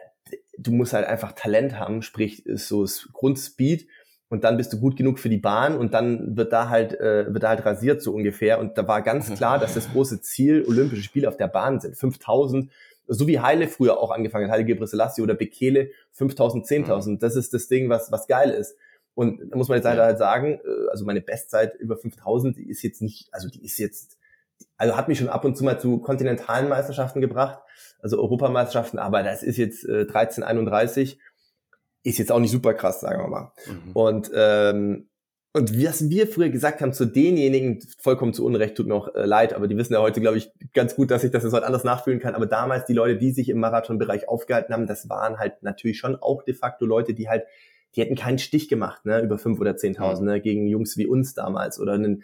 du 0.57 0.73
musst 0.73 0.95
halt 0.95 1.07
einfach 1.07 1.33
Talent 1.33 1.79
haben, 1.79 2.01
sprich 2.01 2.47
ist 2.47 2.67
so 2.67 2.87
Grundspeed 3.13 3.87
und 4.31 4.43
dann 4.43 4.57
bist 4.57 4.73
du 4.73 4.81
gut 4.81 4.97
genug 4.97 5.19
für 5.19 5.29
die 5.29 5.37
Bahn 5.37 5.77
und 5.77 5.93
dann 5.93 6.35
wird 6.35 6.55
da 6.55 6.71
halt 6.71 6.99
äh, 6.99 7.31
wird 7.31 7.43
da 7.43 7.51
halt 7.51 7.67
rasiert 7.67 8.01
so 8.01 8.15
ungefähr. 8.15 8.59
Und 8.59 8.79
da 8.79 8.89
war 8.89 9.03
ganz 9.03 9.31
klar, 9.35 9.59
dass 9.59 9.75
das 9.75 9.93
große 9.93 10.23
Ziel 10.23 10.65
Olympische 10.67 11.03
Spiele 11.03 11.29
auf 11.29 11.37
der 11.37 11.49
Bahn 11.49 11.79
sind, 11.79 11.95
5000 11.95 12.73
so 13.07 13.27
wie 13.29 13.41
Heile 13.41 13.69
früher 13.69 13.99
auch 13.99 14.11
angefangen 14.11 14.47
hat, 14.47 14.53
Heile 14.53 14.65
Gebrselassie 14.65 15.21
oder 15.21 15.35
Bekele 15.35 15.91
5000, 16.13 16.65
10.000, 16.65 17.11
mhm. 17.11 17.19
das 17.19 17.37
ist 17.37 17.53
das 17.53 17.69
Ding, 17.69 17.91
was 17.91 18.11
was 18.11 18.27
geil 18.27 18.49
ist. 18.49 18.79
Und 19.15 19.43
da 19.51 19.59
muss 19.59 19.69
man 19.69 19.77
jetzt 19.77 19.85
halt, 19.85 20.01
halt 20.01 20.17
sagen, 20.17 20.59
äh, 20.65 20.91
also 20.91 21.05
meine 21.05 21.21
Bestzeit 21.21 21.75
über 21.75 21.99
5000, 21.99 22.57
die 22.57 22.71
ist 22.71 22.83
jetzt 22.83 23.03
nicht, 23.03 23.29
also 23.31 23.51
die 23.51 23.63
ist 23.63 23.77
jetzt 23.77 24.17
also 24.77 24.97
hat 24.97 25.09
mich 25.09 25.19
schon 25.19 25.29
ab 25.29 25.45
und 25.45 25.57
zu 25.57 25.65
mal 25.65 25.79
zu 25.79 25.99
kontinentalen 25.99 26.69
Meisterschaften 26.69 27.21
gebracht, 27.21 27.61
also 28.01 28.19
Europameisterschaften, 28.19 28.99
aber 28.99 29.23
das 29.23 29.43
ist 29.43 29.57
jetzt 29.57 29.85
äh, 29.85 30.03
1331, 30.03 31.19
ist 32.03 32.19
jetzt 32.19 32.31
auch 32.31 32.39
nicht 32.39 32.51
super 32.51 32.75
krass, 32.75 33.01
sagen 33.01 33.23
wir 33.23 33.29
mal. 33.29 33.53
Mhm. 33.67 33.93
Und 33.93 34.31
ähm, 34.35 35.09
und 35.57 35.83
was 35.83 36.11
wir 36.11 36.27
früher 36.27 36.51
gesagt 36.51 36.83
haben 36.83 36.93
zu 36.93 37.07
denjenigen, 37.07 37.81
vollkommen 37.97 38.35
zu 38.35 38.45
Unrecht, 38.45 38.77
tut 38.77 38.89
mir 38.89 38.95
auch 38.95 39.15
äh, 39.15 39.25
leid, 39.25 39.55
aber 39.55 39.69
die 39.69 39.77
wissen 39.79 39.95
ja 39.95 40.03
heute, 40.03 40.21
glaube 40.21 40.37
ich, 40.37 40.53
ganz 40.75 40.97
gut, 40.97 41.11
dass 41.11 41.25
ich 41.25 41.31
das 41.31 41.45
jetzt 41.45 41.55
heute 41.55 41.65
anders 41.65 41.83
nachfühlen 41.83 42.21
kann. 42.21 42.35
Aber 42.35 42.45
damals 42.45 42.85
die 42.85 42.93
Leute, 42.93 43.17
die 43.17 43.31
sich 43.31 43.49
im 43.49 43.59
Marathonbereich 43.61 44.29
aufgehalten 44.29 44.75
haben, 44.75 44.87
das 44.87 45.09
waren 45.09 45.39
halt 45.39 45.63
natürlich 45.63 45.97
schon 45.97 46.15
auch 46.17 46.43
de 46.43 46.53
facto 46.53 46.85
Leute, 46.85 47.15
die 47.15 47.31
halt, 47.31 47.45
die 47.95 48.03
hätten 48.03 48.17
keinen 48.17 48.39
Stich 48.39 48.69
gemacht, 48.69 49.07
ne, 49.07 49.23
über 49.23 49.39
fünf 49.39 49.59
oder 49.59 49.79
zehntausend, 49.79 50.29
ne, 50.29 50.43
gegen 50.43 50.67
Jungs 50.67 50.99
wie 50.99 51.07
uns 51.07 51.33
damals 51.33 51.81
oder 51.81 51.95
einen 51.95 52.23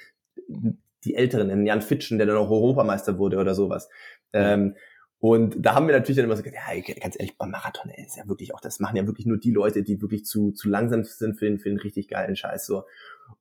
die 1.05 1.15
Älteren, 1.15 1.51
einen 1.51 1.67
Jan 1.67 1.83
Fitschen, 1.83 2.19
der 2.19 2.27
dann 2.27 2.37
auch 2.37 2.51
Europameister 2.51 3.19
wurde 3.19 3.39
oder 3.39 3.55
sowas. 3.55 3.89
Ja. 4.33 4.55
Ähm, 4.55 4.77
und 5.23 5.55
da 5.65 5.77
haben 5.77 5.87
wir 5.87 5.95
natürlich 5.95 6.17
dann 6.17 6.25
immer 6.25 6.37
so 6.37 6.43
gesagt, 6.43 6.61
ja, 6.67 6.95
ganz 7.01 7.15
ehrlich, 7.17 7.39
beim 7.39 7.53
Marathon 7.53 7.93
ey, 7.93 8.05
ist 8.05 8.17
ja 8.17 8.27
wirklich 8.27 8.53
auch, 8.57 8.61
das 8.61 8.81
machen 8.81 8.97
ja 8.97 9.07
wirklich 9.07 9.25
nur 9.25 9.39
die 9.39 9.53
Leute, 9.53 9.85
die 9.85 10.03
wirklich 10.03 10.25
zu, 10.25 10.51
zu 10.51 10.69
langsam 10.69 11.05
sind 11.05 11.39
für 11.39 11.45
den, 11.45 11.61
für 11.61 11.69
den 11.69 11.79
richtig 11.79 12.09
geilen 12.09 12.35
Scheiß. 12.35 12.67
So. 12.67 12.83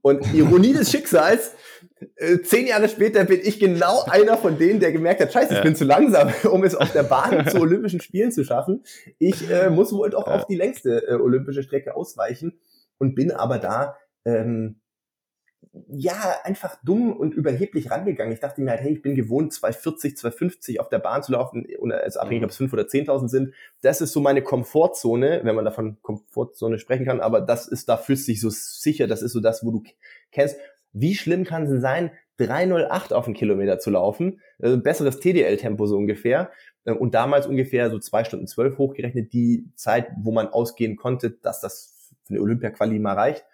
Und 0.03 0.31
Ironie 0.31 0.73
des 0.73 0.91
Schicksals, 0.91 1.55
äh, 2.17 2.37
zehn 2.43 2.67
Jahre 2.67 2.87
später 2.87 3.23
bin 3.23 3.39
ich 3.41 3.59
genau 3.59 4.03
einer 4.03 4.37
von 4.37 4.59
denen, 4.59 4.79
der 4.79 4.91
gemerkt 4.91 5.21
hat, 5.21 5.33
scheiße, 5.33 5.53
ich 5.53 5.57
ja. 5.57 5.63
bin 5.63 5.75
zu 5.75 5.85
langsam, 5.85 6.31
um 6.51 6.63
es 6.63 6.75
auf 6.75 6.91
der 6.93 7.01
Bahn 7.01 7.47
zu 7.47 7.59
Olympischen 7.59 7.99
Spielen 7.99 8.31
zu 8.31 8.43
schaffen. 8.43 8.83
Ich 9.17 9.49
äh, 9.49 9.71
muss 9.71 9.91
wohl 9.91 10.11
doch 10.11 10.27
ja. 10.27 10.35
auf 10.35 10.45
die 10.45 10.57
längste 10.57 11.07
äh, 11.07 11.13
olympische 11.13 11.63
Strecke 11.63 11.95
ausweichen 11.95 12.59
und 12.99 13.15
bin 13.15 13.31
aber 13.31 13.57
da 13.57 13.97
ähm, 14.23 14.80
ja, 15.87 16.35
einfach 16.43 16.77
dumm 16.83 17.13
und 17.13 17.33
überheblich 17.33 17.91
rangegangen. 17.91 18.33
Ich 18.33 18.39
dachte 18.39 18.61
mir 18.61 18.71
halt, 18.71 18.81
hey, 18.81 18.93
ich 18.93 19.01
bin 19.01 19.15
gewohnt, 19.15 19.53
240, 19.53 20.17
250 20.17 20.79
auf 20.79 20.89
der 20.89 20.99
Bahn 20.99 21.23
zu 21.23 21.31
laufen, 21.31 21.65
also 21.91 22.19
abhängig, 22.19 22.41
mhm. 22.41 22.45
ob 22.45 22.51
es 22.51 22.57
5 22.57 22.73
oder 22.73 22.83
10.000 22.83 23.27
sind. 23.27 23.53
Das 23.81 24.01
ist 24.01 24.11
so 24.11 24.19
meine 24.21 24.41
Komfortzone, 24.41 25.41
wenn 25.43 25.55
man 25.55 25.65
davon 25.65 25.97
Komfortzone 26.01 26.79
sprechen 26.79 27.05
kann, 27.05 27.21
aber 27.21 27.41
das 27.41 27.67
ist, 27.67 27.89
da 27.89 27.97
fühlst 27.97 28.27
du 28.27 28.31
dich 28.31 28.41
so 28.41 28.49
sicher, 28.49 29.07
das 29.07 29.21
ist 29.21 29.33
so 29.33 29.39
das, 29.39 29.65
wo 29.65 29.71
du 29.71 29.83
kennst. 30.31 30.57
Wie 30.93 31.15
schlimm 31.15 31.45
kann 31.45 31.63
es 31.63 31.69
denn 31.69 31.81
sein, 31.81 32.11
308 32.37 33.13
auf 33.13 33.25
einen 33.25 33.35
Kilometer 33.35 33.79
zu 33.79 33.91
laufen? 33.91 34.41
Also 34.59 34.81
besseres 34.81 35.19
TDL-Tempo 35.19 35.85
so 35.85 35.95
ungefähr. 35.95 36.51
Ähm, 36.85 36.97
und 36.97 37.13
damals 37.13 37.47
ungefähr 37.47 37.89
so 37.89 37.99
zwei 37.99 38.23
Stunden 38.23 38.47
zwölf 38.47 38.77
hochgerechnet, 38.77 39.31
die 39.33 39.69
Zeit, 39.75 40.07
wo 40.17 40.31
man 40.31 40.47
ausgehen 40.47 40.95
konnte, 40.95 41.31
dass 41.31 41.61
das 41.61 42.15
für 42.23 42.33
eine 42.33 42.41
Olympia-Quali 42.41 42.99
mal 42.99 43.13
reicht. 43.13 43.45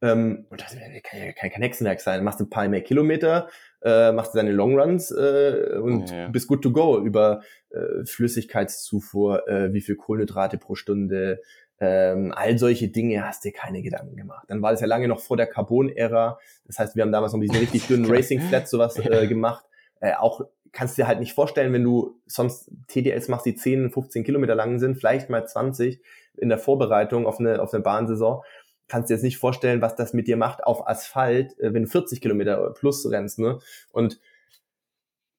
Ähm, 0.00 0.46
und 0.50 0.60
das 0.60 0.76
kann 0.76 0.92
ja 0.92 1.32
kein, 1.32 1.50
kein 1.50 1.62
Hexenwerk 1.62 2.00
sein. 2.00 2.22
Machst 2.22 2.40
ein 2.40 2.50
paar 2.50 2.68
mehr 2.68 2.82
Kilometer, 2.82 3.48
äh, 3.82 4.12
machst 4.12 4.34
deine 4.34 4.52
Longruns 4.52 5.10
äh, 5.10 5.78
und 5.80 6.10
ja. 6.10 6.28
bist 6.28 6.48
good 6.48 6.62
to 6.62 6.70
go 6.70 7.00
über 7.00 7.42
äh, 7.70 8.04
Flüssigkeitszufuhr, 8.04 9.48
äh, 9.48 9.72
wie 9.72 9.80
viel 9.80 9.96
Kohlenhydrate 9.96 10.58
pro 10.58 10.74
Stunde, 10.74 11.40
ähm, 11.80 12.32
all 12.34 12.58
solche 12.58 12.88
Dinge 12.88 13.24
hast 13.24 13.44
dir 13.44 13.52
keine 13.52 13.82
Gedanken 13.82 14.16
gemacht. 14.16 14.46
Dann 14.48 14.62
war 14.62 14.72
das 14.72 14.80
ja 14.80 14.86
lange 14.86 15.06
noch 15.06 15.20
vor 15.20 15.36
der 15.36 15.46
Carbon-Ära. 15.46 16.38
Das 16.66 16.78
heißt, 16.78 16.96
wir 16.96 17.02
haben 17.02 17.12
damals 17.12 17.32
noch 17.32 17.40
diesen 17.40 17.56
richtig 17.56 17.86
dünnen 17.86 18.10
Racing-Flat 18.10 18.68
sowas 18.68 18.98
äh, 18.98 19.26
gemacht. 19.28 19.64
Äh, 20.00 20.14
auch 20.14 20.40
kannst 20.72 20.98
dir 20.98 21.06
halt 21.06 21.20
nicht 21.20 21.34
vorstellen, 21.34 21.72
wenn 21.72 21.84
du 21.84 22.20
sonst 22.26 22.70
TDLs 22.88 23.28
machst, 23.28 23.46
die 23.46 23.54
10, 23.54 23.90
15 23.90 24.24
Kilometer 24.24 24.54
lang 24.54 24.78
sind, 24.78 24.96
vielleicht 24.96 25.30
mal 25.30 25.46
20 25.46 26.02
in 26.36 26.48
der 26.48 26.58
Vorbereitung 26.58 27.26
auf 27.26 27.40
eine, 27.40 27.60
auf 27.60 27.72
eine 27.72 27.82
Bahnsaison 27.82 28.42
kannst 28.88 29.10
dir 29.10 29.14
jetzt 29.14 29.22
nicht 29.22 29.38
vorstellen, 29.38 29.82
was 29.82 29.96
das 29.96 30.12
mit 30.12 30.26
dir 30.26 30.36
macht 30.36 30.64
auf 30.64 30.88
Asphalt, 30.88 31.58
äh, 31.60 31.72
wenn 31.72 31.84
du 31.84 31.88
40 31.88 32.20
Kilometer 32.20 32.72
plus 32.72 33.08
rennst. 33.10 33.38
Ne? 33.38 33.58
Und 33.92 34.20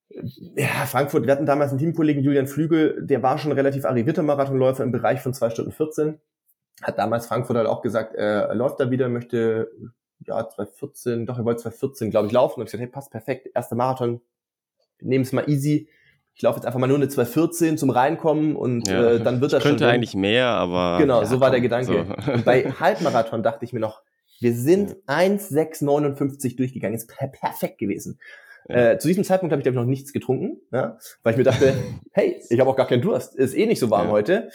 äh, 0.10 0.22
ja, 0.56 0.86
Frankfurt, 0.86 1.26
wir 1.26 1.34
hatten 1.34 1.46
damals 1.46 1.72
einen 1.72 1.80
Teamkollegen, 1.80 2.24
Julian 2.24 2.48
Flügel, 2.48 3.06
der 3.06 3.22
war 3.24 3.38
schon 3.38 3.52
relativ 3.52 3.86
arrivierter 3.86 4.24
Marathonläufer 4.24 4.84
im 4.84 4.92
Bereich 4.92 5.22
von 5.22 5.34
zwei 5.34 5.50
Stunden 5.50 5.72
14. 5.72 6.20
Hat 6.82 6.98
damals 6.98 7.28
Frankfurt 7.28 7.58
halt 7.58 7.68
auch 7.68 7.82
gesagt, 7.82 8.16
er 8.16 8.56
läuft 8.56 8.80
da 8.80 8.90
wieder, 8.90 9.10
möchte 9.10 9.70
ja 10.26 10.48
214, 10.48 11.26
doch, 11.26 11.38
er 11.38 11.46
wollte 11.46 11.64
214, 11.64 12.12
glaube 12.12 12.28
ich, 12.28 12.34
laufen. 12.34 12.60
Und 12.60 12.68
ich 12.68 12.72
gesagt, 12.72 12.82
hey, 12.82 12.92
passt 12.92 13.12
perfekt, 13.12 13.50
erster 13.54 13.76
Marathon, 13.76 14.22
nehmen 15.02 15.24
es 15.24 15.34
mal 15.34 15.50
easy. 15.50 15.90
Ich 16.40 16.44
laufe 16.44 16.56
jetzt 16.56 16.66
einfach 16.66 16.80
mal 16.80 16.88
nur 16.88 16.96
eine 16.96 17.10
214 17.10 17.78
zum 17.78 17.90
Reinkommen 17.90 18.56
und 18.56 18.88
ja, 18.88 19.12
äh, 19.12 19.20
dann 19.20 19.42
wird 19.42 19.52
das 19.52 19.62
schon. 19.62 19.72
Könnte 19.72 19.90
eigentlich 19.90 20.16
mehr, 20.16 20.46
aber. 20.46 20.98
Genau, 20.98 21.20
ja, 21.20 21.26
so 21.28 21.42
war 21.42 21.52
der 21.52 21.60
Gedanke. 21.60 22.06
So. 22.26 22.32
Und 22.32 22.46
bei 22.46 22.72
Halbmarathon 22.80 23.44
dachte 23.44 23.66
ich 23.66 23.74
mir 23.74 23.82
noch, 23.82 24.02
wir 24.40 24.54
sind 24.54 24.96
1,659 25.08 26.56
durchgegangen, 26.56 26.96
ist 26.96 27.10
per 27.10 27.28
perfekt 27.28 27.78
gewesen. 27.78 28.22
Ja. 28.70 28.92
Äh, 28.92 29.00
zu 29.00 29.10
diesem 29.10 29.26
Zeitpunkt 29.26 29.52
habe 29.52 29.60
ich, 29.60 29.66
glaube 29.66 29.76
ich, 29.76 29.82
noch 29.82 29.90
nichts 29.90 30.14
getrunken, 30.14 30.62
ja, 30.72 30.98
weil 31.24 31.34
ich 31.34 31.38
mir 31.38 31.44
dachte, 31.44 31.74
hey, 32.14 32.42
ich 32.50 32.60
habe 32.62 32.70
auch 32.70 32.78
gar 32.78 32.88
keinen 32.88 33.02
Durst, 33.02 33.36
ist 33.36 33.54
eh 33.54 33.66
nicht 33.66 33.80
so 33.80 33.90
warm 33.90 34.08
ja. 34.08 34.14
heute. 34.14 34.50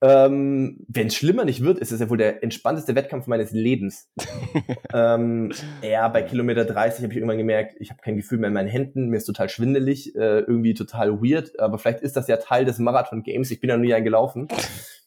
Ähm, 0.00 0.84
Wenn 0.86 1.08
es 1.08 1.16
schlimmer 1.16 1.44
nicht 1.44 1.62
wird, 1.62 1.78
ist 1.78 1.90
es 1.90 2.00
ja 2.00 2.08
wohl 2.08 2.18
der 2.18 2.42
entspannteste 2.44 2.94
Wettkampf 2.94 3.26
meines 3.26 3.50
Lebens. 3.50 4.08
ähm, 4.94 5.52
ja, 5.82 6.06
bei 6.08 6.22
Kilometer 6.22 6.64
30 6.64 7.02
habe 7.02 7.12
ich 7.12 7.18
irgendwann 7.18 7.38
gemerkt, 7.38 7.74
ich 7.80 7.90
habe 7.90 8.00
kein 8.00 8.16
Gefühl 8.16 8.38
mehr 8.38 8.48
in 8.48 8.54
meinen 8.54 8.68
Händen, 8.68 9.08
mir 9.08 9.16
ist 9.16 9.24
total 9.24 9.48
schwindelig, 9.48 10.14
äh, 10.14 10.40
irgendwie 10.40 10.74
total 10.74 11.20
weird, 11.20 11.58
aber 11.58 11.78
vielleicht 11.78 12.00
ist 12.00 12.16
das 12.16 12.28
ja 12.28 12.36
Teil 12.36 12.64
des 12.64 12.78
Marathon 12.78 13.24
Games, 13.24 13.50
ich 13.50 13.60
bin 13.60 13.70
ja 13.70 13.76
nur 13.76 13.94
ein 13.94 14.04
gelaufen. 14.04 14.48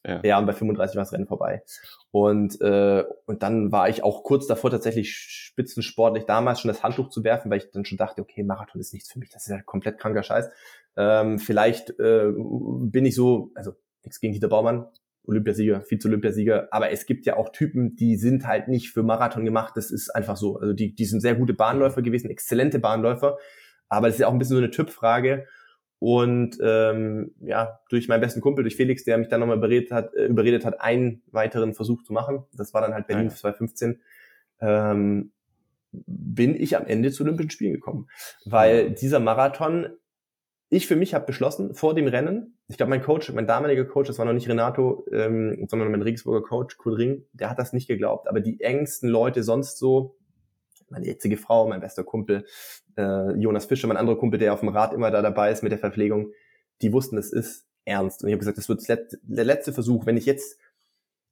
Ja. 0.04 0.20
ja, 0.24 0.40
und 0.40 0.48
bei 0.48 0.54
35 0.54 0.96
war 0.96 1.04
das 1.04 1.14
Rennen 1.14 1.28
vorbei. 1.28 1.62
Und, 2.10 2.60
äh, 2.60 3.04
und 3.28 3.44
dann 3.44 3.72
war 3.72 3.88
ich 3.88 4.04
auch 4.04 4.24
kurz 4.24 4.48
davor, 4.48 4.72
tatsächlich 4.72 5.16
spitzensportlich 5.16 6.26
damals 6.26 6.60
schon 6.60 6.70
das 6.70 6.82
Handtuch 6.82 7.10
zu 7.10 7.24
werfen, 7.24 7.52
weil 7.52 7.60
ich 7.60 7.70
dann 7.70 7.86
schon 7.86 8.00
dachte, 8.00 8.24
okay, 8.24 8.42
Marathon 8.42 8.82
ist 8.82 8.94
nichts 8.94 9.12
für 9.12 9.20
mich, 9.20 9.30
das 9.30 9.44
ist 9.44 9.52
ja 9.52 9.62
komplett 9.62 10.00
kranker 10.00 10.24
Scheiß. 10.24 10.50
Ähm, 10.98 11.38
vielleicht 11.38 11.92
äh, 12.00 12.32
bin 12.34 13.06
ich 13.06 13.14
so, 13.14 13.52
also 13.54 13.76
nichts 14.04 14.20
gegen 14.20 14.34
Dieter 14.34 14.50
Baumann, 14.50 14.86
Olympiasieger, 15.24 15.82
Vize-Olympiasieger, 15.82 16.70
aber 16.72 16.92
es 16.92 17.06
gibt 17.06 17.26
ja 17.26 17.38
auch 17.38 17.50
Typen, 17.50 17.96
die 17.96 18.16
sind 18.18 18.48
halt 18.48 18.68
nicht 18.68 18.92
für 18.92 19.04
Marathon 19.04 19.46
gemacht, 19.46 19.74
das 19.76 19.92
ist 19.92 20.10
einfach 20.10 20.38
so. 20.38 20.58
Also 20.58 20.74
die, 20.74 20.96
die 20.96 21.06
sind 21.06 21.22
sehr 21.22 21.36
gute 21.36 21.54
Bahnläufer 21.54 22.02
gewesen, 22.02 22.30
exzellente 22.30 22.80
Bahnläufer, 22.80 23.38
aber 23.88 24.08
das 24.08 24.16
ist 24.16 24.22
ja 24.22 24.28
auch 24.28 24.34
ein 24.34 24.40
bisschen 24.40 24.56
so 24.56 24.62
eine 24.62 24.72
Typfrage. 24.72 25.46
Und 26.00 26.58
ähm, 26.64 27.36
ja, 27.42 27.80
durch 27.90 28.08
meinen 28.08 28.22
besten 28.22 28.42
Kumpel, 28.42 28.64
durch 28.64 28.76
Felix, 28.76 29.04
der 29.04 29.20
mich 29.20 29.28
dann 29.28 29.40
nochmal 29.40 29.58
überredet 29.58 29.92
hat, 29.92 30.16
äh, 30.16 30.26
überredet 30.26 30.66
hat, 30.66 30.82
einen 30.82 31.22
weiteren 31.28 31.76
Versuch 31.76 32.02
zu 32.02 32.12
machen. 32.12 32.44
Das 32.54 32.74
war 32.74 32.82
dann 32.82 32.96
halt 32.96 33.06
Berlin 33.06 33.28
ja. 33.28 33.36
2015. 33.36 34.02
Ähm, 34.62 35.32
bin 35.92 36.60
ich 36.60 36.76
am 36.76 36.88
Ende 36.88 37.12
zu 37.12 37.24
Olympischen 37.24 37.52
Spielen 37.52 37.74
gekommen. 37.74 38.08
Weil 38.46 38.90
dieser 38.92 39.20
Marathon, 39.20 39.90
ich 40.74 40.88
für 40.88 40.96
mich 40.96 41.14
habe 41.14 41.26
beschlossen, 41.26 41.76
vor 41.76 41.94
dem 41.94 42.08
Rennen, 42.08 42.58
ich 42.70 42.78
glaube, 42.78 42.92
mein 42.92 43.02
Coach, 43.02 43.30
mein 43.34 43.46
damaliger 43.46 43.84
Coach, 43.84 44.08
das 44.08 44.18
war 44.20 44.26
noch 44.26 44.32
nicht 44.32 44.48
Renato, 44.48 45.06
ähm, 45.12 45.66
sondern 45.68 45.92
mein 45.92 46.02
Regensburger 46.02 46.48
Coach, 46.48 46.78
Kurt 46.78 46.98
Ring, 46.98 47.26
der 47.34 47.50
hat 47.50 47.60
das 47.60 47.74
nicht 47.74 47.90
geglaubt. 47.90 48.30
Aber 48.30 48.40
die 48.40 48.62
engsten 48.62 49.10
Leute 49.10 49.44
sonst 49.44 49.78
so, 49.80 50.18
meine 50.90 51.06
jetzige 51.06 51.36
Frau, 51.36 51.68
mein 51.68 51.82
bester 51.82 52.06
Kumpel, 52.06 52.46
äh, 52.98 53.34
Jonas 53.34 53.66
Fischer, 53.66 53.90
mein 53.90 53.98
anderer 53.98 54.18
Kumpel, 54.18 54.40
der 54.40 54.54
auf 54.54 54.62
dem 54.62 54.70
Rad 54.70 54.94
immer 54.94 55.12
da 55.12 55.22
dabei 55.22 55.52
ist 55.52 55.62
mit 55.62 55.74
der 55.74 55.80
Verpflegung, 55.80 56.32
die 56.82 56.94
wussten, 56.94 57.18
es 57.18 57.34
ist 57.34 57.68
ernst. 57.84 58.24
Und 58.24 58.30
ich 58.30 58.34
habe 58.34 58.40
gesagt, 58.40 58.58
das 58.58 58.70
wird 58.70 59.20
der 59.24 59.44
letzte 59.44 59.74
Versuch. 59.74 60.06
Wenn 60.06 60.16
ich 60.16 60.26
jetzt, 60.26 60.58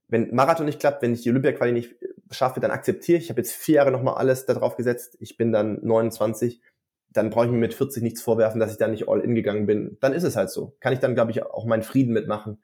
wenn 0.09 0.35
Marathon 0.35 0.65
nicht 0.65 0.81
klappt, 0.81 1.01
wenn 1.01 1.13
ich 1.13 1.21
die 1.21 1.29
Olympia-Quali 1.29 1.71
nicht 1.71 1.95
schaffe, 2.29 2.59
dann 2.59 2.71
akzeptiere 2.71 3.19
ich. 3.19 3.25
Ich 3.25 3.29
habe 3.29 3.39
jetzt 3.39 3.53
vier 3.53 3.75
Jahre 3.75 3.91
nochmal 3.91 4.15
alles 4.15 4.45
da 4.45 4.53
drauf 4.53 4.75
gesetzt. 4.75 5.15
Ich 5.21 5.37
bin 5.37 5.53
dann 5.53 5.79
29. 5.81 6.61
Dann 7.11 7.29
brauche 7.29 7.45
ich 7.45 7.51
mir 7.51 7.57
mit 7.57 7.73
40 7.73 8.03
nichts 8.03 8.21
vorwerfen, 8.21 8.59
dass 8.59 8.71
ich 8.71 8.77
da 8.77 8.87
nicht 8.87 9.07
all 9.07 9.21
in 9.21 9.35
gegangen 9.35 9.65
bin. 9.65 9.97
Dann 9.99 10.13
ist 10.13 10.23
es 10.23 10.35
halt 10.35 10.49
so. 10.49 10.75
Kann 10.79 10.93
ich 10.93 10.99
dann, 10.99 11.15
glaube 11.15 11.31
ich, 11.31 11.43
auch 11.43 11.65
meinen 11.65 11.83
Frieden 11.83 12.13
mitmachen. 12.13 12.61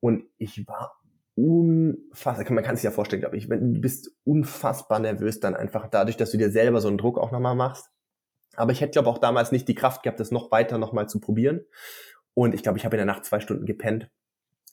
Und 0.00 0.24
ich 0.38 0.66
war 0.68 0.98
unfassbar, 1.34 2.52
man 2.52 2.64
kann 2.64 2.74
sich 2.74 2.84
ja 2.84 2.90
vorstellen, 2.90 3.20
glaube 3.20 3.36
ich, 3.36 3.48
wenn 3.48 3.74
du 3.74 3.80
bist 3.80 4.10
unfassbar 4.24 4.98
nervös 4.98 5.38
dann 5.38 5.54
einfach 5.54 5.88
dadurch, 5.88 6.16
dass 6.16 6.32
du 6.32 6.38
dir 6.38 6.50
selber 6.50 6.80
so 6.80 6.88
einen 6.88 6.98
Druck 6.98 7.18
auch 7.18 7.30
nochmal 7.30 7.54
machst. 7.54 7.90
Aber 8.56 8.72
ich 8.72 8.80
hätte, 8.80 8.92
glaube 8.92 9.08
auch 9.08 9.18
damals 9.18 9.52
nicht 9.52 9.68
die 9.68 9.76
Kraft 9.76 10.02
gehabt, 10.02 10.18
das 10.18 10.32
noch 10.32 10.50
weiter 10.50 10.78
nochmal 10.78 11.08
zu 11.08 11.20
probieren. 11.20 11.64
Und 12.34 12.54
ich 12.54 12.62
glaube, 12.64 12.78
ich 12.78 12.84
habe 12.84 12.96
in 12.96 12.98
der 12.98 13.06
Nacht 13.06 13.24
zwei 13.24 13.38
Stunden 13.38 13.66
gepennt. 13.66 14.10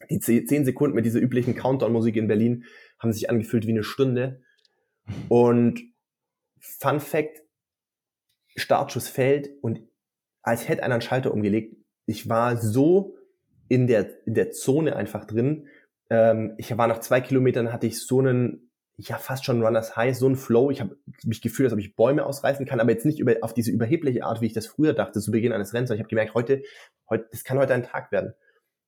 Die 0.09 0.19
zehn 0.19 0.65
Sekunden 0.65 0.95
mit 0.95 1.05
dieser 1.05 1.19
üblichen 1.19 1.55
Countdown-Musik 1.55 2.15
in 2.15 2.27
Berlin 2.27 2.65
haben 2.99 3.13
sich 3.13 3.29
angefühlt 3.29 3.67
wie 3.67 3.71
eine 3.71 3.83
Stunde. 3.83 4.41
Und 5.29 5.81
Fun 6.59 6.99
Fact, 6.99 7.43
Startschuss 8.55 9.07
fällt 9.07 9.49
und 9.61 9.81
als 10.41 10.67
hätte 10.67 10.83
einer 10.83 10.95
einen 10.95 11.01
Schalter 11.01 11.33
umgelegt. 11.33 11.75
Ich 12.05 12.29
war 12.29 12.57
so 12.57 13.17
in 13.67 13.87
der, 13.87 14.25
in 14.25 14.35
der 14.35 14.51
Zone 14.51 14.95
einfach 14.95 15.25
drin, 15.25 15.67
ähm, 16.09 16.53
ich 16.57 16.75
war 16.77 16.87
nach 16.87 16.99
zwei 16.99 17.21
Kilometern, 17.21 17.73
hatte 17.73 17.87
ich 17.87 17.99
so 17.99 18.19
einen, 18.19 18.71
ja 18.97 19.17
fast 19.17 19.45
schon 19.45 19.61
Runners 19.61 19.95
High, 19.95 20.15
so 20.15 20.25
einen 20.25 20.35
Flow. 20.35 20.71
Ich 20.71 20.81
habe 20.81 20.97
mich 21.23 21.41
gefühlt, 21.41 21.67
als 21.67 21.73
ob 21.73 21.79
ich 21.79 21.95
Bäume 21.95 22.25
ausreißen 22.25 22.65
kann, 22.65 22.79
aber 22.79 22.91
jetzt 22.91 23.05
nicht 23.05 23.19
über, 23.19 23.35
auf 23.41 23.53
diese 23.53 23.71
überhebliche 23.71 24.23
Art, 24.23 24.41
wie 24.41 24.45
ich 24.45 24.53
das 24.53 24.67
früher 24.67 24.93
dachte, 24.93 25.19
zu 25.19 25.31
Beginn 25.31 25.51
eines 25.51 25.73
Rennens. 25.73 25.91
Ich 25.91 25.99
habe 25.99 26.09
gemerkt, 26.09 26.33
heute, 26.33 26.63
heute, 27.09 27.27
das 27.31 27.43
kann 27.43 27.57
heute 27.57 27.73
ein 27.73 27.83
Tag 27.83 28.11
werden. 28.11 28.33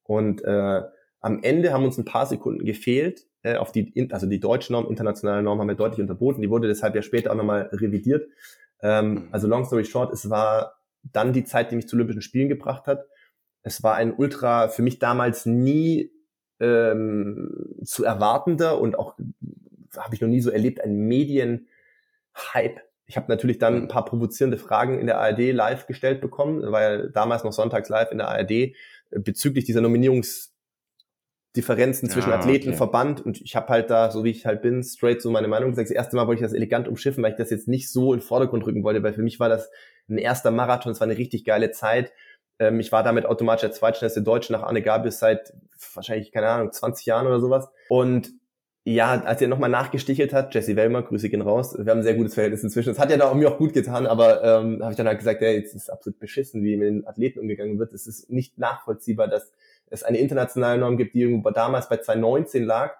Und 0.03 0.43
äh, 0.43 0.81
am 1.19 1.43
Ende 1.43 1.73
haben 1.73 1.83
uns 1.83 1.97
ein 1.97 2.05
paar 2.05 2.25
Sekunden 2.25 2.63
gefehlt. 2.65 3.25
Äh, 3.41 3.57
auf 3.57 3.71
die, 3.71 4.09
also 4.11 4.27
die 4.27 4.39
deutsche 4.39 4.71
Norm, 4.71 4.87
internationale 4.87 5.43
Norm 5.43 5.59
haben 5.59 5.67
wir 5.67 5.75
deutlich 5.75 5.99
unterboten. 5.99 6.41
Die 6.41 6.49
wurde 6.49 6.67
deshalb 6.67 6.95
ja 6.95 7.01
später 7.01 7.31
auch 7.31 7.35
nochmal 7.35 7.69
revidiert. 7.73 8.29
Ähm, 8.81 9.09
mhm. 9.09 9.29
also 9.31 9.47
long 9.47 9.65
story 9.65 9.85
short, 9.85 10.13
es 10.13 10.29
war 10.29 10.77
dann 11.03 11.33
die 11.33 11.43
Zeit, 11.43 11.71
die 11.71 11.75
mich 11.75 11.87
zu 11.87 11.95
Olympischen 11.95 12.21
Spielen 12.21 12.49
gebracht 12.49 12.87
hat. 12.87 13.05
Es 13.63 13.83
war 13.83 13.95
ein 13.95 14.13
Ultra, 14.13 14.67
für 14.69 14.81
mich 14.81 14.99
damals 14.99 15.45
nie 15.45 16.11
ähm, 16.59 17.75
zu 17.83 18.03
erwartender 18.03 18.79
und 18.79 18.97
auch 18.97 19.17
habe 19.95 20.15
ich 20.15 20.21
noch 20.21 20.27
nie 20.27 20.41
so 20.41 20.51
erlebt, 20.51 20.81
ein 20.81 20.95
Medien-Hype. 21.07 22.81
Ich 23.05 23.15
habe 23.15 23.27
natürlich 23.29 23.57
dann 23.57 23.83
ein 23.83 23.87
paar 23.87 24.05
provozierende 24.05 24.57
Fragen 24.57 24.99
in 24.99 25.07
der 25.07 25.19
ARD 25.19 25.53
live 25.53 25.87
gestellt 25.87 26.19
bekommen, 26.21 26.71
weil 26.71 27.09
damals 27.11 27.43
noch 27.43 27.53
sonntags 27.53 27.89
live 27.89 28.11
in 28.11 28.17
der 28.17 28.27
ARD 28.27 28.73
bezüglich 29.11 29.65
dieser 29.65 29.81
Nominierungsdifferenzen 31.57 32.09
zwischen 32.09 32.31
ah, 32.31 32.35
Athleten, 32.35 32.69
okay. 32.69 32.77
Verband 32.77 33.25
und 33.25 33.41
ich 33.41 33.55
habe 33.55 33.67
halt 33.67 33.89
da, 33.89 34.11
so 34.11 34.23
wie 34.23 34.31
ich 34.31 34.45
halt 34.45 34.61
bin, 34.61 34.83
straight 34.83 35.21
so 35.21 35.31
meine 35.31 35.47
Meinung 35.47 35.71
gesagt. 35.71 35.89
Das 35.89 35.95
erste 35.95 36.15
Mal 36.15 36.27
wollte 36.27 36.41
ich 36.41 36.47
das 36.47 36.53
elegant 36.53 36.87
umschiffen, 36.87 37.23
weil 37.23 37.31
ich 37.31 37.37
das 37.37 37.49
jetzt 37.49 37.67
nicht 37.67 37.91
so 37.91 38.13
in 38.13 38.19
den 38.19 38.25
Vordergrund 38.25 38.65
rücken 38.65 38.83
wollte, 38.83 39.03
weil 39.03 39.13
für 39.13 39.23
mich 39.23 39.39
war 39.39 39.49
das 39.49 39.69
ein 40.09 40.17
erster 40.17 40.51
Marathon, 40.51 40.91
es 40.91 40.99
war 40.99 41.07
eine 41.07 41.17
richtig 41.17 41.43
geile 41.45 41.71
Zeit 41.71 42.11
ähm, 42.59 42.79
ich 42.79 42.91
war 42.91 43.03
damit 43.03 43.25
automatisch 43.25 43.61
der 43.61 43.71
zweitschnellste 43.71 44.21
Deutsche 44.21 44.53
nach 44.53 44.63
Arne 44.63 44.81
Gabius 44.81 45.19
seit 45.19 45.53
wahrscheinlich, 45.93 46.31
keine 46.31 46.47
Ahnung, 46.47 46.71
20 46.71 47.05
Jahren 47.05 47.27
oder 47.27 47.39
sowas. 47.39 47.69
Und 47.89 48.31
ja, 48.83 49.21
als 49.21 49.41
er 49.41 49.49
nochmal 49.49 49.69
nachgestichelt 49.69 50.31
hat, 50.31 50.55
Jesse 50.55 50.77
Wellmer, 50.77 51.03
Grüße 51.03 51.29
gehen 51.29 51.41
raus, 51.41 51.75
wir 51.77 51.91
haben 51.91 51.99
ein 51.99 52.03
sehr 52.03 52.15
gutes 52.15 52.35
Verhältnis 52.35 52.63
inzwischen. 52.63 52.89
Das 52.89 52.99
hat 52.99 53.11
ja 53.11 53.17
da 53.17 53.29
auch 53.29 53.35
mir 53.35 53.49
auch 53.51 53.57
gut 53.57 53.73
getan, 53.73 54.07
aber 54.07 54.41
ähm, 54.43 54.81
habe 54.81 54.91
ich 54.91 54.97
dann 54.97 55.07
halt 55.07 55.19
gesagt, 55.19 55.41
ja, 55.41 55.49
jetzt 55.49 55.75
ist 55.75 55.89
absolut 55.89 56.19
beschissen, 56.19 56.63
wie 56.63 56.77
mit 56.77 56.87
den 56.87 57.05
Athleten 57.05 57.39
umgegangen 57.39 57.79
wird. 57.79 57.93
Es 57.93 58.07
ist 58.07 58.29
nicht 58.29 58.57
nachvollziehbar, 58.57 59.27
dass 59.27 59.51
es 59.89 60.03
eine 60.03 60.17
internationale 60.17 60.79
Norm 60.79 60.97
gibt, 60.97 61.15
die 61.15 61.21
irgendwo 61.21 61.49
damals 61.49 61.89
bei 61.89 61.97
2019 61.97 62.63
lag 62.63 62.95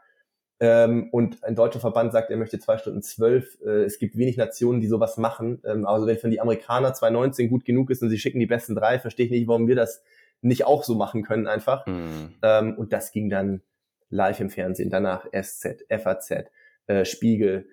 ähm, 0.60 1.10
und 1.12 1.44
ein 1.44 1.56
deutscher 1.56 1.80
Verband 1.80 2.12
sagt, 2.12 2.32
er 2.32 2.38
möchte 2.38 2.60
zwei 2.60 2.78
Stunden 2.78 3.04
zwölf. 3.04 3.60
Äh, 3.64 3.84
es 3.84 4.00
gibt 4.00 4.18
wenig 4.18 4.38
Nationen, 4.38 4.82
die 4.82 4.88
sowas 4.88 5.18
machen. 5.18 5.62
Ähm, 5.66 5.86
also 5.86 6.08
wenn 6.08 6.18
für 6.18 6.30
die 6.30 6.42
Amerikaner 6.42 6.94
2019 6.94 7.50
gut 7.50 7.64
genug 7.64 7.92
ist 7.92 8.02
und 8.02 8.10
sie 8.10 8.18
schicken 8.18 8.40
die 8.40 8.48
besten 8.48 8.74
drei, 8.74 8.98
verstehe 9.00 9.26
ich 9.28 9.32
nicht, 9.32 9.48
warum 9.48 9.68
wir 9.68 9.76
das 9.76 10.04
nicht 10.42 10.66
auch 10.66 10.84
so 10.84 10.96
machen 10.96 11.24
können 11.24 11.48
einfach. 11.48 11.86
Mhm. 11.86 12.34
Ähm, 12.42 12.76
und 12.76 12.92
das 12.92 13.12
ging 13.12 13.30
dann 13.30 13.62
live 14.10 14.40
im 14.40 14.50
Fernsehen. 14.50 14.90
Danach 14.90 15.28
SZ, 15.32 15.86
FAZ, 15.90 16.50
äh, 16.88 17.06
Spiegel, 17.06 17.68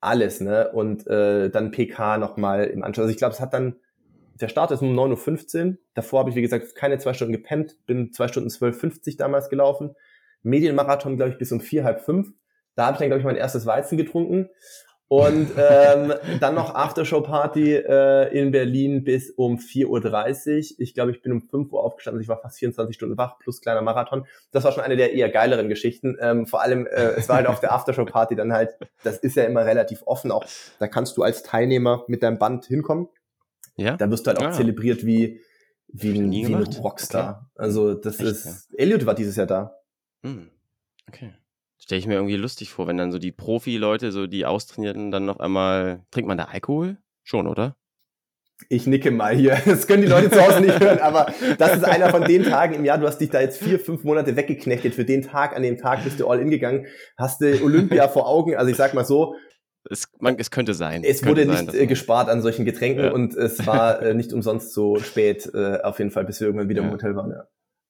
alles. 0.00 0.40
ne 0.40 0.70
Und 0.72 1.06
äh, 1.06 1.48
dann 1.48 1.70
PK 1.70 2.18
nochmal 2.18 2.64
im 2.64 2.82
Anschluss. 2.82 3.04
Also 3.04 3.12
ich 3.12 3.18
glaube, 3.18 3.32
es 3.32 3.40
hat 3.40 3.54
dann 3.54 3.76
der 4.40 4.48
Start 4.48 4.70
ist 4.70 4.82
um 4.82 4.98
9.15 4.98 5.66
Uhr. 5.66 5.76
Davor 5.94 6.20
habe 6.20 6.30
ich, 6.30 6.36
wie 6.36 6.42
gesagt, 6.42 6.74
keine 6.74 6.98
zwei 6.98 7.14
Stunden 7.14 7.32
gepennt, 7.32 7.76
bin 7.86 8.12
zwei 8.12 8.28
Stunden 8.28 8.48
12.50 8.48 9.16
damals 9.16 9.48
gelaufen. 9.48 9.94
Medienmarathon, 10.42 11.16
glaube 11.16 11.32
ich, 11.32 11.38
bis 11.38 11.52
um 11.52 11.60
vier, 11.60 11.84
halb 11.84 12.00
fünf. 12.00 12.32
Da 12.74 12.86
habe 12.86 12.94
ich 12.94 12.98
dann, 12.98 13.08
glaube 13.08 13.20
ich, 13.20 13.24
mein 13.24 13.36
erstes 13.36 13.66
Weizen 13.66 13.96
getrunken. 13.96 14.48
Und 15.08 15.50
ähm, 15.56 16.12
dann 16.40 16.54
noch 16.54 16.74
Aftershow-Party 16.74 17.74
äh, 17.76 18.38
in 18.38 18.50
Berlin 18.50 19.04
bis 19.04 19.30
um 19.30 19.56
4.30 19.56 19.86
Uhr. 20.56 20.74
Ich 20.78 20.94
glaube, 20.94 21.12
ich 21.12 21.22
bin 21.22 21.32
um 21.32 21.40
5 21.40 21.72
Uhr 21.72 21.82
aufgestanden. 21.82 22.20
Ich 22.20 22.28
war 22.28 22.40
fast 22.40 22.58
24 22.58 22.94
Stunden 22.94 23.16
wach, 23.16 23.38
plus 23.38 23.60
kleiner 23.60 23.82
Marathon. 23.82 24.26
Das 24.50 24.64
war 24.64 24.72
schon 24.72 24.82
eine 24.82 24.96
der 24.96 25.14
eher 25.14 25.30
geileren 25.30 25.68
Geschichten. 25.68 26.16
Ähm, 26.20 26.46
vor 26.46 26.60
allem, 26.60 26.86
äh, 26.86 27.12
es 27.16 27.28
war 27.28 27.36
halt 27.36 27.46
auf 27.46 27.60
der 27.60 27.72
Aftershow-Party 27.72 28.36
dann 28.36 28.52
halt, 28.52 28.76
das 29.04 29.18
ist 29.18 29.36
ja 29.36 29.44
immer 29.44 29.64
relativ 29.64 30.02
offen. 30.06 30.30
Auch 30.30 30.44
da 30.78 30.88
kannst 30.88 31.16
du 31.16 31.22
als 31.22 31.42
Teilnehmer 31.42 32.04
mit 32.08 32.22
deinem 32.22 32.38
Band 32.38 32.66
hinkommen. 32.66 33.08
Ja. 33.76 33.96
Da 33.96 34.10
wirst 34.10 34.26
du 34.26 34.28
halt 34.28 34.38
auch 34.38 34.46
ah. 34.46 34.52
zelebriert 34.52 35.04
wie, 35.04 35.40
wie, 35.88 36.18
ein, 36.18 36.30
wie 36.30 36.46
ein 36.46 36.54
Rockstar. 36.54 37.50
Okay. 37.54 37.62
Also 37.62 37.94
das 37.94 38.20
Echt, 38.20 38.28
ist, 38.28 38.44
ja. 38.46 38.78
Elliot 38.78 39.06
war 39.06 39.14
dieses 39.14 39.36
Jahr 39.36 39.46
da. 39.46 39.76
Hm. 40.22 40.50
Okay. 41.08 41.34
Stelle 41.78 41.98
ich 41.98 42.06
mir 42.06 42.14
irgendwie 42.14 42.36
lustig 42.36 42.70
vor, 42.70 42.86
wenn 42.86 42.96
dann 42.96 43.12
so 43.12 43.18
die 43.18 43.32
Profi-Leute, 43.32 44.10
so 44.10 44.26
die 44.26 44.46
Austrainierten, 44.46 45.10
dann 45.10 45.26
noch 45.26 45.38
einmal. 45.38 46.04
Trinkt 46.10 46.26
man 46.26 46.38
da 46.38 46.44
Alkohol? 46.44 46.96
Schon, 47.22 47.46
oder? 47.46 47.76
Ich 48.68 48.86
nicke 48.86 49.10
mal 49.10 49.34
hier. 49.34 49.60
Das 49.66 49.86
können 49.86 50.02
die 50.02 50.08
Leute 50.08 50.30
zu 50.30 50.40
Hause 50.40 50.60
nicht 50.60 50.80
hören, 50.80 50.98
aber 51.00 51.32
das 51.58 51.76
ist 51.76 51.84
einer 51.84 52.08
von 52.08 52.24
den 52.24 52.42
Tagen 52.50 52.74
im 52.74 52.84
Jahr. 52.84 52.98
Du 52.98 53.06
hast 53.06 53.18
dich 53.18 53.30
da 53.30 53.40
jetzt 53.40 53.62
vier, 53.62 53.78
fünf 53.78 54.04
Monate 54.04 54.36
weggeknechtet. 54.36 54.94
Für 54.94 55.04
den 55.04 55.22
Tag, 55.22 55.54
an 55.54 55.62
dem 55.62 55.76
Tag 55.76 56.04
bist 56.04 56.18
du 56.18 56.26
all 56.28 56.40
in 56.40 56.50
gegangen, 56.50 56.86
hast 57.18 57.42
du 57.42 57.62
Olympia 57.62 58.08
vor 58.08 58.26
Augen. 58.26 58.56
Also 58.56 58.70
ich 58.70 58.76
sag 58.76 58.94
mal 58.94 59.04
so, 59.04 59.34
es, 59.90 60.08
man, 60.20 60.36
es 60.38 60.50
könnte 60.50 60.74
sein. 60.74 61.02
Es 61.04 61.22
könnte 61.22 61.42
wurde 61.42 61.56
sein, 61.56 61.66
nicht 61.66 61.74
äh, 61.76 61.86
gespart 61.86 62.28
an 62.28 62.42
solchen 62.42 62.64
Getränken 62.64 63.04
ja. 63.04 63.12
und 63.12 63.34
es 63.34 63.66
war 63.66 64.02
äh, 64.02 64.14
nicht 64.14 64.32
umsonst 64.32 64.72
so 64.72 64.96
spät, 64.98 65.50
äh, 65.54 65.80
auf 65.82 65.98
jeden 65.98 66.10
Fall, 66.10 66.24
bis 66.24 66.40
wir 66.40 66.46
irgendwann 66.48 66.68
wieder 66.68 66.82
ja. 66.82 66.88
im 66.88 66.94
Hotel 66.94 67.16
waren. 67.16 67.30
Ja. 67.30 67.46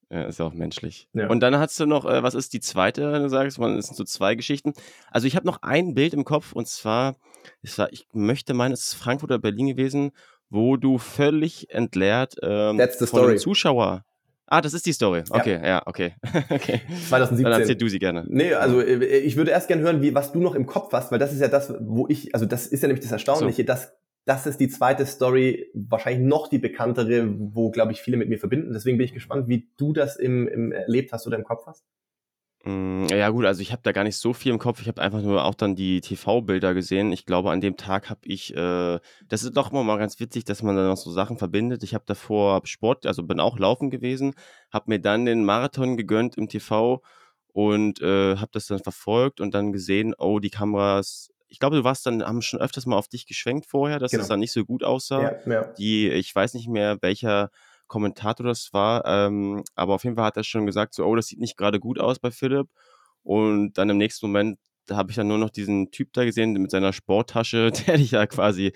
Ja, 0.09 0.22
ist 0.22 0.38
ja 0.38 0.44
auch 0.44 0.55
menschlich. 0.55 1.09
Ja. 1.14 1.28
Und 1.28 1.40
dann 1.40 1.59
hast 1.59 1.80
du 1.80 1.86
noch, 1.86 2.05
äh, 2.05 2.22
was 2.22 2.34
ist 2.34 2.53
die 2.53 2.61
zweite, 2.61 3.12
wenn 3.12 3.22
du 3.22 3.28
sagst, 3.28 3.59
es 3.59 3.86
sind 3.86 3.97
so 3.97 4.05
zwei 4.05 4.36
Geschichten. 4.36 4.72
Also 5.11 5.26
ich 5.26 5.34
habe 5.34 5.47
noch 5.47 5.62
ein 5.62 5.94
Bild 5.94 6.14
im 6.14 6.24
Kopf 6.24 6.53
und 6.53 6.68
zwar, 6.68 7.16
es 7.62 7.76
war, 7.76 7.92
ich 7.92 8.07
möchte 8.12 8.55
meinen, 8.55 8.72
es 8.72 8.88
ist 8.88 8.94
Frankfurt 8.94 9.30
oder 9.30 9.40
Berlin 9.40 9.66
gewesen, 9.66 10.12
wo 10.49 10.76
du 10.76 10.99
völlig 10.99 11.70
entleert 11.70 12.36
ähm, 12.40 12.78
That's 12.78 13.01
the 13.01 13.07
story. 13.07 13.36
Zuschauer 13.36 14.05
Ah, 14.49 14.61
das 14.61 14.74
ist 14.74 14.86
die 14.86 14.92
Story. 14.92 15.24
Okay, 15.28 15.55
ja, 15.55 15.66
ja 15.66 15.82
okay. 15.86 16.14
okay. 16.51 16.80
2017. 17.09 17.44
Dann 17.44 17.61
erzähl 17.61 17.74
du 17.74 17.88
sie 17.88 17.99
gerne. 17.99 18.24
Nee, 18.28 18.55
also 18.55 18.80
äh, 18.80 19.05
ich 19.18 19.36
würde 19.36 19.51
erst 19.51 19.66
gerne 19.68 19.82
hören, 19.82 20.03
wie, 20.03 20.14
was 20.14 20.32
du 20.32 20.40
noch 20.40 20.55
im 20.55 20.66
Kopf 20.66 20.92
hast, 20.92 21.11
weil 21.11 21.18
das 21.18 21.32
ist 21.32 21.40
ja 21.40 21.49
das, 21.49 21.74
wo 21.80 22.07
ich, 22.09 22.34
also 22.34 22.47
das 22.47 22.66
ist 22.66 22.82
ja 22.82 22.88
nämlich 22.88 23.03
das 23.03 23.12
Erstaunliche, 23.12 23.62
so. 23.62 23.66
dass 23.66 23.92
das 24.24 24.47
ist 24.47 24.59
die 24.59 24.68
zweite 24.68 25.07
Story, 25.07 25.70
wahrscheinlich 25.72 26.26
noch 26.26 26.49
die 26.49 26.59
bekanntere, 26.59 27.32
wo, 27.38 27.70
glaube 27.70 27.92
ich, 27.92 28.01
viele 28.01 28.16
mit 28.16 28.28
mir 28.28 28.38
verbinden. 28.38 28.72
Deswegen 28.72 28.99
bin 28.99 29.05
ich 29.05 29.14
gespannt, 29.14 29.47
wie 29.47 29.70
du 29.76 29.92
das 29.92 30.16
im, 30.16 30.49
im 30.49 30.72
erlebt 30.72 31.12
hast 31.12 31.28
oder 31.28 31.36
im 31.36 31.44
Kopf 31.44 31.66
hast. 31.66 31.84
Mm, 32.66 33.06
ja 33.10 33.28
gut, 33.28 33.44
also 33.44 33.62
ich 33.62 33.70
habe 33.70 33.82
da 33.84 33.92
gar 33.92 34.02
nicht 34.02 34.16
so 34.16 34.32
viel 34.32 34.50
im 34.50 34.58
Kopf. 34.58 34.80
Ich 34.80 34.88
habe 34.88 35.00
einfach 35.00 35.22
nur 35.22 35.44
auch 35.44 35.54
dann 35.54 35.76
die 35.76 36.00
TV-Bilder 36.00 36.74
gesehen. 36.74 37.12
Ich 37.12 37.24
glaube, 37.24 37.52
an 37.52 37.60
dem 37.60 37.76
Tag 37.76 38.10
habe 38.10 38.20
ich, 38.24 38.54
äh, 38.56 38.98
das 39.28 39.44
ist 39.44 39.56
doch 39.56 39.70
immer 39.70 39.84
mal 39.84 39.98
ganz 39.98 40.18
witzig, 40.18 40.44
dass 40.44 40.64
man 40.64 40.74
dann 40.74 40.88
noch 40.88 40.96
so 40.96 41.12
Sachen 41.12 41.38
verbindet. 41.38 41.84
Ich 41.84 41.94
habe 41.94 42.04
davor 42.06 42.60
Sport, 42.64 43.06
also 43.06 43.22
bin 43.22 43.38
auch 43.38 43.58
laufen 43.58 43.90
gewesen, 43.90 44.34
habe 44.72 44.86
mir 44.88 44.98
dann 44.98 45.26
den 45.26 45.44
Marathon 45.44 45.96
gegönnt 45.96 46.36
im 46.36 46.48
TV 46.48 47.02
und 47.52 48.02
äh, 48.02 48.36
habe 48.36 48.50
das 48.52 48.66
dann 48.66 48.80
verfolgt 48.80 49.40
und 49.40 49.54
dann 49.54 49.72
gesehen, 49.72 50.12
oh, 50.18 50.40
die 50.40 50.50
Kameras. 50.50 51.30
Ich 51.48 51.60
glaube, 51.60 51.76
du 51.76 51.84
warst 51.84 52.04
dann, 52.04 52.24
haben 52.24 52.42
schon 52.42 52.60
öfters 52.60 52.86
mal 52.86 52.96
auf 52.96 53.06
dich 53.06 53.26
geschwenkt 53.26 53.66
vorher, 53.66 54.00
dass 54.00 54.10
genau. 54.10 54.22
es 54.22 54.28
dann 54.28 54.40
nicht 54.40 54.50
so 54.50 54.64
gut 54.64 54.82
aussah. 54.82 55.22
Ja, 55.22 55.52
ja. 55.52 55.62
Die, 55.78 56.08
ich 56.08 56.34
weiß 56.34 56.54
nicht 56.54 56.68
mehr, 56.68 56.98
welcher 57.00 57.50
Kommentator 57.87 58.47
das 58.47 58.72
war. 58.72 59.05
Ähm, 59.07 59.64
aber 59.74 59.95
auf 59.95 60.05
jeden 60.05 60.16
Fall 60.16 60.26
hat 60.26 60.37
er 60.37 60.45
schon 60.45 60.66
gesagt, 60.66 60.95
so, 60.95 61.05
oh, 61.05 61.16
das 61.16 61.26
sieht 61.26 61.41
nicht 61.41 61.57
gerade 61.57 61.80
gut 61.80 61.99
aus 61.99 62.18
bei 62.18 62.30
Philipp. 62.30 62.68
Und 63.22 63.74
dann 63.74 63.91
im 63.91 63.99
nächsten 63.99 64.26
Moment 64.26 64.59
habe 64.91 65.11
ich 65.11 65.16
dann 65.16 65.28
nur 65.28 65.39
noch 65.39 65.51
diesen 65.51 65.91
Typ 65.91 66.12
da 66.12 66.24
gesehen 66.24 66.53
mit 66.53 66.70
seiner 66.70 66.93
Sporttasche, 66.93 67.70
der 67.87 67.97
dich 67.97 68.12
ja 68.12 68.26
quasi 68.26 68.72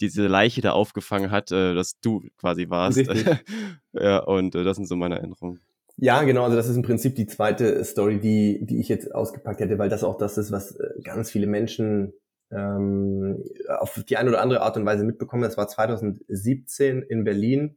diese 0.00 0.26
Leiche 0.26 0.60
da 0.60 0.72
aufgefangen 0.72 1.30
hat, 1.30 1.52
äh, 1.52 1.74
dass 1.74 1.98
du 2.00 2.22
quasi 2.38 2.68
warst. 2.68 2.98
ja, 3.92 4.18
und 4.18 4.54
äh, 4.54 4.64
das 4.64 4.76
sind 4.76 4.86
so 4.86 4.96
meine 4.96 5.16
Erinnerungen. 5.16 5.60
Ja, 5.96 6.24
genau, 6.24 6.42
also 6.42 6.56
das 6.56 6.68
ist 6.68 6.76
im 6.76 6.82
Prinzip 6.82 7.14
die 7.14 7.26
zweite 7.26 7.84
Story, 7.84 8.18
die, 8.18 8.66
die 8.66 8.80
ich 8.80 8.88
jetzt 8.88 9.14
ausgepackt 9.14 9.60
hätte, 9.60 9.78
weil 9.78 9.88
das 9.88 10.02
auch 10.02 10.18
das 10.18 10.36
ist, 10.38 10.50
was 10.50 10.74
äh, 10.74 10.88
ganz 11.04 11.30
viele 11.30 11.46
Menschen 11.46 12.12
ähm, 12.50 13.42
auf 13.68 14.02
die 14.08 14.16
eine 14.16 14.30
oder 14.30 14.40
andere 14.40 14.62
Art 14.62 14.76
und 14.76 14.84
Weise 14.84 15.04
mitbekommen. 15.04 15.42
Das 15.42 15.56
war 15.56 15.68
2017 15.68 17.02
in 17.02 17.24
Berlin 17.24 17.76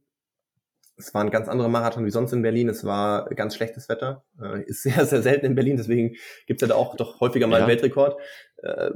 es 0.98 1.14
war 1.14 1.22
ein 1.22 1.30
ganz 1.30 1.48
anderer 1.48 1.68
Marathon 1.68 2.04
wie 2.04 2.10
sonst 2.10 2.32
in 2.32 2.42
Berlin. 2.42 2.68
Es 2.68 2.84
war 2.84 3.28
ganz 3.30 3.54
schlechtes 3.54 3.88
Wetter. 3.88 4.24
Äh, 4.42 4.62
ist 4.64 4.82
sehr, 4.82 5.06
sehr 5.06 5.22
selten 5.22 5.46
in 5.46 5.54
Berlin, 5.54 5.76
deswegen 5.76 6.16
gibt 6.46 6.60
es 6.60 6.68
ja 6.68 6.74
da 6.74 6.74
auch 6.74 6.96
doch 6.96 7.20
häufiger 7.20 7.46
mal 7.46 7.56
ja. 7.56 7.64
einen 7.64 7.70
Weltrekord. 7.70 8.20
Äh, 8.58 8.90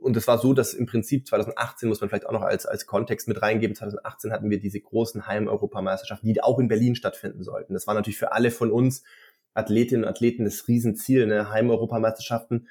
und 0.00 0.18
es 0.18 0.28
war 0.28 0.36
so, 0.36 0.52
dass 0.52 0.74
im 0.74 0.84
Prinzip 0.84 1.26
2018 1.26 1.88
muss 1.88 2.00
man 2.00 2.10
vielleicht 2.10 2.26
auch 2.26 2.32
noch 2.32 2.42
als, 2.42 2.66
als 2.66 2.86
Kontext 2.86 3.26
mit 3.26 3.40
reingeben. 3.40 3.74
2018 3.74 4.32
hatten 4.32 4.50
wir 4.50 4.60
diese 4.60 4.78
großen 4.78 5.26
Heim-Europameisterschaften, 5.26 6.26
die 6.26 6.42
auch 6.42 6.58
in 6.58 6.68
Berlin 6.68 6.94
stattfinden 6.94 7.42
sollten. 7.42 7.72
Das 7.72 7.86
war 7.86 7.94
natürlich 7.94 8.18
für 8.18 8.32
alle 8.32 8.50
von 8.50 8.70
uns 8.70 9.02
Athletinnen 9.54 10.04
und 10.04 10.10
Athleten 10.10 10.44
das 10.44 10.68
Riesenziel, 10.68 11.26
ne? 11.26 11.48
Heim-Europameisterschaften. 11.48 12.68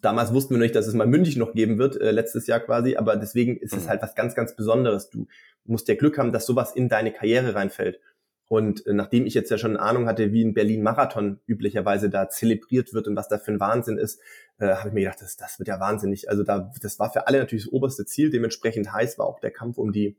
Damals 0.00 0.32
wussten 0.32 0.54
wir 0.54 0.60
nicht, 0.60 0.76
dass 0.76 0.86
es 0.86 0.94
mal 0.94 1.08
München 1.08 1.40
noch 1.40 1.54
geben 1.54 1.76
wird, 1.76 2.00
äh, 2.00 2.12
letztes 2.12 2.46
Jahr 2.46 2.60
quasi, 2.60 2.96
aber 2.96 3.16
deswegen 3.16 3.56
ist 3.56 3.74
es 3.74 3.84
mhm. 3.84 3.88
halt 3.88 4.02
was 4.02 4.14
ganz, 4.14 4.34
ganz 4.36 4.54
Besonderes. 4.54 5.10
Du 5.10 5.26
musst 5.64 5.88
ja 5.88 5.96
Glück 5.96 6.18
haben, 6.18 6.32
dass 6.32 6.46
sowas 6.46 6.74
in 6.74 6.88
deine 6.88 7.12
Karriere 7.12 7.54
reinfällt. 7.56 7.98
Und 8.46 8.86
äh, 8.86 8.92
nachdem 8.92 9.26
ich 9.26 9.34
jetzt 9.34 9.50
ja 9.50 9.58
schon 9.58 9.76
eine 9.76 9.80
Ahnung 9.80 10.06
hatte, 10.06 10.32
wie 10.32 10.44
ein 10.44 10.54
Berlin-Marathon 10.54 11.40
üblicherweise 11.46 12.10
da 12.10 12.28
zelebriert 12.28 12.94
wird 12.94 13.08
und 13.08 13.16
was 13.16 13.28
da 13.28 13.38
für 13.38 13.50
ein 13.50 13.60
Wahnsinn 13.60 13.98
ist, 13.98 14.20
äh, 14.58 14.74
habe 14.74 14.88
ich 14.88 14.94
mir 14.94 15.00
gedacht, 15.00 15.20
das, 15.22 15.36
das 15.36 15.58
wird 15.58 15.68
ja 15.68 15.80
wahnsinnig. 15.80 16.28
Also 16.28 16.44
da, 16.44 16.70
das 16.80 16.98
war 16.98 17.12
für 17.12 17.26
alle 17.26 17.38
natürlich 17.38 17.64
das 17.64 17.72
oberste 17.72 18.04
Ziel. 18.04 18.30
Dementsprechend 18.30 18.92
heiß 18.92 19.18
war 19.18 19.26
auch 19.26 19.40
der 19.40 19.50
Kampf 19.50 19.78
um 19.78 19.90
die 19.90 20.16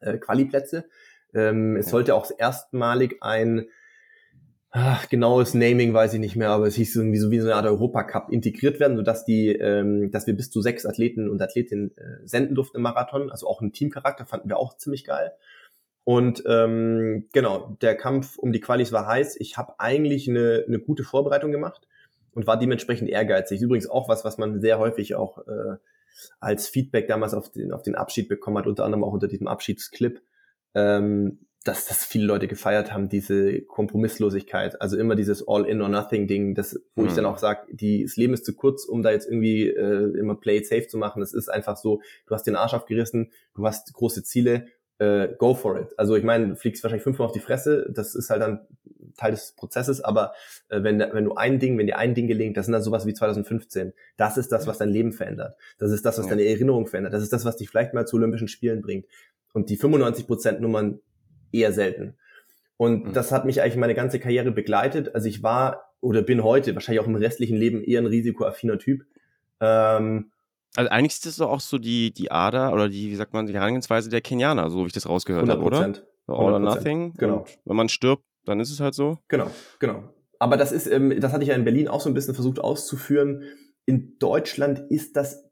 äh, 0.00 0.18
Quali-Plätze. 0.18 0.86
Ähm, 1.32 1.76
es 1.76 1.90
sollte 1.90 2.14
auch 2.14 2.28
erstmalig 2.38 3.18
ein 3.20 3.66
ach, 4.70 5.08
genaues 5.08 5.54
Naming 5.54 5.92
weiß 5.92 6.14
ich 6.14 6.20
nicht 6.20 6.36
mehr, 6.36 6.50
aber 6.50 6.66
es 6.66 6.76
hieß 6.76 6.96
irgendwie 6.96 7.18
so 7.18 7.30
wie 7.30 7.40
so 7.40 7.46
eine 7.46 7.56
Art 7.56 7.66
Europacup 7.66 8.30
integriert 8.30 8.78
werden, 8.80 8.96
sodass 8.96 9.24
die, 9.24 9.48
ähm, 9.48 10.10
dass 10.10 10.26
wir 10.26 10.36
bis 10.36 10.50
zu 10.50 10.60
sechs 10.60 10.86
Athleten 10.86 11.28
und 11.28 11.42
Athletinnen 11.42 11.96
äh, 11.96 12.26
senden 12.26 12.54
durften 12.54 12.76
im 12.76 12.82
Marathon. 12.82 13.30
Also 13.30 13.46
auch 13.46 13.60
ein 13.60 13.72
Teamcharakter 13.72 14.26
fanden 14.26 14.48
wir 14.48 14.58
auch 14.58 14.76
ziemlich 14.76 15.04
geil. 15.04 15.32
Und 16.04 16.42
ähm, 16.46 17.28
genau, 17.32 17.76
der 17.82 17.96
Kampf 17.96 18.38
um 18.38 18.52
die 18.52 18.60
Qualis 18.60 18.92
war 18.92 19.06
heiß. 19.06 19.36
Ich 19.38 19.56
habe 19.56 19.74
eigentlich 19.78 20.28
eine, 20.28 20.64
eine 20.66 20.78
gute 20.78 21.04
Vorbereitung 21.04 21.52
gemacht 21.52 21.86
und 22.32 22.46
war 22.46 22.58
dementsprechend 22.58 23.10
ehrgeizig. 23.10 23.60
Übrigens 23.60 23.88
auch 23.88 24.08
was, 24.08 24.24
was 24.24 24.38
man 24.38 24.60
sehr 24.60 24.78
häufig 24.78 25.14
auch 25.14 25.46
äh, 25.46 25.76
als 26.38 26.68
Feedback 26.68 27.08
damals 27.08 27.34
auf 27.34 27.50
den, 27.50 27.72
auf 27.72 27.82
den 27.82 27.96
Abschied 27.96 28.28
bekommen 28.28 28.58
hat, 28.58 28.66
unter 28.66 28.84
anderem 28.84 29.04
auch 29.04 29.12
unter 29.12 29.28
diesem 29.28 29.46
Abschiedsclip. 29.48 30.22
Ähm, 30.74 31.40
dass 31.64 31.86
das 31.86 32.04
viele 32.04 32.24
Leute 32.24 32.48
gefeiert 32.48 32.92
haben, 32.92 33.10
diese 33.10 33.60
Kompromisslosigkeit, 33.60 34.80
also 34.80 34.96
immer 34.96 35.14
dieses 35.14 35.46
All-in-or-nothing-Ding, 35.46 36.54
das, 36.54 36.80
wo 36.94 37.02
mhm. 37.02 37.08
ich 37.08 37.14
dann 37.14 37.26
auch 37.26 37.36
sage, 37.36 37.66
das 37.70 38.16
Leben 38.16 38.32
ist 38.32 38.46
zu 38.46 38.54
kurz, 38.54 38.86
um 38.86 39.02
da 39.02 39.10
jetzt 39.10 39.26
irgendwie 39.26 39.68
äh, 39.68 40.18
immer 40.18 40.36
Play 40.36 40.58
it 40.58 40.66
safe 40.66 40.86
zu 40.86 40.96
machen. 40.96 41.22
Es 41.22 41.34
ist 41.34 41.48
einfach 41.48 41.76
so, 41.76 42.00
du 42.26 42.34
hast 42.34 42.46
den 42.46 42.56
Arsch 42.56 42.72
aufgerissen, 42.72 43.30
du 43.54 43.66
hast 43.66 43.92
große 43.92 44.22
Ziele, 44.22 44.68
äh, 44.98 45.28
go 45.36 45.54
for 45.54 45.78
it. 45.78 45.98
Also 45.98 46.16
ich 46.16 46.24
meine, 46.24 46.48
du 46.48 46.56
fliegst 46.56 46.82
wahrscheinlich 46.82 47.04
fünfmal 47.04 47.26
auf 47.26 47.32
die 47.32 47.40
Fresse, 47.40 47.90
das 47.90 48.14
ist 48.14 48.30
halt 48.30 48.40
dann 48.40 48.66
Teil 49.16 49.32
des 49.32 49.52
Prozesses, 49.52 50.00
aber 50.00 50.32
äh, 50.68 50.82
wenn, 50.82 50.98
wenn 50.98 51.24
du 51.24 51.34
ein 51.34 51.58
Ding, 51.58 51.76
wenn 51.76 51.86
dir 51.86 51.98
ein 51.98 52.14
Ding 52.14 52.26
gelingt, 52.26 52.56
das 52.56 52.66
sind 52.66 52.72
dann 52.72 52.82
sowas 52.82 53.04
wie 53.04 53.12
2015. 53.12 53.92
Das 54.16 54.38
ist 54.38 54.50
das, 54.50 54.66
was 54.66 54.78
dein 54.78 54.88
Leben 54.88 55.12
verändert. 55.12 55.56
Das 55.78 55.90
ist 55.90 56.06
das, 56.06 56.18
was 56.18 56.26
deine 56.26 56.44
Erinnerung 56.44 56.86
verändert. 56.86 57.12
Das 57.12 57.22
ist 57.22 57.32
das, 57.32 57.44
was 57.44 57.56
dich 57.56 57.68
vielleicht 57.68 57.92
mal 57.92 58.06
zu 58.06 58.16
Olympischen 58.16 58.48
Spielen 58.48 58.80
bringt. 58.80 59.06
Und 59.52 59.68
die 59.68 59.78
95% 59.78 60.60
Nummern, 60.60 61.00
eher 61.52 61.72
selten. 61.72 62.14
Und 62.76 63.06
mhm. 63.06 63.12
das 63.12 63.32
hat 63.32 63.44
mich 63.44 63.62
eigentlich 63.62 63.76
meine 63.76 63.94
ganze 63.94 64.18
Karriere 64.18 64.52
begleitet. 64.52 65.14
Also 65.14 65.28
ich 65.28 65.42
war 65.42 65.90
oder 66.00 66.22
bin 66.22 66.42
heute 66.42 66.74
wahrscheinlich 66.74 67.00
auch 67.00 67.06
im 67.06 67.14
restlichen 67.14 67.56
Leben 67.56 67.82
eher 67.82 68.00
ein 68.00 68.06
risikoaffiner 68.06 68.78
Typ. 68.78 69.02
Ähm, 69.60 70.30
also 70.76 70.90
eigentlich 70.90 71.14
ist 71.14 71.26
das 71.26 71.36
doch 71.36 71.50
auch 71.50 71.60
so 71.60 71.78
die, 71.78 72.12
die 72.12 72.30
Ader 72.30 72.72
oder 72.72 72.88
die, 72.88 73.10
wie 73.10 73.16
sagt 73.16 73.32
man, 73.32 73.46
die 73.46 73.54
Herangehensweise 73.54 74.08
der 74.08 74.20
Kenianer, 74.20 74.70
so 74.70 74.82
wie 74.82 74.86
ich 74.86 74.92
das 74.92 75.08
rausgehört 75.08 75.48
habe, 75.48 75.62
oder? 75.62 75.92
All 76.26 76.52
or 76.52 76.58
nothing. 76.58 77.14
Genau. 77.18 77.38
Und 77.38 77.58
wenn 77.64 77.76
man 77.76 77.88
stirbt, 77.88 78.24
dann 78.44 78.60
ist 78.60 78.70
es 78.70 78.80
halt 78.80 78.94
so. 78.94 79.18
Genau, 79.28 79.50
genau. 79.78 80.14
Aber 80.38 80.56
das 80.56 80.72
ist, 80.72 80.86
ähm, 80.86 81.20
das 81.20 81.32
hatte 81.32 81.42
ich 81.42 81.50
ja 81.50 81.54
in 81.54 81.64
Berlin 81.64 81.88
auch 81.88 82.00
so 82.00 82.08
ein 82.08 82.14
bisschen 82.14 82.34
versucht 82.34 82.60
auszuführen. 82.60 83.42
In 83.84 84.16
Deutschland 84.18 84.90
ist 84.90 85.16
das 85.16 85.49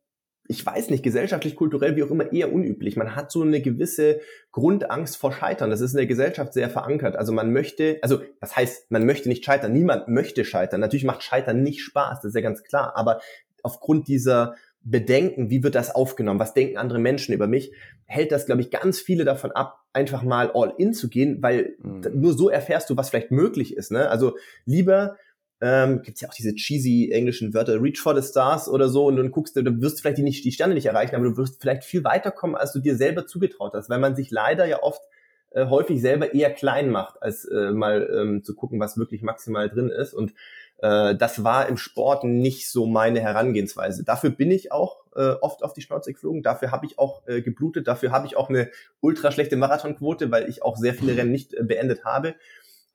ich 0.51 0.65
weiß 0.65 0.89
nicht, 0.89 1.03
gesellschaftlich, 1.03 1.57
kulturell, 1.57 1.95
wie 1.95 2.03
auch 2.03 2.11
immer, 2.11 2.33
eher 2.33 2.53
unüblich. 2.53 2.97
Man 2.97 3.15
hat 3.15 3.31
so 3.31 3.43
eine 3.43 3.61
gewisse 3.61 4.21
Grundangst 4.51 5.19
vor 5.19 5.31
Scheitern. 5.31 5.69
Das 5.69 5.83
ist 5.83 5.93
in 5.93 5.99
der 5.99 6.07
Gesellschaft 6.07 6.55
sehr 6.55 6.71
verankert. 6.71 7.17
Also 7.17 7.33
man 7.33 7.53
möchte, 7.53 7.99
also 8.01 8.23
was 8.41 8.57
heißt, 8.57 8.91
man 8.91 9.05
möchte 9.05 9.29
nicht 9.29 9.45
scheitern. 9.45 9.75
Niemand 9.75 10.09
möchte 10.09 10.47
scheitern. 10.47 10.81
Natürlich 10.81 11.05
macht 11.05 11.23
Scheitern 11.23 11.63
nicht 11.63 11.83
Spaß, 11.83 12.21
das 12.21 12.31
ist 12.31 12.35
ja 12.35 12.41
ganz 12.41 12.65
klar. 12.65 12.97
Aber 12.97 13.21
aufgrund 13.63 14.09
dieser 14.09 14.55
Bedenken, 14.81 15.51
wie 15.51 15.63
wird 15.63 15.75
das 15.75 15.95
aufgenommen, 15.95 16.41
was 16.41 16.55
denken 16.55 16.79
andere 16.79 16.99
Menschen 16.99 17.35
über 17.35 17.47
mich, 17.47 17.73
hält 18.07 18.33
das, 18.33 18.47
glaube 18.47 18.63
ich, 18.63 18.71
ganz 18.71 19.01
viele 19.01 19.27
davon 19.27 19.53
ab, 19.53 19.85
einfach 19.93 20.23
mal 20.23 20.51
all 20.55 20.73
in 20.79 20.95
zu 20.95 21.11
gehen, 21.11 21.43
weil 21.43 21.77
mhm. 21.83 22.03
nur 22.15 22.33
so 22.33 22.49
erfährst 22.49 22.89
du, 22.89 22.97
was 22.97 23.11
vielleicht 23.11 23.31
möglich 23.31 23.77
ist. 23.77 23.91
Ne? 23.91 24.09
Also 24.09 24.37
lieber 24.65 25.17
ähm, 25.61 26.03
gibt 26.03 26.21
ja 26.21 26.29
auch 26.29 26.35
diese 26.35 26.55
cheesy 26.55 27.11
englischen 27.13 27.53
Wörter, 27.55 27.83
Reach 27.83 28.01
for 28.01 28.21
the 28.21 28.27
Stars 28.27 28.69
oder 28.69 28.89
so, 28.89 29.07
und 29.07 29.17
dann 29.17 29.31
guckst 29.31 29.57
du, 29.57 29.63
du 29.63 29.81
wirst 29.81 30.01
vielleicht 30.01 30.19
die, 30.19 30.23
nicht, 30.23 30.45
die 30.45 30.53
Sterne 30.53 30.75
nicht 30.75 30.87
erreichen, 30.87 31.17
aber 31.17 31.25
du 31.25 31.37
wirst 31.37 31.61
vielleicht 31.61 31.85
viel 31.85 32.05
weiterkommen, 32.05 32.57
als 32.57 32.73
du 32.73 32.81
dir 32.81 32.97
selber 32.97 33.27
zugetraut 33.27 33.73
hast, 33.75 33.91
weil 33.91 33.99
man 33.99 34.15
sich 34.15 34.31
leider 34.31 34.67
ja 34.67 34.83
oft 34.83 35.03
äh, 35.51 35.67
häufig 35.67 36.01
selber 36.01 36.35
eher 36.35 36.53
klein 36.53 36.91
macht, 36.91 37.23
als 37.23 37.45
äh, 37.45 37.73
mal 37.73 38.09
ähm, 38.15 38.45
zu 38.45 38.55
gucken, 38.55 38.79
was 38.81 38.99
wirklich 38.99 39.23
maximal 39.23 39.69
drin 39.69 39.89
ist. 39.89 40.15
Und 40.15 40.35
äh, 40.79 41.17
das 41.17 41.43
war 41.43 41.69
im 41.69 41.77
Sport 41.77 42.25
nicht 42.25 42.71
so 42.71 42.87
meine 42.87 43.21
Herangehensweise. 43.21 44.05
Dafür 44.05 44.31
bin 44.31 44.51
ich 44.51 44.73
auch 44.73 44.99
äh, 45.17 45.31
oft 45.41 45.65
auf 45.65 45.73
die 45.73 45.81
Schnauze 45.81 46.13
geflogen, 46.13 46.43
dafür 46.43 46.71
habe 46.71 46.87
ich 46.87 46.99
auch 46.99 47.27
äh, 47.27 47.43
geblutet, 47.43 47.89
dafür 47.89 48.13
habe 48.13 48.27
ich 48.27 48.37
auch 48.37 48.49
eine 48.49 48.71
ultra 49.01 49.33
schlechte 49.33 49.57
Marathonquote, 49.57 50.31
weil 50.31 50.49
ich 50.49 50.63
auch 50.63 50.77
sehr 50.77 50.95
viele 50.95 51.17
Rennen 51.17 51.33
nicht 51.33 51.55
äh, 51.55 51.65
beendet 51.65 52.05
habe. 52.05 52.35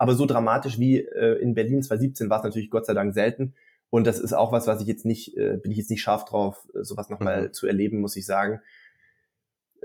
Aber 0.04 0.16
so 0.16 0.26
dramatisch 0.26 0.80
wie 0.80 1.00
äh, 1.00 1.42
in 1.42 1.54
Berlin 1.54 1.82
2017 1.82 2.30
war 2.30 2.40
es 2.40 2.44
natürlich 2.44 2.70
Gott 2.70 2.86
sei 2.86 2.94
Dank 2.94 3.14
selten. 3.14 3.54
Und 3.90 4.06
das 4.06 4.20
ist 4.20 4.34
auch 4.34 4.52
was, 4.52 4.68
was 4.68 4.82
ich 4.82 4.88
jetzt 4.88 5.06
nicht, 5.06 5.38
äh, 5.38 5.56
bin 5.56 5.72
ich 5.72 5.78
jetzt 5.78 5.90
nicht 5.90 6.02
scharf 6.02 6.26
drauf, 6.26 6.68
äh, 6.76 6.84
sowas 6.84 7.10
nochmal 7.10 7.44
mhm. 7.44 7.54
zu 7.54 7.68
erleben, 7.68 8.02
muss 8.02 8.18
ich 8.18 8.26
sagen. 8.26 8.60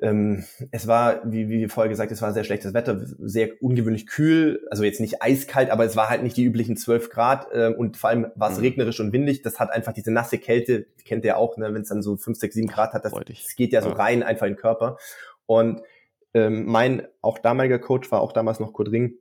ähm, 0.02 0.42
es 0.72 0.88
war, 0.88 1.22
wie, 1.30 1.48
wie 1.48 1.68
vorher 1.68 1.88
gesagt, 1.88 2.10
es 2.10 2.20
war 2.20 2.32
sehr 2.32 2.42
schlechtes 2.42 2.74
Wetter, 2.74 3.00
sehr 3.20 3.62
ungewöhnlich 3.62 4.08
kühl, 4.08 4.66
also 4.72 4.82
jetzt 4.82 5.00
nicht 5.00 5.22
eiskalt, 5.22 5.70
aber 5.70 5.84
es 5.84 5.94
war 5.94 6.10
halt 6.10 6.24
nicht 6.24 6.36
die 6.36 6.42
üblichen 6.42 6.76
12 6.76 7.10
Grad 7.10 7.46
äh, 7.52 7.68
und 7.68 7.96
vor 7.96 8.10
allem 8.10 8.26
war 8.34 8.50
es 8.50 8.56
mhm. 8.56 8.64
regnerisch 8.64 8.98
und 8.98 9.12
windig. 9.12 9.42
Das 9.42 9.60
hat 9.60 9.70
einfach 9.70 9.92
diese 9.92 10.10
nasse 10.10 10.38
Kälte, 10.38 10.86
kennt 11.04 11.24
ihr 11.24 11.36
auch, 11.36 11.56
ne, 11.58 11.72
wenn 11.72 11.82
es 11.82 11.88
dann 11.90 12.02
so 12.02 12.16
5, 12.16 12.36
6, 12.36 12.56
7 12.56 12.66
Grad 12.66 12.92
hat, 12.92 13.04
das, 13.04 13.12
das 13.12 13.54
geht 13.54 13.72
ja 13.72 13.82
so 13.82 13.90
rein 13.90 14.24
einfach 14.24 14.48
in 14.48 14.54
den 14.54 14.58
Körper. 14.58 14.98
Und 15.46 15.80
ähm, 16.34 16.66
mein 16.66 17.06
auch 17.22 17.38
damaliger 17.38 17.78
Coach 17.78 18.10
war 18.10 18.20
auch 18.20 18.32
damals 18.32 18.58
noch 18.58 18.72
Kurt 18.72 18.90
Ring, 18.90 19.14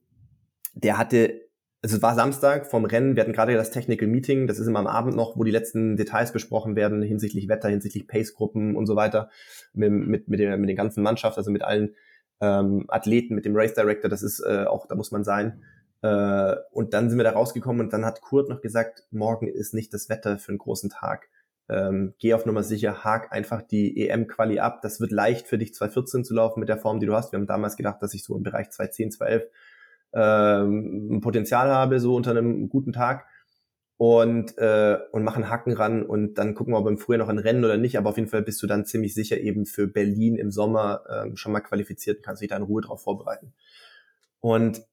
der 0.84 0.98
hatte 0.98 1.48
also 1.84 1.98
es 1.98 2.02
war 2.02 2.16
Samstag 2.16 2.66
vom 2.66 2.86
Rennen, 2.86 3.16
wir 3.16 3.22
hatten 3.22 3.34
gerade 3.34 3.54
das 3.54 3.70
Technical 3.70 4.08
Meeting, 4.08 4.48
das 4.48 4.58
ist 4.58 4.68
immer 4.68 4.80
am 4.80 4.88
Abend 4.88 5.16
noch, 5.16 5.38
wo 5.38 5.44
die 5.44 5.52
letzten 5.52 5.96
Details 5.96 6.34
besprochen 6.34 6.76
werden 6.76 7.04
hinsichtlich 7.04 7.48
Wetter, 7.48 7.70
hinsichtlich 7.70 8.08
Pace-Gruppen 8.08 8.76
und 8.76 8.88
so 8.88 8.96
weiter, 8.96 9.30
mit, 9.74 9.92
mit, 9.92 10.28
mit, 10.28 10.40
der, 10.40 10.58
mit 10.58 10.70
der 10.70 10.76
ganzen 10.76 11.04
Mannschaft, 11.04 11.38
also 11.38 11.52
mit 11.52 11.62
allen 11.62 11.96
ähm, 12.42 12.86
Athleten, 12.88 13.36
mit 13.36 13.46
dem 13.46 13.56
Race 13.56 13.76
Director, 13.76 14.10
das 14.10 14.24
ist 14.24 14.40
äh, 14.40 14.66
auch, 14.66 14.88
da 14.88 14.96
muss 14.96 15.12
man 15.12 15.24
sein. 15.24 15.64
Äh, 16.02 16.56
und 16.72 16.94
dann 16.94 17.10
sind 17.10 17.20
wir 17.20 17.24
da 17.24 17.32
rausgekommen 17.32 17.82
und 17.82 17.94
dann 17.94 18.06
hat 18.06 18.22
Kurt 18.22 18.50
noch 18.50 18.62
gesagt, 18.62 19.04
morgen 19.12 19.48
ist 19.48 19.74
nicht 19.74 19.94
das 19.94 20.10
Wetter 20.10 20.40
für 20.40 20.50
einen 20.50 20.60
großen 20.60 20.90
Tag. 20.90 21.30
Ähm, 21.70 22.14
geh 22.20 22.34
auf 22.34 22.46
Nummer 22.46 22.64
sicher, 22.64 23.04
hak 23.04 23.32
einfach 23.32 23.62
die 23.62 24.08
EM-Quali 24.08 24.60
ab. 24.60 24.82
Das 24.82 25.00
wird 25.00 25.12
leicht 25.12 25.48
für 25.48 25.58
dich 25.58 25.72
2.14 25.72 26.24
zu 26.24 26.34
laufen 26.34 26.60
mit 26.60 26.70
der 26.70 26.78
Form, 26.78 27.00
die 27.00 27.06
du 27.06 27.14
hast. 27.14 27.32
Wir 27.32 27.40
haben 27.40 27.48
damals 27.48 27.76
gedacht, 27.76 28.02
dass 28.02 28.14
ich 28.14 28.24
so 28.24 28.36
im 28.38 28.44
Bereich 28.44 28.68
2.10, 28.68 29.18
2.11 29.18 29.44
ähm, 30.14 31.20
Potenzial 31.22 31.70
habe, 31.70 32.00
so 32.00 32.16
unter 32.16 32.32
einem 32.32 32.70
guten 32.70 32.94
Tag 32.94 33.26
und, 33.98 34.58
äh, 34.60 34.98
und 35.12 35.24
machen 35.24 35.50
Hacken 35.50 35.74
ran 35.74 36.04
und 36.04 36.36
dann 36.36 36.54
gucken 36.54 36.74
wir, 36.74 36.80
ob 36.80 36.88
im 36.88 37.00
Frühjahr 37.00 37.20
noch 37.20 37.30
ein 37.30 37.40
Rennen 37.40 37.66
oder 37.66 37.78
nicht, 37.78 37.98
aber 37.98 38.12
auf 38.12 38.18
jeden 38.18 38.30
Fall 38.30 38.44
bist 38.44 38.62
du 38.62 38.68
dann 38.68 38.86
ziemlich 38.86 39.14
sicher 39.14 39.40
eben 39.40 39.66
für 39.66 39.88
Berlin 39.88 40.36
im 40.36 40.52
Sommer 40.52 41.02
ähm, 41.10 41.36
schon 41.36 41.52
mal 41.52 41.62
qualifiziert 41.62 42.18
und 42.18 42.24
kannst 42.24 42.42
dich 42.42 42.50
da 42.50 42.58
in 42.58 42.64
Ruhe 42.64 42.82
drauf 42.82 43.02
vorbereiten. 43.02 43.54
Und 44.40 44.84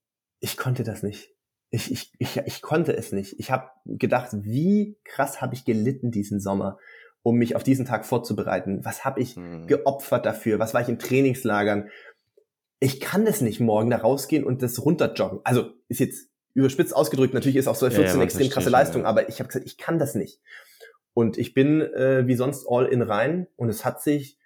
ich 0.41 0.57
konnte 0.57 0.85
das 0.85 1.03
nicht. 1.03 1.31
Ich, 1.71 1.91
ich, 1.91 2.13
ich, 2.19 2.37
ich 2.39 2.63
konnte 2.63 2.97
es 2.97 3.13
nicht. 3.13 3.39
Ich 3.39 3.51
habe 3.51 3.69
gedacht, 3.85 4.31
wie 4.33 4.97
krass 5.05 5.43
habe 5.43 5.55
ich 5.55 5.65
gelitten 5.65 6.11
diesen 6.11 6.41
Sommer, 6.41 6.79
um 7.23 7.37
mich 7.37 7.57
auf 7.57 7.63
diesen 7.63 7.85
Tag 7.85 8.07
vorzubereiten. 8.07 8.85
Was 8.85 9.05
habe 9.05 9.21
ich 9.21 9.37
mhm. 9.37 9.67
geopfert 9.67 10.25
dafür? 10.25 10.59
Was 10.59 10.73
war 10.73 10.81
ich 10.81 10.89
in 10.89 10.99
Trainingslagern? 10.99 11.89
Ich 12.81 13.01
kann 13.01 13.25
das 13.25 13.41
nicht 13.41 13.61
morgen 13.61 13.91
da 13.91 13.99
rausgehen 13.99 14.45
und 14.45 14.63
das 14.63 14.85
runterjoggen. 14.85 15.41
Also 15.45 15.71
ist 15.89 16.01
jetzt 16.01 16.29
überspitzt 16.55 16.95
ausgedrückt, 16.95 17.35
natürlich 17.35 17.57
ist 17.57 17.67
auch 17.67 17.75
so 17.75 17.87
14 17.87 18.03
ja, 18.03 18.09
ja, 18.09 18.15
eine 18.15 18.25
extrem 18.25 18.49
krasse 18.49 18.71
Leistung, 18.71 19.03
ja. 19.03 19.09
aber 19.09 19.29
ich 19.29 19.41
habe 19.41 19.49
gesagt, 19.49 19.67
ich 19.67 19.77
kann 19.77 19.99
das 19.99 20.15
nicht. 20.15 20.41
Und 21.13 21.39
ich 21.39 21.55
bin 21.55 21.81
äh, 21.81 22.27
wie 22.27 22.35
sonst 22.35 22.67
all 22.69 22.87
in 22.87 23.03
rein 23.03 23.47
und 23.57 23.69
es 23.69 23.85
hat 23.85 24.03
sich 24.03 24.39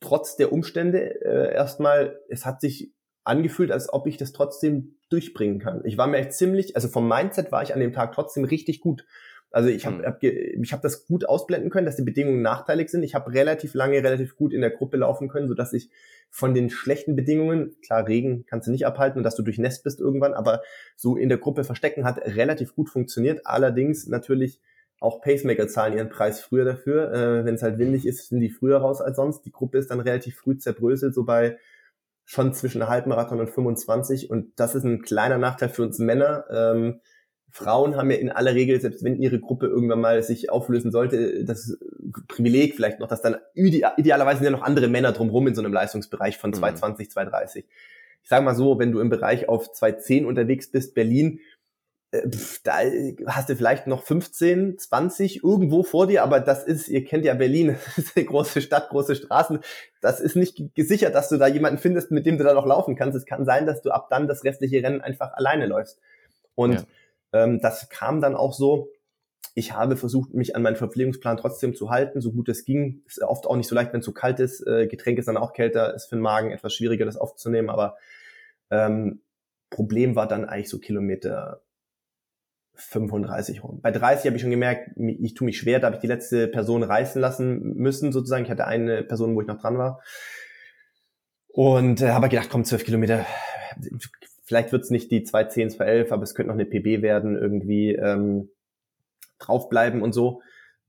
trotz 0.00 0.36
der 0.36 0.52
Umstände 0.52 1.20
äh, 1.24 1.54
erstmal, 1.54 2.20
es 2.28 2.44
hat 2.44 2.60
sich 2.60 2.92
angefühlt, 3.24 3.70
als 3.70 3.92
ob 3.92 4.06
ich 4.06 4.16
das 4.16 4.32
trotzdem 4.32 4.96
durchbringen 5.08 5.58
kann. 5.58 5.82
Ich 5.84 5.96
war 5.96 6.06
mir 6.06 6.18
echt 6.18 6.34
ziemlich, 6.34 6.76
also 6.76 6.88
vom 6.88 7.08
Mindset 7.08 7.52
war 7.52 7.62
ich 7.62 7.72
an 7.72 7.80
dem 7.80 7.92
Tag 7.92 8.12
trotzdem 8.12 8.44
richtig 8.44 8.80
gut. 8.80 9.06
Also 9.54 9.68
ich 9.68 9.86
habe 9.86 9.98
hm. 9.98 10.04
hab, 10.04 10.22
ich 10.22 10.72
hab 10.72 10.82
das 10.82 11.06
gut 11.06 11.28
ausblenden 11.28 11.70
können, 11.70 11.86
dass 11.86 11.94
die 11.94 12.02
Bedingungen 12.02 12.42
nachteilig 12.42 12.88
sind. 12.88 13.04
Ich 13.04 13.14
habe 13.14 13.32
relativ 13.32 13.74
lange, 13.74 13.98
relativ 13.98 14.34
gut 14.34 14.52
in 14.52 14.60
der 14.60 14.70
Gruppe 14.70 14.96
laufen 14.96 15.28
können, 15.28 15.46
so 15.46 15.54
dass 15.54 15.72
ich 15.72 15.90
von 16.28 16.54
den 16.54 16.70
schlechten 16.70 17.14
Bedingungen, 17.14 17.76
klar 17.80 18.08
Regen 18.08 18.44
kannst 18.46 18.66
du 18.66 18.72
nicht 18.72 18.84
abhalten 18.84 19.18
und 19.18 19.22
dass 19.22 19.36
du 19.36 19.42
durchnässt 19.42 19.84
bist 19.84 20.00
irgendwann, 20.00 20.34
aber 20.34 20.62
so 20.96 21.16
in 21.16 21.28
der 21.28 21.38
Gruppe 21.38 21.62
verstecken 21.62 22.04
hat 22.04 22.18
relativ 22.18 22.74
gut 22.74 22.90
funktioniert. 22.90 23.46
Allerdings 23.46 24.08
natürlich 24.08 24.60
auch 24.98 25.20
Pacemaker 25.20 25.68
zahlen 25.68 25.96
ihren 25.96 26.08
Preis 26.08 26.40
früher 26.40 26.64
dafür. 26.64 27.12
Äh, 27.12 27.44
Wenn 27.44 27.54
es 27.54 27.62
halt 27.62 27.78
windig 27.78 28.06
ist, 28.06 28.30
sind 28.30 28.40
die 28.40 28.50
früher 28.50 28.78
raus 28.78 29.00
als 29.00 29.14
sonst. 29.14 29.42
Die 29.42 29.52
Gruppe 29.52 29.78
ist 29.78 29.92
dann 29.92 30.00
relativ 30.00 30.34
früh 30.34 30.58
zerbröselt, 30.58 31.14
so 31.14 31.22
bei 31.22 31.58
schon 32.24 32.52
zwischen 32.54 32.88
Halbmarathon 32.88 33.38
und 33.38 33.50
25 33.50 34.30
und 34.30 34.58
das 34.58 34.74
ist 34.74 34.82
ein 34.82 35.02
kleiner 35.02 35.38
Nachteil 35.38 35.68
für 35.68 35.82
uns 35.82 36.00
Männer. 36.00 36.44
Ähm, 36.50 37.00
Frauen 37.54 37.96
haben 37.96 38.10
ja 38.10 38.16
in 38.16 38.32
aller 38.32 38.52
Regel, 38.52 38.80
selbst 38.80 39.04
wenn 39.04 39.14
ihre 39.14 39.38
Gruppe 39.38 39.66
irgendwann 39.66 40.00
mal 40.00 40.20
sich 40.24 40.50
auflösen 40.50 40.90
sollte, 40.90 41.44
das 41.44 41.78
Privileg 42.26 42.74
vielleicht 42.74 42.98
noch, 42.98 43.06
dass 43.06 43.22
dann 43.22 43.36
idealerweise 43.54 44.38
sind 44.38 44.46
ja 44.46 44.50
noch 44.50 44.64
andere 44.64 44.88
Männer 44.88 45.12
drumherum 45.12 45.46
in 45.46 45.54
so 45.54 45.62
einem 45.62 45.72
Leistungsbereich 45.72 46.36
von 46.36 46.52
220, 46.52 47.06
mhm. 47.06 47.10
230. 47.12 47.64
Ich 48.24 48.28
sage 48.28 48.44
mal 48.44 48.56
so, 48.56 48.80
wenn 48.80 48.90
du 48.90 48.98
im 48.98 49.08
Bereich 49.08 49.48
auf 49.48 49.70
210 49.70 50.26
unterwegs 50.26 50.72
bist, 50.72 50.96
Berlin, 50.96 51.38
äh, 52.10 52.22
da 52.64 52.78
hast 53.28 53.48
du 53.48 53.54
vielleicht 53.54 53.86
noch 53.86 54.02
15, 54.02 54.76
20 54.76 55.44
irgendwo 55.44 55.84
vor 55.84 56.08
dir, 56.08 56.24
aber 56.24 56.40
das 56.40 56.64
ist, 56.64 56.88
ihr 56.88 57.04
kennt 57.04 57.24
ja 57.24 57.34
Berlin, 57.34 57.76
das 57.94 57.98
ist 57.98 58.16
eine 58.16 58.26
große 58.26 58.62
Stadt, 58.62 58.88
große 58.88 59.14
Straßen. 59.14 59.60
Das 60.00 60.18
ist 60.18 60.34
nicht 60.34 60.74
gesichert, 60.74 61.14
dass 61.14 61.28
du 61.28 61.36
da 61.36 61.46
jemanden 61.46 61.78
findest, 61.78 62.10
mit 62.10 62.26
dem 62.26 62.36
du 62.36 62.42
da 62.42 62.52
noch 62.52 62.66
laufen 62.66 62.96
kannst. 62.96 63.16
Es 63.16 63.26
kann 63.26 63.44
sein, 63.44 63.64
dass 63.64 63.80
du 63.80 63.92
ab 63.92 64.08
dann 64.10 64.26
das 64.26 64.42
restliche 64.42 64.82
Rennen 64.82 65.02
einfach 65.02 65.34
alleine 65.34 65.66
läufst. 65.66 66.00
Und 66.56 66.72
ja 66.72 66.84
ähm, 67.34 67.60
das 67.60 67.88
kam 67.90 68.22
dann 68.22 68.34
auch 68.34 68.54
so. 68.54 68.88
Ich 69.56 69.72
habe 69.72 69.96
versucht, 69.96 70.32
mich 70.32 70.56
an 70.56 70.62
meinen 70.62 70.76
Verpflegungsplan 70.76 71.36
trotzdem 71.36 71.74
zu 71.74 71.90
halten, 71.90 72.20
so 72.20 72.32
gut 72.32 72.48
es 72.48 72.64
ging. 72.64 73.02
Ist 73.06 73.22
oft 73.22 73.46
auch 73.46 73.56
nicht 73.56 73.68
so 73.68 73.74
leicht, 73.74 73.92
wenn 73.92 74.00
es 74.00 74.06
zu 74.06 74.14
kalt 74.14 74.40
ist. 74.40 74.66
Äh, 74.66 74.86
Getränk 74.86 75.18
ist 75.18 75.28
dann 75.28 75.36
auch 75.36 75.52
kälter, 75.52 75.94
ist 75.94 76.06
für 76.06 76.16
den 76.16 76.22
Magen 76.22 76.50
etwas 76.50 76.72
schwieriger, 76.72 77.04
das 77.04 77.16
aufzunehmen. 77.16 77.70
Aber 77.70 77.96
ähm, 78.70 79.20
Problem 79.70 80.16
war 80.16 80.26
dann 80.26 80.44
eigentlich 80.44 80.70
so 80.70 80.78
Kilometer 80.78 81.60
35 82.74 83.62
rum. 83.62 83.80
Bei 83.80 83.90
30 83.90 84.26
habe 84.26 84.36
ich 84.36 84.42
schon 84.42 84.50
gemerkt, 84.50 84.90
ich 84.96 85.34
tue 85.34 85.46
mich 85.46 85.58
schwer, 85.58 85.78
da 85.78 85.86
habe 85.86 85.96
ich 85.96 86.00
die 86.00 86.08
letzte 86.08 86.48
Person 86.48 86.82
reißen 86.82 87.20
lassen 87.20 87.74
müssen, 87.74 88.12
sozusagen. 88.12 88.44
Ich 88.44 88.50
hatte 88.50 88.66
eine 88.66 89.04
Person, 89.04 89.34
wo 89.34 89.40
ich 89.40 89.46
noch 89.46 89.60
dran 89.60 89.78
war. 89.78 90.00
Und 91.48 92.00
äh, 92.00 92.10
habe 92.10 92.28
gedacht, 92.28 92.48
komm, 92.50 92.64
12 92.64 92.84
Kilometer, 92.84 93.24
vielleicht 94.44 94.72
wird 94.72 94.82
es 94.82 94.90
nicht 94.90 95.10
die 95.10 95.24
210, 95.24 95.70
211, 95.70 96.12
aber 96.12 96.22
es 96.22 96.34
könnte 96.34 96.48
noch 96.48 96.58
eine 96.58 96.66
PB 96.66 97.02
werden, 97.02 97.36
irgendwie 97.36 97.94
ähm, 97.94 98.50
draufbleiben 99.38 100.02
und 100.02 100.12
so. 100.12 100.40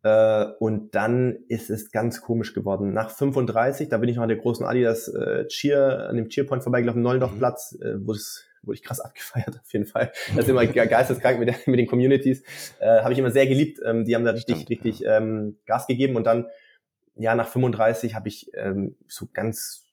Äh, 0.03 0.45
und 0.59 0.93
dann 0.93 1.37
ist 1.47 1.69
es 1.69 1.91
ganz 1.91 2.21
komisch 2.21 2.53
geworden. 2.53 2.93
Nach 2.93 3.09
35, 3.09 3.89
da 3.89 3.97
bin 3.97 4.09
ich 4.09 4.17
noch 4.17 4.23
an 4.23 4.29
der 4.29 4.37
großen 4.37 4.65
Adidas 4.65 5.07
äh, 5.07 5.47
Cheer, 5.47 6.07
an 6.09 6.15
dem 6.15 6.29
Cheerpoint 6.29 6.63
vorbeigelaufen, 6.63 7.01
Nollendorfplatz, 7.01 7.77
mhm. 7.79 7.85
äh, 7.85 8.05
wo 8.07 8.11
es 8.11 8.45
wurde 8.65 8.77
ich 8.77 8.83
krass 8.83 8.99
abgefeiert 9.01 9.59
auf 9.61 9.73
jeden 9.73 9.85
Fall. 9.85 10.11
Das 10.35 10.45
ist 10.45 10.49
immer 10.49 10.65
geisteskrank 10.65 11.39
mit, 11.39 11.49
der, 11.49 11.55
mit 11.65 11.79
den 11.79 11.87
Communities. 11.87 12.43
Äh, 12.79 13.01
Habe 13.01 13.13
ich 13.13 13.19
immer 13.19 13.31
sehr 13.31 13.47
geliebt. 13.47 13.79
Ähm, 13.83 14.05
die 14.05 14.15
haben 14.15 14.25
da 14.25 14.31
richtig, 14.31 14.57
Stimmt, 14.57 14.69
richtig 14.69 14.99
ja. 14.99 15.17
ähm, 15.17 15.57
Gas 15.65 15.87
gegeben. 15.87 16.15
Und 16.15 16.25
dann, 16.25 16.47
ja, 17.15 17.35
nach 17.35 17.47
35 17.47 18.15
habe 18.15 18.27
ich 18.27 18.51
ähm, 18.53 18.95
so 19.07 19.27
ganz 19.33 19.84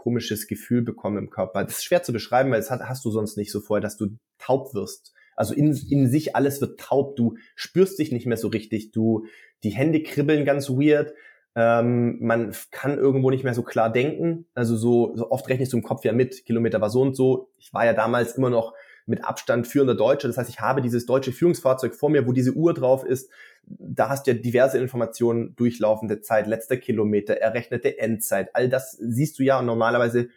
komisches 0.00 0.46
Gefühl 0.46 0.80
bekommen 0.80 1.18
im 1.18 1.30
Körper. 1.30 1.62
Das 1.62 1.76
ist 1.78 1.84
schwer 1.84 2.02
zu 2.02 2.12
beschreiben, 2.12 2.50
weil 2.50 2.60
das 2.60 2.70
hast 2.70 3.04
du 3.04 3.10
sonst 3.10 3.36
nicht 3.36 3.52
so 3.52 3.60
vorher, 3.60 3.82
dass 3.82 3.98
du 3.98 4.16
taub 4.38 4.72
wirst. 4.72 5.12
Also 5.36 5.52
in, 5.52 5.76
in 5.90 6.08
sich 6.08 6.34
alles 6.34 6.62
wird 6.62 6.80
taub. 6.80 7.16
Du 7.16 7.36
spürst 7.54 7.98
dich 7.98 8.10
nicht 8.10 8.24
mehr 8.24 8.38
so 8.38 8.48
richtig. 8.48 8.92
Du, 8.92 9.26
die 9.62 9.70
Hände 9.70 10.02
kribbeln 10.02 10.46
ganz 10.46 10.70
weird. 10.70 11.12
Ähm, 11.54 12.16
man 12.20 12.54
kann 12.70 12.96
irgendwo 12.96 13.30
nicht 13.30 13.44
mehr 13.44 13.52
so 13.52 13.62
klar 13.62 13.92
denken. 13.92 14.46
Also 14.54 14.74
so, 14.74 15.14
so 15.16 15.30
oft 15.30 15.46
rechnest 15.50 15.74
du 15.74 15.76
im 15.76 15.82
Kopf 15.82 16.02
ja 16.04 16.12
mit, 16.12 16.46
Kilometer 16.46 16.80
war 16.80 16.88
so 16.88 17.02
und 17.02 17.14
so. 17.14 17.50
Ich 17.58 17.74
war 17.74 17.84
ja 17.84 17.92
damals 17.92 18.38
immer 18.38 18.48
noch 18.48 18.72
mit 19.04 19.22
Abstand 19.24 19.66
führender 19.66 19.94
Deutsche. 19.94 20.28
Das 20.28 20.38
heißt, 20.38 20.48
ich 20.48 20.60
habe 20.60 20.80
dieses 20.80 21.04
deutsche 21.04 21.32
Führungsfahrzeug 21.32 21.94
vor 21.94 22.08
mir, 22.08 22.26
wo 22.26 22.32
diese 22.32 22.52
Uhr 22.52 22.72
drauf 22.72 23.04
ist. 23.04 23.30
Da 23.78 24.08
hast 24.08 24.26
du 24.26 24.32
ja 24.32 24.36
diverse 24.36 24.78
Informationen, 24.78 25.54
durchlaufende 25.56 26.20
Zeit, 26.20 26.46
letzter 26.46 26.76
Kilometer, 26.76 27.34
errechnete 27.34 27.98
Endzeit. 27.98 28.54
All 28.54 28.68
das 28.68 28.92
siehst 28.92 29.38
du 29.38 29.42
ja 29.42 29.58
und 29.58 29.66
normalerweise 29.66 30.28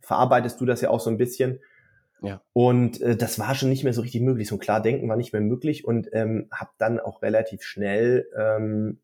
verarbeitest 0.00 0.60
du 0.60 0.66
das 0.66 0.80
ja 0.80 0.90
auch 0.90 1.00
so 1.00 1.10
ein 1.10 1.18
bisschen. 1.18 1.60
Ja. 2.22 2.42
Und 2.52 3.00
äh, 3.00 3.16
das 3.16 3.38
war 3.38 3.54
schon 3.54 3.68
nicht 3.68 3.84
mehr 3.84 3.94
so 3.94 4.02
richtig 4.02 4.22
möglich. 4.22 4.48
So 4.48 4.56
ein 4.56 4.60
klar 4.60 4.82
denken 4.82 5.08
war 5.08 5.16
nicht 5.16 5.32
mehr 5.32 5.42
möglich 5.42 5.84
und 5.84 6.08
ähm, 6.12 6.48
habe 6.52 6.70
dann 6.78 7.00
auch 7.00 7.22
relativ 7.22 7.62
schnell 7.62 8.28
ähm, 8.36 8.98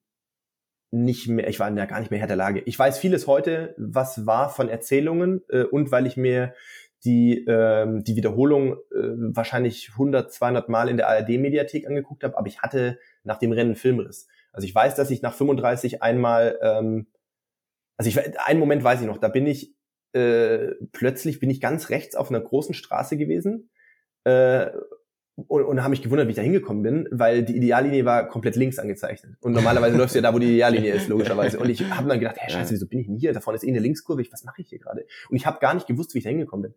nicht 0.91 1.29
mehr, 1.29 1.49
ich 1.49 1.59
war 1.59 1.75
ja 1.75 1.85
gar 1.87 2.01
nicht 2.01 2.11
mehr 2.11 2.21
Herr 2.21 2.29
der 2.29 2.37
Lage. 2.37 2.61
Ich 2.61 2.79
weiß 2.79 2.99
vieles 2.99 3.27
heute, 3.27 3.75
was 3.79 4.27
war 4.27 4.51
von 4.51 4.69
Erzählungen 4.69 5.43
äh, 5.49 5.63
und 5.63 5.91
weil 5.91 6.07
ich 6.07 6.17
mir 6.17 6.55
die 7.05 7.45
ähm, 7.47 8.05
die 8.05 8.17
Wiederholung 8.17 8.75
äh, 8.93 9.13
wahrscheinlich 9.35 9.91
100, 9.93 10.33
200 10.33 10.69
Mal 10.69 10.89
in 10.89 10.97
der 10.97 11.09
ARD-Mediathek 11.09 11.87
angeguckt 11.87 12.25
habe, 12.25 12.37
aber 12.37 12.47
ich 12.47 12.63
hatte 12.63 12.99
nach 13.27 13.39
dem 13.39 13.53
Rennen 13.53 13.77
Filmriss. 13.77 14.27
Also 14.53 14.67
ich 14.67 14.75
weiß, 14.75 14.95
dass 14.95 15.11
ich 15.11 15.23
nach 15.23 15.35
35 15.35 16.03
einmal, 16.03 16.59
ähm, 16.63 17.09
also 17.97 18.09
ich 18.09 18.19
einen 18.47 18.61
Moment 18.61 18.83
weiß 18.83 19.01
ich 19.01 19.07
noch, 19.07 19.19
da 19.19 19.29
bin 19.29 19.47
ich 19.47 19.75
äh, 20.13 20.75
plötzlich 20.93 21.41
bin 21.41 21.51
ich 21.51 21.61
ganz 21.61 21.91
rechts 21.91 22.17
auf 22.17 22.31
einer 22.31 22.41
großen 22.41 22.75
Straße 22.75 23.19
gewesen 23.19 23.69
äh, 24.25 24.69
und, 25.35 25.65
und 25.65 25.81
habe 25.81 25.91
mich 25.91 26.01
gewundert, 26.01 26.27
wie 26.27 26.31
ich 26.31 26.37
da 26.37 26.43
hingekommen 26.43 26.83
bin, 26.83 27.09
weil 27.11 27.43
die 27.43 27.55
Ideallinie 27.55 28.07
war 28.07 28.27
komplett 28.27 28.57
links 28.57 28.79
angezeichnet. 28.79 29.37
Und 29.41 29.53
normalerweise 29.53 29.97
läufst 29.99 30.15
du 30.15 30.21
ja 30.21 30.23
da, 30.23 30.33
wo 30.33 30.39
die 30.39 30.55
Ideallinie 30.55 30.95
ist, 30.95 31.09
logischerweise. 31.09 31.59
Und 31.59 31.69
ich 31.69 31.85
habe 31.91 32.09
dann 32.09 32.19
gedacht, 32.19 32.37
hey, 32.39 32.51
scheiße, 32.51 32.73
wieso 32.73 32.89
bin 32.89 33.01
ich 33.01 33.07
denn 33.07 33.17
hier? 33.17 33.35
Da 33.35 33.41
vorne 33.41 33.57
ist 33.57 33.65
eh 33.65 33.69
eine 33.69 33.81
Linkskurve, 33.81 34.23
ich, 34.23 34.33
was 34.33 34.45
mache 34.45 34.63
ich 34.63 34.69
hier 34.71 34.79
gerade? 34.79 35.05
Und 35.29 35.37
ich 35.37 35.45
habe 35.45 35.59
gar 35.59 35.75
nicht 35.75 35.87
gewusst, 35.87 36.15
wie 36.15 36.19
ich 36.19 36.25
da 36.25 36.31
hingekommen 36.31 36.71
bin. 36.71 36.75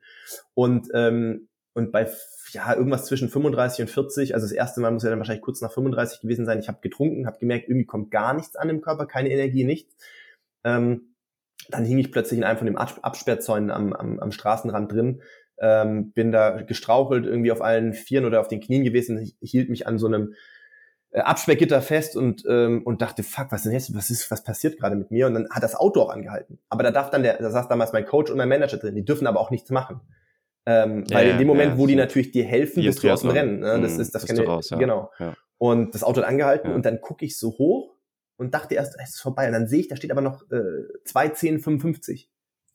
Und, 0.53 0.89
ähm, 0.93 1.47
und 1.73 1.93
bei 1.93 2.09
ja, 2.51 2.73
irgendwas 2.73 3.05
zwischen 3.05 3.29
35 3.29 3.81
und 3.81 3.89
40, 3.89 4.33
also 4.33 4.45
das 4.45 4.51
erste 4.51 4.81
Mal 4.81 4.91
muss 4.91 5.03
ja 5.03 5.09
dann 5.09 5.19
wahrscheinlich 5.19 5.43
kurz 5.43 5.61
nach 5.61 5.71
35 5.71 6.21
gewesen 6.21 6.45
sein. 6.45 6.59
Ich 6.59 6.67
habe 6.67 6.79
getrunken, 6.81 7.27
habe 7.27 7.39
gemerkt, 7.39 7.67
irgendwie 7.67 7.85
kommt 7.85 8.11
gar 8.11 8.33
nichts 8.33 8.55
an 8.55 8.69
im 8.69 8.81
Körper, 8.81 9.05
keine 9.05 9.29
Energie, 9.29 9.63
nichts. 9.63 9.95
Ähm, 10.63 11.15
dann 11.69 11.85
hing 11.85 11.99
ich 11.99 12.11
plötzlich 12.11 12.37
in 12.37 12.43
einem 12.43 12.57
von 12.57 12.67
den 12.67 12.77
Absperrzäunen 12.77 13.71
am, 13.71 13.93
am, 13.93 14.19
am 14.19 14.31
Straßenrand 14.31 14.91
drin, 14.91 15.21
ähm, 15.59 16.11
bin 16.11 16.31
da 16.31 16.61
gestrauchelt, 16.61 17.25
irgendwie 17.25 17.51
auf 17.51 17.61
allen 17.61 17.93
Vieren 17.93 18.25
oder 18.25 18.39
auf 18.39 18.47
den 18.47 18.61
Knien 18.61 18.83
gewesen, 18.83 19.31
hielt 19.41 19.69
mich 19.69 19.87
an 19.87 19.99
so 19.99 20.07
einem 20.07 20.33
äh, 21.11 21.19
Absperrgitter 21.19 21.81
fest 21.81 22.15
und 22.15 22.43
ähm, 22.47 22.83
und 22.83 23.01
dachte, 23.01 23.23
fuck, 23.23 23.51
was 23.51 23.63
denn 23.63 23.71
jetzt, 23.71 23.95
was 23.95 24.09
ist, 24.09 24.29
was 24.31 24.43
passiert 24.43 24.79
gerade 24.79 24.95
mit 24.95 25.11
mir? 25.11 25.27
Und 25.27 25.33
dann 25.33 25.49
hat 25.49 25.63
das 25.63 25.75
Auto 25.75 26.01
auch 26.01 26.09
angehalten. 26.09 26.59
Aber 26.69 26.83
da 26.83 26.91
darf 26.91 27.09
dann 27.09 27.23
der, 27.23 27.37
da 27.37 27.49
saß 27.49 27.67
damals 27.67 27.93
mein 27.93 28.05
Coach 28.05 28.31
und 28.31 28.37
mein 28.37 28.49
Manager 28.49 28.77
drin, 28.77 28.95
die 28.95 29.05
dürfen 29.05 29.27
aber 29.27 29.39
auch 29.39 29.51
nichts 29.51 29.69
machen. 29.69 30.01
Ähm, 30.66 31.05
ja, 31.10 31.18
weil 31.18 31.30
in 31.30 31.38
dem 31.38 31.47
Moment, 31.47 31.72
ja, 31.74 31.78
wo 31.78 31.88
die 31.88 31.95
natürlich 31.95 32.32
dir 32.32 32.45
helfen, 32.45 32.84
bist 32.84 33.03
du 33.03 33.10
aus 33.12 33.22
dem 33.22 33.32
Rennen. 33.32 33.60
Ne? 33.60 33.80
Das 33.82 33.95
mhm, 33.95 34.01
ist 34.01 34.14
das 34.14 34.26
kann 34.26 34.39
raus, 34.39 34.70
ja. 34.70 34.78
genau. 34.78 35.12
Und 35.57 35.93
das 35.93 36.03
Auto 36.03 36.22
hat 36.22 36.28
angehalten 36.28 36.72
und 36.72 36.86
dann 36.86 37.01
gucke 37.01 37.26
ich 37.26 37.38
so 37.38 37.51
hoch 37.57 37.95
und 38.38 38.53
dachte 38.53 38.76
erst, 38.76 38.95
es 39.01 39.16
ist 39.16 39.22
vorbei. 39.22 39.47
Und 39.47 39.53
dann 39.53 39.68
sehe 39.68 39.82
ich, 39.82 39.88
da 39.88 39.95
steht 39.95 40.12
aber 40.12 40.22
noch 40.22 40.43
äh, 40.51 40.55
2,10,55. 41.05 42.28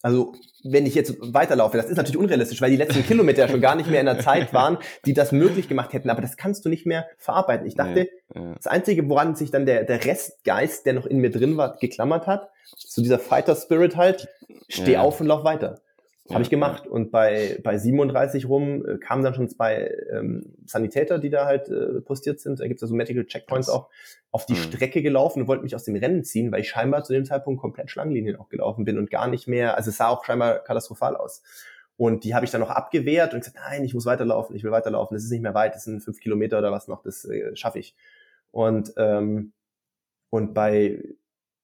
Also 0.02 0.34
wenn 0.64 0.84
ich 0.84 0.94
jetzt 0.94 1.16
weiterlaufe, 1.20 1.78
das 1.78 1.86
ist 1.86 1.96
natürlich 1.96 2.18
unrealistisch, 2.18 2.60
weil 2.60 2.70
die 2.70 2.76
letzten 2.76 3.02
Kilometer 3.06 3.48
schon 3.48 3.62
gar 3.62 3.74
nicht 3.74 3.88
mehr 3.88 4.00
in 4.00 4.06
der 4.06 4.18
Zeit 4.18 4.52
waren, 4.52 4.76
die 5.06 5.14
das 5.14 5.32
möglich 5.32 5.66
gemacht 5.66 5.94
hätten. 5.94 6.10
Aber 6.10 6.20
das 6.20 6.36
kannst 6.36 6.66
du 6.66 6.68
nicht 6.68 6.84
mehr 6.84 7.06
verarbeiten. 7.16 7.66
Ich 7.66 7.74
dachte, 7.74 8.10
ja, 8.34 8.42
ja. 8.42 8.54
das 8.54 8.66
Einzige, 8.66 9.08
woran 9.08 9.34
sich 9.34 9.50
dann 9.50 9.64
der, 9.64 9.84
der 9.84 10.04
Restgeist, 10.04 10.84
der 10.84 10.92
noch 10.92 11.06
in 11.06 11.18
mir 11.18 11.30
drin 11.30 11.56
war, 11.56 11.78
geklammert 11.78 12.26
hat, 12.26 12.50
so 12.76 13.00
dieser 13.00 13.18
Fighter 13.18 13.56
Spirit 13.56 13.96
halt, 13.96 14.28
steh 14.68 14.92
ja. 14.92 15.00
auf 15.00 15.22
und 15.22 15.26
lauf 15.28 15.42
weiter. 15.42 15.80
Habe 16.30 16.42
ich 16.42 16.48
gemacht. 16.48 16.86
Und 16.86 17.10
bei, 17.10 17.58
bei 17.62 17.76
37 17.76 18.48
rum 18.48 18.84
äh, 18.86 18.96
kamen 18.96 19.22
dann 19.22 19.34
schon 19.34 19.48
zwei 19.50 19.94
ähm, 20.10 20.54
Sanitäter, 20.64 21.18
die 21.18 21.28
da 21.28 21.44
halt 21.44 21.68
äh, 21.68 22.00
postiert 22.00 22.40
sind. 22.40 22.60
Da 22.60 22.66
gibt 22.66 22.78
es 22.78 22.82
also 22.82 22.94
Medical 22.94 23.26
Checkpoints 23.26 23.68
auch 23.68 23.90
auf 24.30 24.46
die 24.46 24.54
mhm. 24.54 24.58
Strecke 24.58 25.02
gelaufen 25.02 25.42
und 25.42 25.48
wollten 25.48 25.64
mich 25.64 25.74
aus 25.74 25.84
dem 25.84 25.96
Rennen 25.96 26.24
ziehen, 26.24 26.50
weil 26.50 26.60
ich 26.60 26.70
scheinbar 26.70 27.04
zu 27.04 27.12
dem 27.12 27.26
Zeitpunkt 27.26 27.60
komplett 27.60 27.90
Schlangenlinien 27.90 28.36
auch 28.36 28.48
gelaufen 28.48 28.86
bin 28.86 28.96
und 28.96 29.10
gar 29.10 29.28
nicht 29.28 29.46
mehr, 29.48 29.76
also 29.76 29.90
es 29.90 29.98
sah 29.98 30.08
auch 30.08 30.24
scheinbar 30.24 30.60
katastrophal 30.60 31.14
aus. 31.14 31.42
Und 31.96 32.24
die 32.24 32.34
habe 32.34 32.44
ich 32.44 32.50
dann 32.50 32.60
noch 32.60 32.70
abgewehrt 32.70 33.34
und 33.34 33.40
gesagt, 33.40 33.58
nein, 33.58 33.84
ich 33.84 33.94
muss 33.94 34.06
weiterlaufen, 34.06 34.56
ich 34.56 34.64
will 34.64 34.72
weiterlaufen, 34.72 35.14
das 35.14 35.24
ist 35.24 35.30
nicht 35.30 35.42
mehr 35.42 35.54
weit, 35.54 35.74
das 35.74 35.84
sind 35.84 36.00
fünf 36.00 36.20
Kilometer 36.20 36.58
oder 36.58 36.72
was 36.72 36.88
noch, 36.88 37.02
das 37.02 37.24
äh, 37.26 37.54
schaffe 37.54 37.78
ich. 37.78 37.94
Und, 38.50 38.94
ähm, 38.96 39.52
und 40.30 40.54
bei 40.54 41.00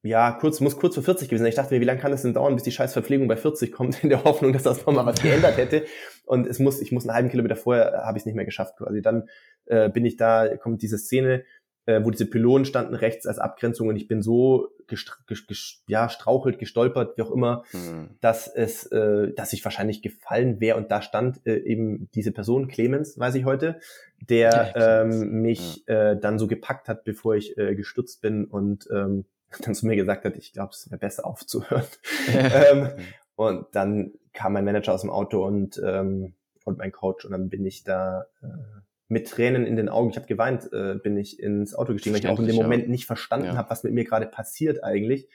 ja, 0.02 0.32
kurz, 0.32 0.60
muss 0.60 0.78
kurz 0.78 0.94
vor 0.94 1.04
40 1.04 1.28
gewesen 1.28 1.42
sein. 1.42 1.50
Ich 1.50 1.56
dachte 1.56 1.74
mir, 1.74 1.80
wie 1.80 1.84
lange 1.84 2.00
kann 2.00 2.12
es 2.12 2.22
denn 2.22 2.32
dauern, 2.32 2.54
bis 2.54 2.64
die 2.64 2.72
scheiß 2.72 2.92
Verpflegung 2.94 3.28
bei 3.28 3.36
40 3.36 3.70
kommt, 3.72 4.02
in 4.02 4.08
der 4.08 4.24
Hoffnung, 4.24 4.52
dass 4.52 4.62
das 4.62 4.86
nochmal 4.86 5.06
was 5.06 5.20
geändert 5.20 5.56
hätte. 5.56 5.84
Und 6.24 6.46
es 6.46 6.58
muss, 6.58 6.80
ich 6.80 6.92
muss 6.92 7.06
einen 7.06 7.14
halben 7.14 7.28
Kilometer 7.28 7.56
vorher, 7.56 7.92
äh, 7.92 7.98
habe 7.98 8.16
ich 8.16 8.22
es 8.22 8.26
nicht 8.26 8.36
mehr 8.36 8.44
geschafft 8.44 8.76
quasi. 8.78 9.02
Dann 9.02 9.28
äh, 9.66 9.90
bin 9.90 10.04
ich 10.04 10.16
da, 10.16 10.56
kommt 10.56 10.82
diese 10.82 10.96
Szene, 10.96 11.44
äh, 11.86 12.04
wo 12.04 12.10
diese 12.10 12.26
Pylonen 12.26 12.64
standen 12.64 12.94
rechts 12.94 13.26
als 13.26 13.38
Abgrenzung 13.38 13.88
und 13.88 13.96
ich 13.96 14.08
bin 14.08 14.22
so 14.22 14.68
gestra 14.86 15.16
ges 15.26 15.82
ja, 15.86 16.08
strauchelt, 16.08 16.58
gestolpert, 16.58 17.16
wie 17.16 17.22
auch 17.22 17.30
immer, 17.30 17.64
mhm. 17.72 18.10
dass 18.20 18.48
es, 18.48 18.86
äh, 18.86 19.32
dass 19.34 19.52
ich 19.52 19.64
wahrscheinlich 19.64 20.02
gefallen 20.02 20.60
wäre 20.60 20.76
und 20.76 20.90
da 20.90 21.02
stand 21.02 21.46
äh, 21.46 21.56
eben 21.56 22.08
diese 22.14 22.32
Person, 22.32 22.68
Clemens, 22.68 23.18
weiß 23.18 23.34
ich 23.34 23.44
heute, 23.44 23.80
der 24.20 24.74
ähm, 24.76 25.42
mich 25.42 25.84
ja. 25.86 26.12
äh, 26.12 26.20
dann 26.20 26.38
so 26.38 26.46
gepackt 26.46 26.88
hat, 26.88 27.04
bevor 27.04 27.34
ich 27.34 27.56
äh, 27.56 27.74
gestürzt 27.74 28.20
bin 28.20 28.44
und 28.44 28.88
ähm, 28.92 29.24
dann 29.64 29.74
zu 29.74 29.86
mir 29.86 29.96
gesagt 29.96 30.24
hat, 30.24 30.36
ich 30.36 30.52
glaube, 30.52 30.72
es 30.72 30.90
wäre 30.90 30.98
besser 30.98 31.26
aufzuhören. 31.26 31.86
ähm, 32.28 32.90
und 33.36 33.66
dann 33.72 34.12
kam 34.32 34.52
mein 34.52 34.64
Manager 34.64 34.94
aus 34.94 35.00
dem 35.00 35.10
Auto 35.10 35.44
und, 35.44 35.80
ähm, 35.84 36.34
und 36.64 36.78
mein 36.78 36.92
Coach 36.92 37.24
und 37.24 37.32
dann 37.32 37.48
bin 37.48 37.64
ich 37.64 37.84
da 37.84 38.26
äh, 38.42 38.46
mit 39.08 39.28
Tränen 39.28 39.66
in 39.66 39.76
den 39.76 39.88
Augen, 39.88 40.10
ich 40.10 40.16
habe 40.16 40.26
geweint, 40.26 40.72
äh, 40.72 40.94
bin 40.94 41.16
ich 41.16 41.40
ins 41.40 41.74
Auto 41.74 41.92
gestiegen, 41.92 42.14
weil 42.14 42.20
ich 42.20 42.28
auch 42.28 42.38
in 42.38 42.46
dem 42.46 42.56
Moment 42.56 42.88
nicht 42.88 43.06
verstanden 43.06 43.46
ja. 43.46 43.56
habe, 43.56 43.70
was 43.70 43.82
mit 43.82 43.92
mir 43.92 44.04
gerade 44.04 44.26
passiert 44.26 44.84
eigentlich. 44.84 45.28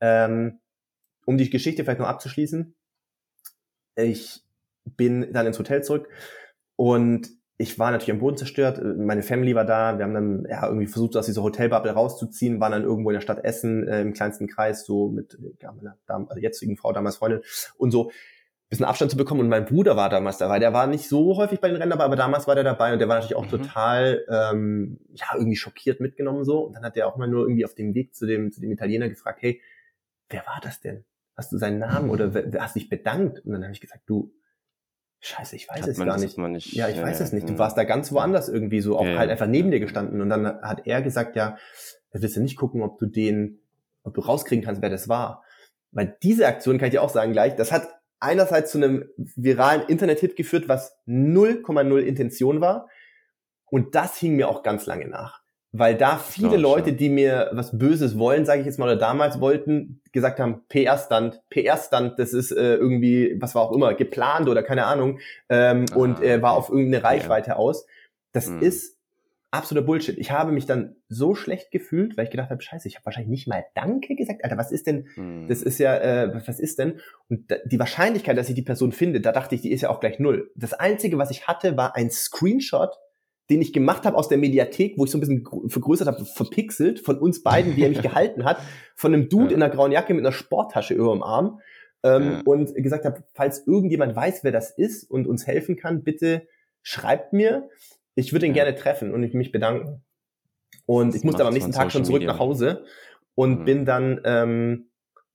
Ähm, 0.00 0.58
um 1.24 1.38
die 1.38 1.48
Geschichte 1.48 1.84
vielleicht 1.84 2.00
noch 2.00 2.08
abzuschließen, 2.08 2.74
ich 3.96 4.42
bin 4.84 5.32
dann 5.32 5.46
ins 5.46 5.58
Hotel 5.58 5.82
zurück 5.82 6.10
und 6.76 7.30
ich 7.64 7.78
war 7.78 7.90
natürlich 7.90 8.12
am 8.12 8.18
Boden 8.18 8.36
zerstört, 8.36 8.80
meine 8.82 9.22
Family 9.22 9.54
war 9.54 9.64
da, 9.64 9.96
wir 9.98 10.04
haben 10.04 10.14
dann 10.14 10.46
ja 10.48 10.66
irgendwie 10.66 10.86
versucht, 10.86 11.16
aus 11.16 11.26
dieser 11.26 11.42
Hotelbubble 11.42 11.92
rauszuziehen, 11.92 12.60
waren 12.60 12.72
dann 12.72 12.84
irgendwo 12.84 13.10
in 13.10 13.14
der 13.14 13.22
Stadt 13.22 13.42
Essen, 13.42 13.88
äh, 13.88 14.02
im 14.02 14.12
kleinsten 14.12 14.46
Kreis, 14.46 14.84
so 14.84 15.08
mit 15.08 15.38
ja, 15.60 15.72
meiner 15.72 15.96
Dam 16.06 16.28
also 16.28 16.40
jetzigen 16.40 16.76
Frau, 16.76 16.92
damals 16.92 17.16
Freundin 17.16 17.40
und 17.78 17.90
so 17.90 18.10
bisschen 18.68 18.86
Abstand 18.86 19.10
zu 19.10 19.16
bekommen 19.16 19.40
und 19.40 19.48
mein 19.48 19.66
Bruder 19.66 19.96
war 19.96 20.08
damals 20.08 20.38
dabei, 20.38 20.58
der 20.58 20.72
war 20.72 20.86
nicht 20.86 21.08
so 21.08 21.36
häufig 21.36 21.60
bei 21.60 21.68
den 21.68 21.76
Rennen 21.76 21.90
dabei, 21.90 22.04
aber 22.04 22.16
damals 22.16 22.46
war 22.46 22.54
der 22.54 22.64
dabei 22.64 22.92
und 22.92 22.98
der 22.98 23.08
war 23.08 23.16
natürlich 23.16 23.36
auch 23.36 23.46
mhm. 23.46 23.50
total 23.50 24.24
ähm, 24.28 24.98
ja 25.12 25.26
irgendwie 25.34 25.56
schockiert 25.56 26.00
mitgenommen 26.00 26.44
so 26.44 26.60
und 26.60 26.74
dann 26.74 26.84
hat 26.84 26.96
der 26.96 27.06
auch 27.06 27.16
mal 27.16 27.28
nur 27.28 27.42
irgendwie 27.44 27.64
auf 27.64 27.74
dem 27.74 27.94
Weg 27.94 28.14
zu 28.14 28.26
dem 28.26 28.52
zu 28.52 28.60
dem 28.60 28.72
Italiener 28.72 29.08
gefragt, 29.08 29.40
hey, 29.42 29.60
wer 30.28 30.44
war 30.46 30.60
das 30.62 30.80
denn? 30.80 31.04
Hast 31.36 31.52
du 31.52 31.58
seinen 31.58 31.78
Namen 31.78 32.10
oder 32.10 32.30
hast 32.60 32.76
dich 32.76 32.88
bedankt? 32.88 33.40
Und 33.44 33.52
dann 33.52 33.62
habe 33.62 33.72
ich 33.72 33.80
gesagt, 33.80 34.02
du 34.06 34.32
Scheiße, 35.26 35.56
ich 35.56 35.68
weiß 35.70 35.80
hat 35.80 35.88
es 35.88 35.96
gar 35.96 36.18
nicht. 36.18 36.36
nicht. 36.36 36.74
Ja, 36.74 36.88
ich 36.88 36.98
ja, 36.98 37.02
weiß 37.02 37.20
es 37.20 37.32
nicht. 37.32 37.48
Du 37.48 37.56
warst 37.58 37.78
da 37.78 37.84
ganz 37.84 38.12
woanders 38.12 38.50
irgendwie 38.50 38.80
so, 38.80 38.98
auch 38.98 39.06
halt 39.06 39.30
einfach 39.30 39.46
neben 39.46 39.70
dir 39.70 39.80
gestanden. 39.80 40.20
Und 40.20 40.28
dann 40.28 40.60
hat 40.60 40.86
er 40.86 41.00
gesagt, 41.00 41.34
ja, 41.34 41.56
willst 42.12 42.36
du 42.36 42.40
nicht 42.40 42.58
gucken, 42.58 42.82
ob 42.82 42.98
du 42.98 43.06
den, 43.06 43.60
ob 44.02 44.12
du 44.12 44.20
rauskriegen 44.20 44.62
kannst, 44.62 44.82
wer 44.82 44.90
das 44.90 45.08
war. 45.08 45.42
Weil 45.92 46.18
diese 46.22 46.46
Aktion, 46.46 46.76
kann 46.76 46.88
ich 46.88 46.92
dir 46.92 47.00
auch 47.00 47.08
sagen 47.08 47.32
gleich, 47.32 47.56
das 47.56 47.72
hat 47.72 47.88
einerseits 48.20 48.70
zu 48.72 48.78
einem 48.78 49.08
viralen 49.16 49.88
Internet-Hit 49.88 50.36
geführt, 50.36 50.68
was 50.68 50.98
0,0 51.06 51.98
Intention 52.00 52.60
war. 52.60 52.88
Und 53.70 53.94
das 53.94 54.18
hing 54.18 54.36
mir 54.36 54.50
auch 54.50 54.62
ganz 54.62 54.84
lange 54.84 55.08
nach 55.08 55.43
weil 55.76 55.96
da 55.96 56.18
viele 56.18 56.50
Klar, 56.50 56.60
Leute, 56.60 56.92
die 56.92 57.08
mir 57.08 57.50
was 57.52 57.76
Böses 57.76 58.16
wollen, 58.16 58.46
sage 58.46 58.60
ich 58.60 58.66
jetzt 58.66 58.78
mal, 58.78 58.84
oder 58.84 58.96
damals 58.96 59.40
wollten, 59.40 60.00
gesagt 60.12 60.38
haben, 60.38 60.62
PR-Stand, 60.68 61.42
PR-Stand, 61.50 62.16
das 62.20 62.32
ist 62.32 62.52
äh, 62.52 62.76
irgendwie, 62.76 63.36
was 63.40 63.56
war 63.56 63.62
auch 63.62 63.72
immer, 63.72 63.94
geplant 63.94 64.48
oder 64.48 64.62
keine 64.62 64.86
Ahnung, 64.86 65.18
ähm, 65.48 65.86
ah, 65.90 65.96
und 65.96 66.22
äh, 66.22 66.40
war 66.40 66.52
auf 66.52 66.68
irgendeine 66.68 67.02
Reichweite 67.02 67.50
ja. 67.50 67.56
aus. 67.56 67.86
Das 68.30 68.48
mhm. 68.48 68.62
ist 68.62 68.96
absoluter 69.50 69.84
Bullshit. 69.84 70.16
Ich 70.16 70.30
habe 70.30 70.52
mich 70.52 70.66
dann 70.66 70.94
so 71.08 71.34
schlecht 71.34 71.72
gefühlt, 71.72 72.16
weil 72.16 72.26
ich 72.26 72.30
gedacht 72.30 72.50
habe, 72.50 72.62
scheiße, 72.62 72.86
ich 72.86 72.94
habe 72.94 73.06
wahrscheinlich 73.06 73.30
nicht 73.30 73.48
mal 73.48 73.64
Danke 73.74 74.14
gesagt. 74.14 74.44
Alter, 74.44 74.56
was 74.56 74.70
ist 74.70 74.86
denn, 74.86 75.08
mhm. 75.16 75.48
das 75.48 75.60
ist 75.60 75.78
ja, 75.78 75.96
äh, 75.96 76.40
was 76.46 76.60
ist 76.60 76.78
denn? 76.78 77.00
Und 77.28 77.50
da, 77.50 77.56
die 77.64 77.80
Wahrscheinlichkeit, 77.80 78.38
dass 78.38 78.48
ich 78.48 78.54
die 78.54 78.62
Person 78.62 78.92
finde, 78.92 79.20
da 79.20 79.32
dachte 79.32 79.56
ich, 79.56 79.62
die 79.62 79.72
ist 79.72 79.80
ja 79.80 79.90
auch 79.90 79.98
gleich 79.98 80.20
null. 80.20 80.52
Das 80.54 80.72
Einzige, 80.72 81.18
was 81.18 81.32
ich 81.32 81.48
hatte, 81.48 81.76
war 81.76 81.96
ein 81.96 82.12
Screenshot 82.12 82.96
den 83.50 83.60
ich 83.60 83.72
gemacht 83.72 84.04
habe 84.04 84.16
aus 84.16 84.28
der 84.28 84.38
Mediathek, 84.38 84.94
wo 84.96 85.04
ich 85.04 85.10
so 85.10 85.18
ein 85.18 85.20
bisschen 85.20 85.46
vergrößert 85.68 86.08
habe, 86.08 86.24
verpixelt 86.24 87.00
von 87.00 87.18
uns 87.18 87.42
beiden, 87.42 87.76
wie 87.76 87.82
er 87.82 87.90
mich 87.90 88.02
gehalten 88.02 88.44
hat, 88.44 88.58
von 88.94 89.12
einem 89.12 89.28
Dude 89.28 89.50
ja. 89.50 89.56
in 89.56 89.62
einer 89.62 89.74
grauen 89.74 89.92
Jacke 89.92 90.14
mit 90.14 90.24
einer 90.24 90.32
Sporttasche 90.32 90.94
über 90.94 91.12
dem 91.12 91.22
Arm 91.22 91.60
ähm, 92.02 92.32
ja. 92.32 92.42
und 92.44 92.74
gesagt 92.74 93.04
habe, 93.04 93.22
falls 93.34 93.66
irgendjemand 93.66 94.16
weiß, 94.16 94.44
wer 94.44 94.52
das 94.52 94.70
ist 94.70 95.10
und 95.10 95.26
uns 95.26 95.46
helfen 95.46 95.76
kann, 95.76 96.04
bitte 96.04 96.46
schreibt 96.82 97.32
mir. 97.32 97.68
Ich 98.14 98.32
würde 98.32 98.46
ihn 98.46 98.54
ja. 98.54 98.64
gerne 98.64 98.78
treffen 98.78 99.12
und 99.12 99.34
mich 99.34 99.52
bedanken. 99.52 100.02
Und 100.86 101.08
das 101.08 101.16
ich 101.16 101.24
musste 101.24 101.42
aber 101.42 101.48
am 101.48 101.54
nächsten 101.54 101.72
Tag 101.72 101.92
schon 101.92 102.04
zurück 102.04 102.20
Media. 102.20 102.32
nach 102.32 102.38
Hause 102.38 102.84
und 103.34 103.60
mhm. 103.60 103.64
bin 103.64 103.84
dann 103.84 104.20
ähm, 104.24 104.90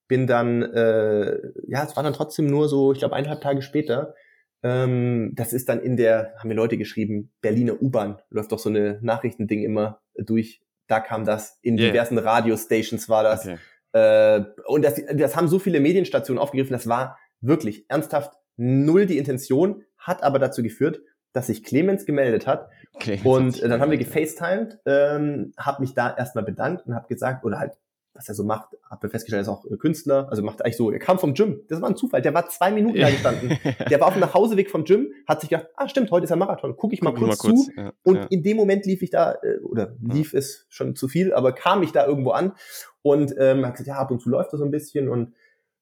bin 0.08 0.26
dann 0.26 0.62
äh, 0.64 1.38
ja, 1.68 1.84
es 1.84 1.96
war 1.96 2.04
dann 2.04 2.14
trotzdem 2.14 2.48
nur 2.48 2.68
so, 2.68 2.92
ich 2.92 3.00
glaube 3.00 3.16
eineinhalb 3.16 3.42
Tage 3.42 3.62
später 3.62 4.16
ähm, 4.64 5.32
das 5.36 5.54
ist 5.54 5.70
dann 5.70 5.82
in 5.82 5.96
der, 5.98 6.34
haben 6.38 6.50
mir 6.50 6.56
Leute 6.56 6.78
geschrieben, 6.78 7.32
Berliner 7.42 7.82
U-Bahn, 7.82 8.20
läuft 8.30 8.52
doch 8.52 8.60
so 8.60 8.70
eine 8.70 9.00
Nachrichtending 9.02 9.64
immer 9.64 10.02
durch. 10.16 10.62
Da 10.88 11.00
kam 11.00 11.24
das, 11.24 11.60
in 11.62 11.78
yeah. 11.78 11.92
diversen 11.92 12.18
Radiostations 12.18 13.08
war 13.10 13.24
das. 13.24 13.46
Okay. 13.46 13.58
Äh, 13.94 14.44
und 14.66 14.84
das, 14.84 15.02
das 15.14 15.36
haben 15.36 15.48
so 15.48 15.60
viele 15.60 15.80
Medienstationen 15.80 16.42
aufgegriffen, 16.42 16.74
das 16.74 16.88
war 16.88 17.18
wirklich 17.42 17.86
ernsthaft 17.90 18.34
null 18.58 19.06
die 19.06 19.18
Intention, 19.18 19.84
hat 19.98 20.24
aber 20.24 20.40
dazu 20.40 20.62
geführt, 20.62 21.02
dass 21.32 21.48
sich 21.48 21.64
Clemens 21.64 22.06
gemeldet 22.06 22.48
hat. 22.48 22.70
Clemens 23.00 23.62
und 23.62 23.70
dann 23.70 23.80
haben 23.80 23.92
wir 23.92 23.98
gefacetimed, 23.98 24.80
ähm, 24.86 25.54
habe 25.58 25.82
mich 25.82 25.94
da 25.94 26.16
erstmal 26.16 26.44
bedankt 26.44 26.86
und 26.86 26.96
habe 26.96 27.08
gesagt, 27.08 27.46
oder 27.46 27.60
halt 27.60 27.74
was 28.14 28.28
er 28.28 28.36
so 28.36 28.44
macht, 28.44 28.70
habe 28.90 29.10
festgestellt, 29.10 29.40
er 29.40 29.42
ist 29.44 29.48
auch 29.50 29.66
äh, 29.66 29.78
Künstler, 29.78 30.28
also 30.30 30.42
macht 30.44 30.64
eigentlich 30.64 30.78
so, 30.78 30.92
er 30.92 31.00
kam 31.00 31.20
vom 31.20 31.34
Gym, 31.34 31.62
das 31.68 31.82
war 31.82 31.90
ein 31.90 31.96
Zufall, 31.96 32.22
der 32.22 32.34
war 32.34 32.50
zwei 32.50 32.72
Minuten 32.72 33.00
da 33.00 33.10
gestanden, 33.10 33.58
der 33.90 34.00
war 34.00 34.08
auf 34.08 34.14
dem 34.14 34.22
Nachhauseweg 34.22 34.70
vom 34.70 34.84
Gym, 34.84 35.14
hat 35.28 35.42
sich 35.42 35.50
gedacht, 35.50 35.68
ah 35.76 35.88
stimmt, 35.88 36.12
heute 36.12 36.26
ist 36.26 36.32
ein 36.32 36.40
Marathon, 36.40 36.76
gucke 36.76 36.94
ich 36.94 37.02
mal 37.02 37.12
Guck 37.12 37.28
kurz, 37.28 37.44
mal 37.44 37.50
kurz 37.50 37.66
zu. 37.66 37.72
ja, 37.76 37.94
und 38.04 38.16
ja. 38.16 38.26
in 38.30 38.44
dem 38.44 38.58
Moment 38.58 38.86
lief 38.86 39.02
ich 39.02 39.12
da, 39.12 39.34
äh, 39.34 39.60
oder 39.60 39.96
lief 40.02 40.34
ja. 40.34 40.40
es 40.40 40.66
schon 40.70 40.96
zu 40.96 41.08
viel, 41.08 41.34
aber 41.34 41.54
kam 41.54 41.84
ich 41.84 41.92
da 41.92 42.06
irgendwo 42.06 42.32
an 42.32 42.54
und 43.02 43.34
ähm, 43.38 43.66
hat 43.66 43.74
gesagt, 43.74 43.88
ja, 43.88 43.96
ab 43.96 44.12
und 44.12 44.22
zu 44.22 44.30
läuft 44.30 44.54
das 44.54 44.60
so 44.60 44.66
ein 44.66 44.72
bisschen 44.72 45.08
und 45.08 45.34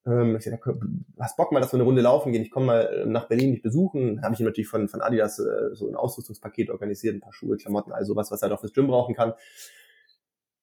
ähm, 0.06 0.36
ich 0.36 0.46
gesagt, 0.46 0.64
hast 1.20 1.38
Bock 1.38 1.52
mal, 1.52 1.60
dass 1.60 1.74
wir 1.74 1.78
eine 1.78 1.84
Runde 1.84 2.02
laufen 2.02 2.32
gehen, 2.32 2.42
ich 2.42 2.52
komme 2.52 2.66
mal 2.66 2.82
äh, 2.82 3.06
nach 3.06 3.28
Berlin 3.28 3.52
dich 3.52 3.62
besuchen, 3.62 4.22
habe 4.22 4.34
ich 4.34 4.40
ihm 4.40 4.46
natürlich 4.46 4.70
von, 4.70 4.88
von 4.90 5.02
Adidas 5.02 5.40
äh, 5.40 5.74
so 5.74 5.88
ein 5.88 5.96
Ausrüstungspaket 5.96 6.70
organisiert, 6.70 7.16
ein 7.16 7.22
paar 7.22 7.34
Schuhe, 7.34 7.58
Klamotten, 7.58 7.92
also 7.92 8.16
was, 8.16 8.32
was 8.32 8.42
er 8.42 8.50
doch 8.50 8.60
fürs 8.60 8.74
Gym 8.74 8.88
brauchen 8.88 9.16
kann 9.16 9.34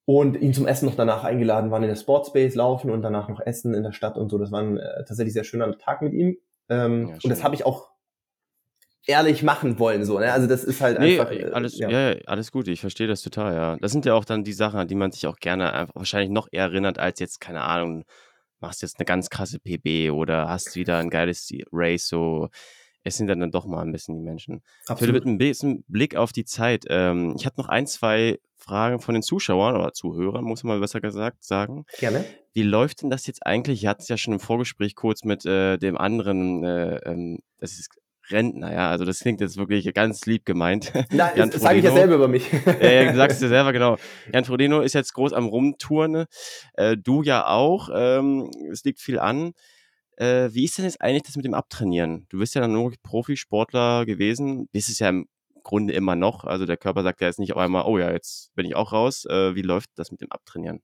und 0.07 0.41
ihn 0.41 0.53
zum 0.53 0.67
Essen 0.67 0.87
noch 0.87 0.97
danach 0.97 1.25
eingeladen, 1.25 1.71
waren 1.71 1.83
in 1.83 1.89
der 1.89 1.97
Sportspace 1.97 2.55
laufen 2.55 2.91
und 2.91 3.03
danach 3.03 3.29
noch 3.29 3.41
essen 3.41 3.75
in 3.75 3.83
der 3.83 3.93
Stadt 3.93 4.17
und 4.17 4.31
so. 4.31 4.39
Das 4.39 4.53
war 4.53 4.61
ein 4.61 4.77
äh, 4.77 5.05
tatsächlich 5.05 5.33
sehr 5.33 5.45
schöner 5.45 5.77
Tag 5.79 6.03
mit 6.03 6.13
ihm. 6.13 6.37
Ähm, 6.69 7.09
ja, 7.09 7.15
und 7.23 7.31
das 7.31 7.43
habe 7.43 7.55
ich 7.55 7.65
auch 7.65 7.91
ehrlich 9.07 9.43
machen 9.43 9.79
wollen, 9.79 10.05
so, 10.05 10.19
ne? 10.19 10.33
Also 10.33 10.47
das 10.47 10.65
ist 10.65 10.81
halt 10.81 10.99
nee, 10.99 11.19
einfach. 11.19 11.33
Äh, 11.33 11.51
alles, 11.53 11.79
ja. 11.79 11.89
ja. 11.91 12.17
alles 12.27 12.53
gut, 12.53 12.69
ich 12.69 12.81
verstehe 12.81 13.07
das 13.07 13.23
total, 13.23 13.55
ja. 13.55 13.77
Das 13.81 13.93
sind 13.93 14.05
ja 14.07 14.15
auch 14.15 14.25
dann 14.25 14.45
die 14.45 14.53
Sachen, 14.53 14.79
an 14.79 14.89
die 14.89 14.95
man 14.95 15.13
sich 15.13 15.27
auch 15.27 15.37
gerne 15.37 15.73
einfach 15.73 15.95
wahrscheinlich 15.95 16.31
noch 16.31 16.49
eher 16.51 16.65
erinnert, 16.65 16.99
als 16.99 17.21
jetzt, 17.21 17.41
keine 17.41 17.63
Ahnung, 17.63 18.05
machst 18.61 18.83
jetzt 18.83 18.99
eine 18.99 19.05
ganz 19.05 19.29
krasse 19.29 19.59
PB 19.59 20.11
oder 20.13 20.49
hast 20.49 20.75
wieder 20.77 20.99
ein 20.99 21.11
geiles 21.11 21.51
Race, 21.71 22.09
so 22.09 22.49
es 23.05 23.17
sind 23.17 23.29
dann, 23.29 23.51
doch 23.51 23.67
mal 23.67 23.83
ein 23.83 23.93
bisschen 23.93 24.17
die 24.17 24.23
Menschen. 24.23 24.63
Absolut. 24.87 24.99
Philipp, 24.99 25.25
mit 25.27 25.35
ein 25.35 25.39
bisschen 25.39 25.85
Blick 25.89 26.17
auf 26.17 26.33
die 26.33 26.45
Zeit. 26.45 26.85
Ähm, 26.89 27.35
ich 27.39 27.47
habe 27.47 27.57
noch 27.59 27.69
ein, 27.69 27.87
zwei 27.87 28.39
Fragen 28.57 28.99
von 28.99 29.15
den 29.15 29.23
Zuschauern 29.23 29.77
oder 29.77 29.93
Zuhörern, 29.93 30.43
muss 30.43 30.65
man 30.65 30.81
besser 30.81 31.01
gesagt 31.01 31.45
sagen. 31.45 31.85
Gerne. 31.99 32.25
Wie 32.55 32.63
läuft 32.63 33.03
denn 33.03 33.11
das 33.11 33.27
jetzt 33.27 33.47
eigentlich? 33.47 33.83
Ich 33.83 33.87
hatte 33.87 34.03
es 34.03 34.09
ja 34.09 34.17
schon 34.17 34.33
im 34.33 34.41
Vorgespräch 34.41 34.95
kurz 34.95 35.23
mit 35.25 35.45
äh, 35.45 35.77
dem 35.77 35.99
anderen, 35.99 36.65
äh, 36.65 36.97
ähm, 37.05 37.41
das 37.59 37.73
ist 37.73 37.91
Rentner, 38.31 38.73
ja. 38.73 38.91
Also 38.91 39.05
das 39.05 39.21
klingt 39.21 39.43
jetzt 39.43 39.59
wirklich 39.59 39.93
ganz 39.93 40.25
lieb 40.25 40.47
gemeint. 40.47 40.93
Nein, 41.11 41.51
das 41.51 41.61
sage 41.61 41.79
ich 41.79 41.85
ja 41.85 41.93
selber 41.93 42.15
über 42.15 42.29
mich. 42.29 42.51
ja, 42.53 43.11
du 43.11 43.17
sagst 43.17 43.37
es 43.37 43.43
ja 43.43 43.49
selber, 43.57 43.73
genau. 43.75 43.99
Jan 44.33 44.47
Frodeno 44.47 44.81
ist 44.81 44.95
jetzt 44.95 45.13
groß 45.13 45.35
am 45.35 45.47
Rumtouren. 45.47 46.25
Äh, 46.75 46.97
du 46.97 47.23
ja 47.23 47.47
auch. 47.47 47.91
Ähm, 47.95 48.51
es 48.73 48.83
liegt 48.85 49.01
viel 49.01 49.19
an. 49.19 49.53
Äh, 50.17 50.53
wie 50.53 50.65
ist 50.65 50.79
denn 50.79 50.85
jetzt 50.85 51.01
eigentlich 51.01 51.23
das 51.23 51.37
mit 51.37 51.45
dem 51.45 51.55
Abtrainieren? 51.55 52.27
Du 52.29 52.39
bist 52.39 52.55
ja 52.55 52.61
dann 52.61 52.73
nur 52.73 52.93
Profisportler 53.03 54.07
gewesen, 54.07 54.69
bist 54.73 54.89
es 54.89 54.99
ja 54.99 55.09
im 55.09 55.27
Grunde 55.62 55.95
immer 55.95 56.15
noch. 56.15 56.45
Also 56.45 56.67
der 56.67 56.77
Körper 56.77 57.03
sagt 57.03 57.21
ja 57.21 57.27
jetzt 57.27 57.39
nicht 57.39 57.53
auf 57.53 57.59
einmal, 57.59 57.85
oh 57.87 57.99
ja, 57.99 58.12
jetzt 58.12 58.55
bin 58.55 58.67
ich 58.67 58.77
auch 58.77 58.93
raus. 58.93 59.25
Äh, 59.25 59.55
wie 59.55 59.62
läuft 59.62 59.91
das 59.97 60.11
mit 60.11 60.21
dem 60.21 60.31
Abtrainieren? 60.31 60.83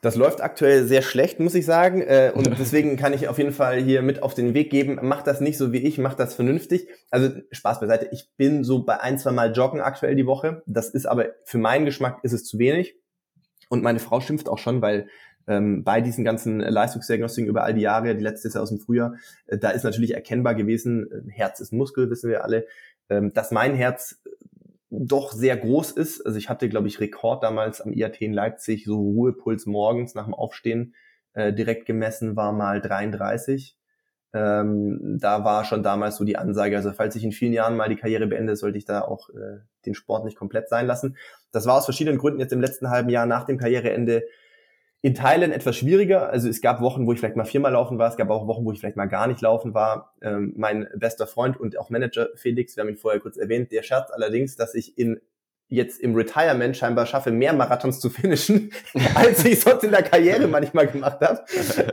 Das 0.00 0.16
läuft 0.16 0.40
aktuell 0.40 0.86
sehr 0.86 1.02
schlecht, 1.02 1.40
muss 1.40 1.54
ich 1.54 1.66
sagen. 1.66 2.02
Äh, 2.02 2.32
und 2.34 2.46
deswegen 2.58 2.96
kann 2.96 3.12
ich 3.12 3.28
auf 3.28 3.38
jeden 3.38 3.52
Fall 3.52 3.82
hier 3.82 4.02
mit 4.02 4.22
auf 4.22 4.34
den 4.34 4.54
Weg 4.54 4.70
geben. 4.70 4.98
Mach 5.02 5.22
das 5.22 5.40
nicht 5.40 5.58
so 5.58 5.72
wie 5.72 5.78
ich, 5.78 5.98
mach 5.98 6.14
das 6.14 6.34
vernünftig. 6.34 6.88
Also 7.10 7.30
Spaß 7.50 7.80
beiseite. 7.80 8.08
Ich 8.12 8.30
bin 8.36 8.64
so 8.64 8.84
bei 8.84 9.00
ein, 9.00 9.18
zwei 9.18 9.32
Mal 9.32 9.52
joggen 9.52 9.80
aktuell 9.80 10.14
die 10.14 10.26
Woche. 10.26 10.62
Das 10.66 10.90
ist 10.90 11.06
aber 11.06 11.26
für 11.44 11.58
meinen 11.58 11.84
Geschmack 11.84 12.20
ist 12.22 12.32
es 12.32 12.44
zu 12.44 12.58
wenig. 12.58 12.96
Und 13.68 13.82
meine 13.82 13.98
Frau 13.98 14.20
schimpft 14.20 14.48
auch 14.48 14.58
schon, 14.58 14.82
weil 14.82 15.08
ähm, 15.46 15.82
bei 15.82 16.00
diesen 16.00 16.24
ganzen 16.24 16.60
Leistungsdiagnostiken 16.60 17.48
über 17.48 17.64
all 17.64 17.74
die 17.74 17.80
Jahre, 17.80 18.14
die 18.14 18.22
letzte 18.22 18.48
ist 18.48 18.54
ja 18.54 18.60
aus 18.60 18.68
dem 18.68 18.78
Frühjahr, 18.78 19.14
äh, 19.46 19.58
da 19.58 19.70
ist 19.70 19.84
natürlich 19.84 20.14
erkennbar 20.14 20.54
gewesen, 20.54 21.10
äh, 21.10 21.30
Herz 21.30 21.60
ist 21.60 21.72
Muskel, 21.72 22.10
wissen 22.10 22.30
wir 22.30 22.44
alle, 22.44 22.66
ähm, 23.08 23.32
dass 23.32 23.50
mein 23.50 23.74
Herz 23.74 24.22
doch 24.90 25.32
sehr 25.32 25.56
groß 25.56 25.92
ist. 25.92 26.24
Also 26.24 26.38
ich 26.38 26.48
hatte, 26.48 26.68
glaube 26.68 26.88
ich, 26.88 27.00
Rekord 27.00 27.42
damals 27.42 27.80
am 27.80 27.92
IAT 27.92 28.20
in 28.20 28.32
Leipzig, 28.32 28.84
so 28.84 28.96
Ruhepuls 28.96 29.66
morgens 29.66 30.14
nach 30.14 30.24
dem 30.24 30.34
Aufstehen 30.34 30.94
äh, 31.34 31.52
direkt 31.52 31.86
gemessen 31.86 32.36
war 32.36 32.52
mal 32.52 32.80
33. 32.80 33.77
Ähm, 34.34 35.18
da 35.20 35.44
war 35.44 35.64
schon 35.64 35.82
damals 35.82 36.16
so 36.16 36.24
die 36.24 36.36
Ansage, 36.36 36.76
also 36.76 36.92
falls 36.92 37.16
ich 37.16 37.24
in 37.24 37.32
vielen 37.32 37.54
Jahren 37.54 37.76
mal 37.76 37.88
die 37.88 37.96
Karriere 37.96 38.26
beende, 38.26 38.56
sollte 38.56 38.76
ich 38.76 38.84
da 38.84 39.00
auch 39.00 39.30
äh, 39.30 39.60
den 39.86 39.94
Sport 39.94 40.24
nicht 40.24 40.36
komplett 40.36 40.68
sein 40.68 40.86
lassen. 40.86 41.16
Das 41.50 41.66
war 41.66 41.76
aus 41.76 41.86
verschiedenen 41.86 42.18
Gründen 42.18 42.40
jetzt 42.40 42.52
im 42.52 42.60
letzten 42.60 42.90
halben 42.90 43.08
Jahr 43.08 43.24
nach 43.24 43.44
dem 43.44 43.56
Karriereende 43.56 44.24
in 45.00 45.14
Teilen 45.14 45.52
etwas 45.52 45.76
schwieriger. 45.76 46.28
Also 46.28 46.48
es 46.48 46.60
gab 46.60 46.80
Wochen, 46.80 47.06
wo 47.06 47.12
ich 47.12 47.20
vielleicht 47.20 47.36
mal 47.36 47.44
viermal 47.44 47.72
laufen 47.72 47.98
war. 47.98 48.10
Es 48.10 48.16
gab 48.16 48.30
auch 48.30 48.46
Wochen, 48.46 48.64
wo 48.64 48.72
ich 48.72 48.80
vielleicht 48.80 48.96
mal 48.96 49.06
gar 49.06 49.28
nicht 49.28 49.40
laufen 49.40 49.72
war. 49.72 50.14
Ähm, 50.20 50.52
mein 50.56 50.88
bester 50.94 51.26
Freund 51.26 51.58
und 51.58 51.78
auch 51.78 51.88
Manager 51.88 52.28
Felix, 52.34 52.76
wir 52.76 52.82
haben 52.82 52.90
ihn 52.90 52.96
vorher 52.96 53.20
kurz 53.20 53.36
erwähnt, 53.36 53.70
der 53.72 53.82
scherzt 53.82 54.12
allerdings, 54.12 54.56
dass 54.56 54.74
ich 54.74 54.98
in 54.98 55.20
jetzt 55.68 56.00
im 56.00 56.14
Retirement 56.14 56.76
scheinbar 56.76 57.06
schaffe, 57.06 57.30
mehr 57.30 57.52
Marathons 57.52 58.00
zu 58.00 58.10
finishen, 58.10 58.72
als 59.14 59.44
ich 59.44 59.60
sonst 59.60 59.84
in 59.84 59.90
der 59.90 60.02
Karriere 60.02 60.46
manchmal 60.48 60.86
gemacht 60.86 61.20
habe. 61.20 61.44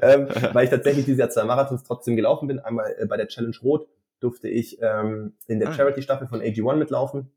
ähm, 0.01 0.27
weil 0.53 0.65
ich 0.65 0.69
tatsächlich 0.69 1.05
dieses 1.05 1.19
Jahr 1.19 1.29
zwei 1.29 1.43
Marathons 1.43 1.83
trotzdem 1.83 2.15
gelaufen 2.15 2.47
bin. 2.47 2.59
Einmal 2.59 2.95
äh, 2.97 3.05
bei 3.05 3.17
der 3.17 3.27
Challenge 3.27 3.55
Rot 3.61 3.87
durfte 4.19 4.47
ich 4.47 4.81
ähm, 4.81 5.33
in 5.47 5.59
der 5.59 5.69
ah. 5.69 5.73
Charity-Staffel 5.73 6.27
von 6.27 6.41
AG1 6.41 6.75
mitlaufen, 6.77 7.31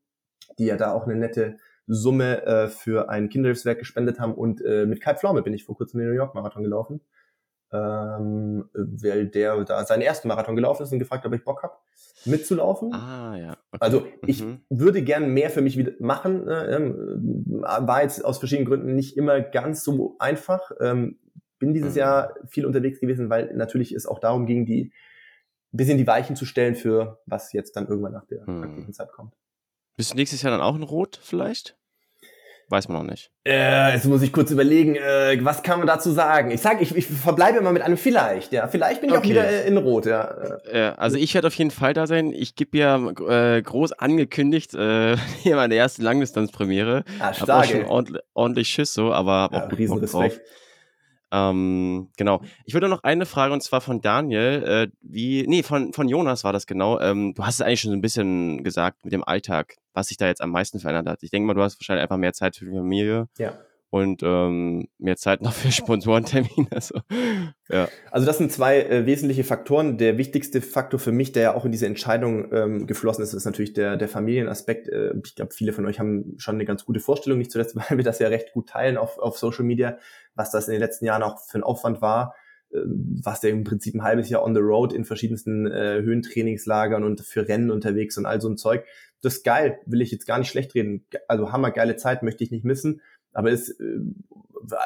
die 0.59 0.67
ja 0.67 0.77
da 0.77 0.93
auch 0.93 1.05
eine 1.05 1.17
nette 1.17 1.59
Summe 1.89 2.45
äh, 2.45 2.69
für 2.69 3.09
ein 3.09 3.29
Kinderhilfswerk 3.29 3.79
gespendet 3.79 4.21
haben. 4.21 4.35
Und 4.35 4.65
äh, 4.65 4.87
mit 4.87 5.01
Kai 5.01 5.15
Pflaume 5.15 5.43
bin 5.43 5.55
ich 5.55 5.65
vor 5.65 5.77
kurzem 5.77 5.99
den 5.99 6.09
New 6.09 6.15
York 6.15 6.35
Marathon 6.35 6.63
gelaufen, 6.63 7.01
ähm, 7.73 8.69
weil 8.73 9.29
der 9.29 9.63
da 9.65 9.85
seinen 9.85 10.03
ersten 10.03 10.29
Marathon 10.29 10.57
gelaufen 10.57 10.83
ist 10.83 10.93
und 10.93 10.99
gefragt, 10.99 11.27
ob 11.27 11.35
ich 11.35 11.45
Bock 11.45 11.63
habe, 11.63 11.75
mitzulaufen. 12.25 12.93
Ah, 12.93 13.37
ja. 13.37 13.51
Okay. 13.73 13.79
Also 13.81 14.07
ich 14.27 14.43
mhm. 14.43 14.61
würde 14.71 15.03
gern 15.03 15.33
mehr 15.33 15.51
für 15.51 15.61
mich 15.61 15.77
wieder 15.77 15.93
machen. 16.01 16.49
Äh, 16.49 16.77
ähm, 16.77 17.45
war 17.61 18.03
jetzt 18.03 18.25
aus 18.25 18.39
verschiedenen 18.39 18.69
Gründen 18.69 18.95
nicht 18.95 19.17
immer 19.17 19.41
ganz 19.41 19.85
so 19.85 20.17
einfach. 20.19 20.71
Ähm, 20.81 21.19
bin 21.59 21.75
dieses 21.75 21.95
mhm. 21.95 21.99
Jahr 21.99 22.35
viel 22.47 22.67
unterwegs 22.67 23.01
gewesen, 23.01 23.31
weil 23.31 23.55
natürlich 23.55 23.93
es 23.93 24.07
auch 24.07 24.19
darum 24.19 24.47
ging, 24.47 24.65
die 24.65 24.93
bisschen 25.71 25.99
die 25.99 26.07
Weichen 26.07 26.37
zu 26.37 26.47
stellen 26.47 26.75
für 26.75 27.21
was 27.27 27.53
jetzt 27.53 27.77
dann 27.77 27.87
irgendwann 27.87 28.13
nach 28.13 28.27
der 28.27 28.49
mhm. 28.49 28.63
aktiven 28.63 28.93
Zeit 28.93 29.13
kommt. 29.13 29.35
Bist 29.97 30.13
du 30.13 30.17
nächstes 30.17 30.43
Jahr 30.43 30.53
dann 30.53 30.61
auch 30.61 30.77
in 30.77 30.83
Rot 30.83 31.19
vielleicht? 31.23 31.78
Weiß 32.71 32.89
man 32.89 32.99
noch 32.99 33.11
nicht. 33.11 33.31
Äh, 33.47 33.95
jetzt 33.95 34.05
muss 34.05 34.21
ich 34.21 34.31
kurz 34.31 34.51
überlegen, 34.51 34.95
äh, 34.95 35.39
was 35.43 35.63
kann 35.63 35.79
man 35.79 35.87
dazu 35.87 36.11
sagen? 36.11 36.51
Ich 36.51 36.61
sage, 36.61 36.83
ich, 36.83 36.95
ich 36.95 37.07
verbleibe 37.07 37.59
immer 37.59 37.73
mit 37.73 37.81
einem 37.81 37.97
vielleicht, 37.97 38.53
ja. 38.53 38.69
Vielleicht 38.69 39.01
bin 39.01 39.09
ich 39.09 39.17
okay. 39.17 39.25
auch 39.25 39.31
wieder 39.31 39.49
äh, 39.49 39.67
in 39.67 39.79
Rot, 39.79 40.05
ja. 40.05 40.37
ja 40.71 40.95
also 40.97 41.17
ich 41.17 41.33
werde 41.33 41.47
auf 41.47 41.55
jeden 41.55 41.71
Fall 41.71 41.95
da 41.95 42.07
sein. 42.07 42.33
Ich 42.33 42.57
gebe 42.57 42.77
ja 42.77 42.97
äh, 43.27 43.63
groß 43.63 43.93
angekündigt, 43.93 44.75
äh, 44.75 45.17
hier 45.43 45.57
meine 45.57 45.77
erste 45.77 46.03
Langdistanzpremiere. 46.03 47.05
Ah, 47.19 47.33
stark. 47.33 47.49
Hab 47.49 47.65
auch 47.65 47.65
schon 47.65 47.85
ordentlich, 47.87 48.23
ordentlich 48.35 48.69
Schiss 48.69 48.93
so, 48.93 49.15
aber 49.15 49.49
ja, 49.51 49.67
auch 49.67 49.73
Riesenrespekt. 49.73 50.37
Drauf. 50.37 50.68
Ähm, 51.31 52.09
genau. 52.17 52.43
Ich 52.65 52.75
würde 52.75 52.89
noch 52.89 53.03
eine 53.03 53.27
Frage 53.27 53.53
und 53.53 53.63
zwar 53.63 53.81
von 53.81 54.01
Daniel, 54.01 54.63
äh, 54.65 54.89
wie, 55.03 55.47
nee, 55.47 55.63
von, 55.63 55.93
von 55.93 56.09
Jonas 56.09 56.45
war 56.45 56.53
das 56.53 56.67
genau. 56.67 56.99
Ähm, 57.01 57.35
du 57.35 57.45
hast 57.45 57.57
es 57.57 57.61
eigentlich 57.61 57.81
schon 57.81 57.91
so 57.91 57.97
ein 57.97 58.03
bisschen 58.03 58.65
gesagt 58.65 59.05
mit 59.05 59.13
dem 59.13 59.25
Alltag, 59.25 59.77
was 59.93 60.09
sich 60.09 60.17
da 60.17 60.27
jetzt 60.27 60.41
am 60.41 60.51
meisten 60.51 60.81
verändert 60.81 61.07
hat. 61.07 61.23
Ich 61.23 61.31
denke 61.31 61.47
mal, 61.47 61.55
du 61.55 61.63
hast 61.63 61.79
wahrscheinlich 61.81 62.03
einfach 62.03 62.17
mehr 62.17 62.33
Zeit 62.33 62.57
für 62.57 62.65
die 62.65 62.77
Familie. 62.77 63.29
Ja 63.39 63.59
und 63.91 64.23
ähm, 64.23 64.89
mehr 64.99 65.17
Zeit 65.17 65.41
noch 65.41 65.53
für 65.53 65.73
Sponsorentermine. 65.73 66.69
Also, 66.71 67.01
ja. 67.69 67.89
also 68.11 68.27
das 68.27 68.39
sind 68.39 68.53
zwei 68.53 68.83
äh, 68.83 69.07
wesentliche 69.07 69.45
Faktoren. 69.45 69.97
Der 69.97 70.19
wichtigste 70.19 70.61
Faktor 70.61 71.01
für 71.01 71.13
mich, 71.13 71.33
der 71.33 71.43
ja 71.43 71.55
auch 71.55 71.65
in 71.65 71.73
diese 71.73 71.87
Entscheidung 71.87 72.53
ähm, 72.53 72.87
geflossen 72.87 73.23
ist, 73.23 73.33
ist 73.33 73.47
natürlich 73.47 73.73
der, 73.73 73.97
der 73.97 74.09
Familienaspekt. 74.09 74.89
Äh, 74.89 75.15
ich 75.25 75.35
glaube, 75.35 75.55
viele 75.55 75.73
von 75.73 75.87
euch 75.87 75.99
haben 75.99 76.35
schon 76.37 76.57
eine 76.57 76.67
ganz 76.67 76.85
gute 76.85 77.01
Vorstellung, 77.01 77.39
nicht 77.39 77.51
zuletzt, 77.51 77.77
weil 77.91 77.97
wir 77.97 78.05
das 78.05 78.19
ja 78.19 78.29
recht 78.29 78.53
gut 78.53 78.69
teilen 78.69 78.99
auf, 78.99 79.19
auf 79.19 79.39
Social 79.39 79.65
Media, 79.65 79.99
was 80.35 80.51
das 80.51 80.69
in 80.69 80.73
den 80.73 80.81
letzten 80.81 81.07
Jahren 81.07 81.23
auch 81.23 81.39
für 81.41 81.59
ein 81.59 81.65
Aufwand 81.65 82.03
war 82.03 82.35
äh, 82.71 82.81
was 82.85 83.41
der 83.41 83.51
im 83.51 83.65
Prinzip 83.65 83.95
ein 83.95 84.03
halbes 84.03 84.29
Jahr 84.29 84.45
on 84.45 84.55
the 84.55 84.61
road 84.61 84.93
in 84.93 85.07
verschiedensten 85.07 85.67
äh, 85.67 86.03
Höhentrainingslagern 86.03 87.05
und 87.05 87.23
für 87.23 87.49
Rennen 87.49 87.71
unterwegs 87.71 88.19
und 88.19 88.27
all 88.27 88.43
so 88.43 88.51
ein 88.51 88.59
Zeug. 88.59 88.85
Das 89.23 89.39
ist 89.39 89.45
geil, 89.45 89.79
will 89.87 90.03
ich 90.03 90.13
jetzt 90.13 90.27
gar 90.27 90.39
nicht 90.39 90.51
schlecht 90.51 90.75
reden. 90.75 91.07
Also 91.27 91.51
hammergeile 91.51 91.97
Zeit 91.97 92.23
möchte 92.23 92.45
ich 92.45 92.51
nicht 92.51 92.65
missen. 92.65 93.01
Aber 93.33 93.51
es, 93.51 93.71
äh, 93.71 93.99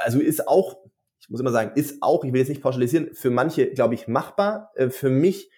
also 0.05 0.20
ist 0.20 0.49
auch, 0.49 0.78
ich 1.20 1.30
muss 1.30 1.40
immer 1.40 1.53
sagen, 1.53 1.72
ist 1.76 2.03
auch, 2.03 2.24
ich 2.24 2.32
will 2.32 2.40
jetzt 2.40 2.49
nicht 2.49 2.62
pauschalisieren, 2.62 3.14
für 3.14 3.30
manche, 3.30 3.70
glaube 3.70 3.95
ich, 3.95 4.09
machbar. 4.09 4.72
Äh, 4.74 4.90
für 4.90 5.11
mich, 5.11 5.51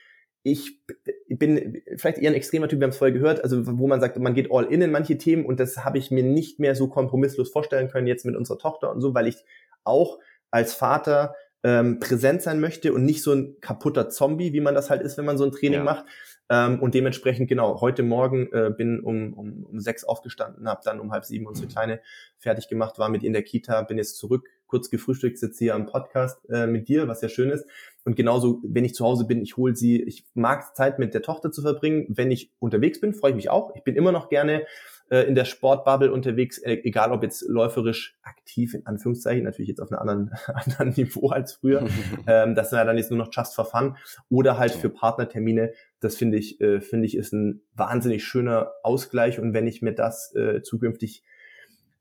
ich 0.42 0.82
bin 1.28 1.82
vielleicht 1.96 2.18
eher 2.18 2.30
ein 2.30 2.36
extremer 2.36 2.68
Typ, 2.68 2.80
wir 2.80 2.84
haben 2.84 2.90
es 2.90 2.98
vorher 2.98 3.16
gehört, 3.16 3.42
also 3.42 3.78
wo 3.78 3.86
man 3.86 4.00
sagt, 4.00 4.18
man 4.18 4.34
geht 4.34 4.50
all 4.50 4.66
in 4.66 4.82
in 4.82 4.90
manche 4.90 5.16
Themen 5.16 5.46
und 5.46 5.58
das 5.58 5.84
habe 5.84 5.96
ich 5.96 6.10
mir 6.10 6.22
nicht 6.22 6.60
mehr 6.60 6.74
so 6.74 6.88
kompromisslos 6.88 7.50
vorstellen 7.50 7.88
können 7.88 8.06
jetzt 8.06 8.26
mit 8.26 8.36
unserer 8.36 8.58
Tochter 8.58 8.92
und 8.92 9.00
so, 9.00 9.14
weil 9.14 9.26
ich 9.26 9.42
auch 9.84 10.18
als 10.50 10.74
Vater 10.74 11.34
ähm, 11.64 11.98
präsent 11.98 12.42
sein 12.42 12.60
möchte 12.60 12.92
und 12.92 13.04
nicht 13.04 13.22
so 13.22 13.32
ein 13.32 13.56
kaputter 13.60 14.10
Zombie, 14.10 14.52
wie 14.52 14.60
man 14.60 14.74
das 14.74 14.90
halt 14.90 15.00
ist, 15.00 15.16
wenn 15.16 15.24
man 15.24 15.38
so 15.38 15.44
ein 15.44 15.50
Training 15.50 15.78
ja. 15.78 15.84
macht. 15.84 16.04
Ähm, 16.50 16.80
und 16.80 16.94
dementsprechend, 16.94 17.48
genau, 17.48 17.80
heute 17.80 18.02
Morgen 18.02 18.52
äh, 18.52 18.70
bin 18.76 19.00
um, 19.00 19.32
um, 19.32 19.64
um 19.64 19.80
sechs 19.80 20.04
aufgestanden, 20.04 20.68
habe 20.68 20.82
dann 20.84 21.00
um 21.00 21.10
halb 21.12 21.24
sieben 21.24 21.46
unsere 21.46 21.68
Kleine 21.68 22.00
fertig 22.38 22.68
gemacht, 22.68 22.98
war 22.98 23.08
mit 23.08 23.22
ihr 23.22 23.28
in 23.28 23.32
der 23.32 23.42
Kita, 23.42 23.80
bin 23.82 23.96
jetzt 23.96 24.18
zurück, 24.18 24.48
kurz 24.66 24.90
gefrühstückt, 24.90 25.38
sitze 25.38 25.64
hier 25.64 25.74
am 25.74 25.86
Podcast 25.86 26.38
äh, 26.50 26.66
mit 26.66 26.88
dir, 26.88 27.08
was 27.08 27.22
ja 27.22 27.28
schön 27.28 27.50
ist. 27.50 27.66
Und 28.04 28.16
genauso, 28.16 28.60
wenn 28.64 28.84
ich 28.84 28.94
zu 28.94 29.04
Hause 29.04 29.26
bin, 29.26 29.40
ich 29.40 29.56
hole 29.56 29.74
sie, 29.74 30.02
ich 30.02 30.26
mag 30.34 30.76
Zeit 30.76 30.98
mit 30.98 31.14
der 31.14 31.22
Tochter 31.22 31.50
zu 31.52 31.62
verbringen. 31.62 32.06
Wenn 32.08 32.30
ich 32.30 32.52
unterwegs 32.58 33.00
bin, 33.00 33.14
freue 33.14 33.30
ich 33.30 33.36
mich 33.36 33.50
auch. 33.50 33.74
Ich 33.76 33.84
bin 33.84 33.96
immer 33.96 34.12
noch 34.12 34.28
gerne 34.28 34.66
äh, 35.10 35.20
in 35.20 35.34
der 35.34 35.44
Sportbubble 35.44 36.12
unterwegs, 36.12 36.58
äh, 36.58 36.80
egal 36.82 37.12
ob 37.12 37.22
jetzt 37.22 37.46
läuferisch 37.48 38.16
aktiv, 38.22 38.74
in 38.74 38.86
Anführungszeichen, 38.86 39.44
natürlich 39.44 39.68
jetzt 39.68 39.80
auf 39.80 39.92
einem 39.92 40.00
anderen, 40.00 40.30
anderen 40.46 40.90
Niveau 40.90 41.28
als 41.28 41.54
früher. 41.54 41.86
ähm, 42.26 42.54
das 42.54 42.68
ist 42.68 42.72
ja 42.72 42.84
dann 42.84 42.96
jetzt 42.96 43.10
nur 43.10 43.18
noch 43.18 43.30
just 43.32 43.54
for 43.54 43.64
fun. 43.64 43.96
Oder 44.28 44.58
halt 44.58 44.72
für 44.72 44.90
Partnertermine. 44.90 45.72
Das 46.04 46.16
finde 46.16 46.38
ich, 46.38 46.60
äh, 46.60 46.80
finde 46.80 47.06
ich, 47.06 47.16
ist 47.16 47.32
ein 47.32 47.62
wahnsinnig 47.74 48.24
schöner 48.24 48.72
Ausgleich. 48.82 49.38
Und 49.40 49.54
wenn 49.54 49.66
ich 49.66 49.82
mir 49.82 49.92
das 49.92 50.34
äh, 50.34 50.62
zukünftig 50.62 51.22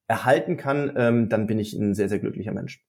erhalten 0.08 0.58
kann, 0.58 0.93
ähm, 0.95 1.30
dann 1.30 1.47
bin 1.47 1.60
ich 1.60 1.74
ein 1.74 1.95
sehr, 1.95 2.10
sehr 2.10 2.20
glücklicher 2.20 2.54
Mensch. 2.54 2.84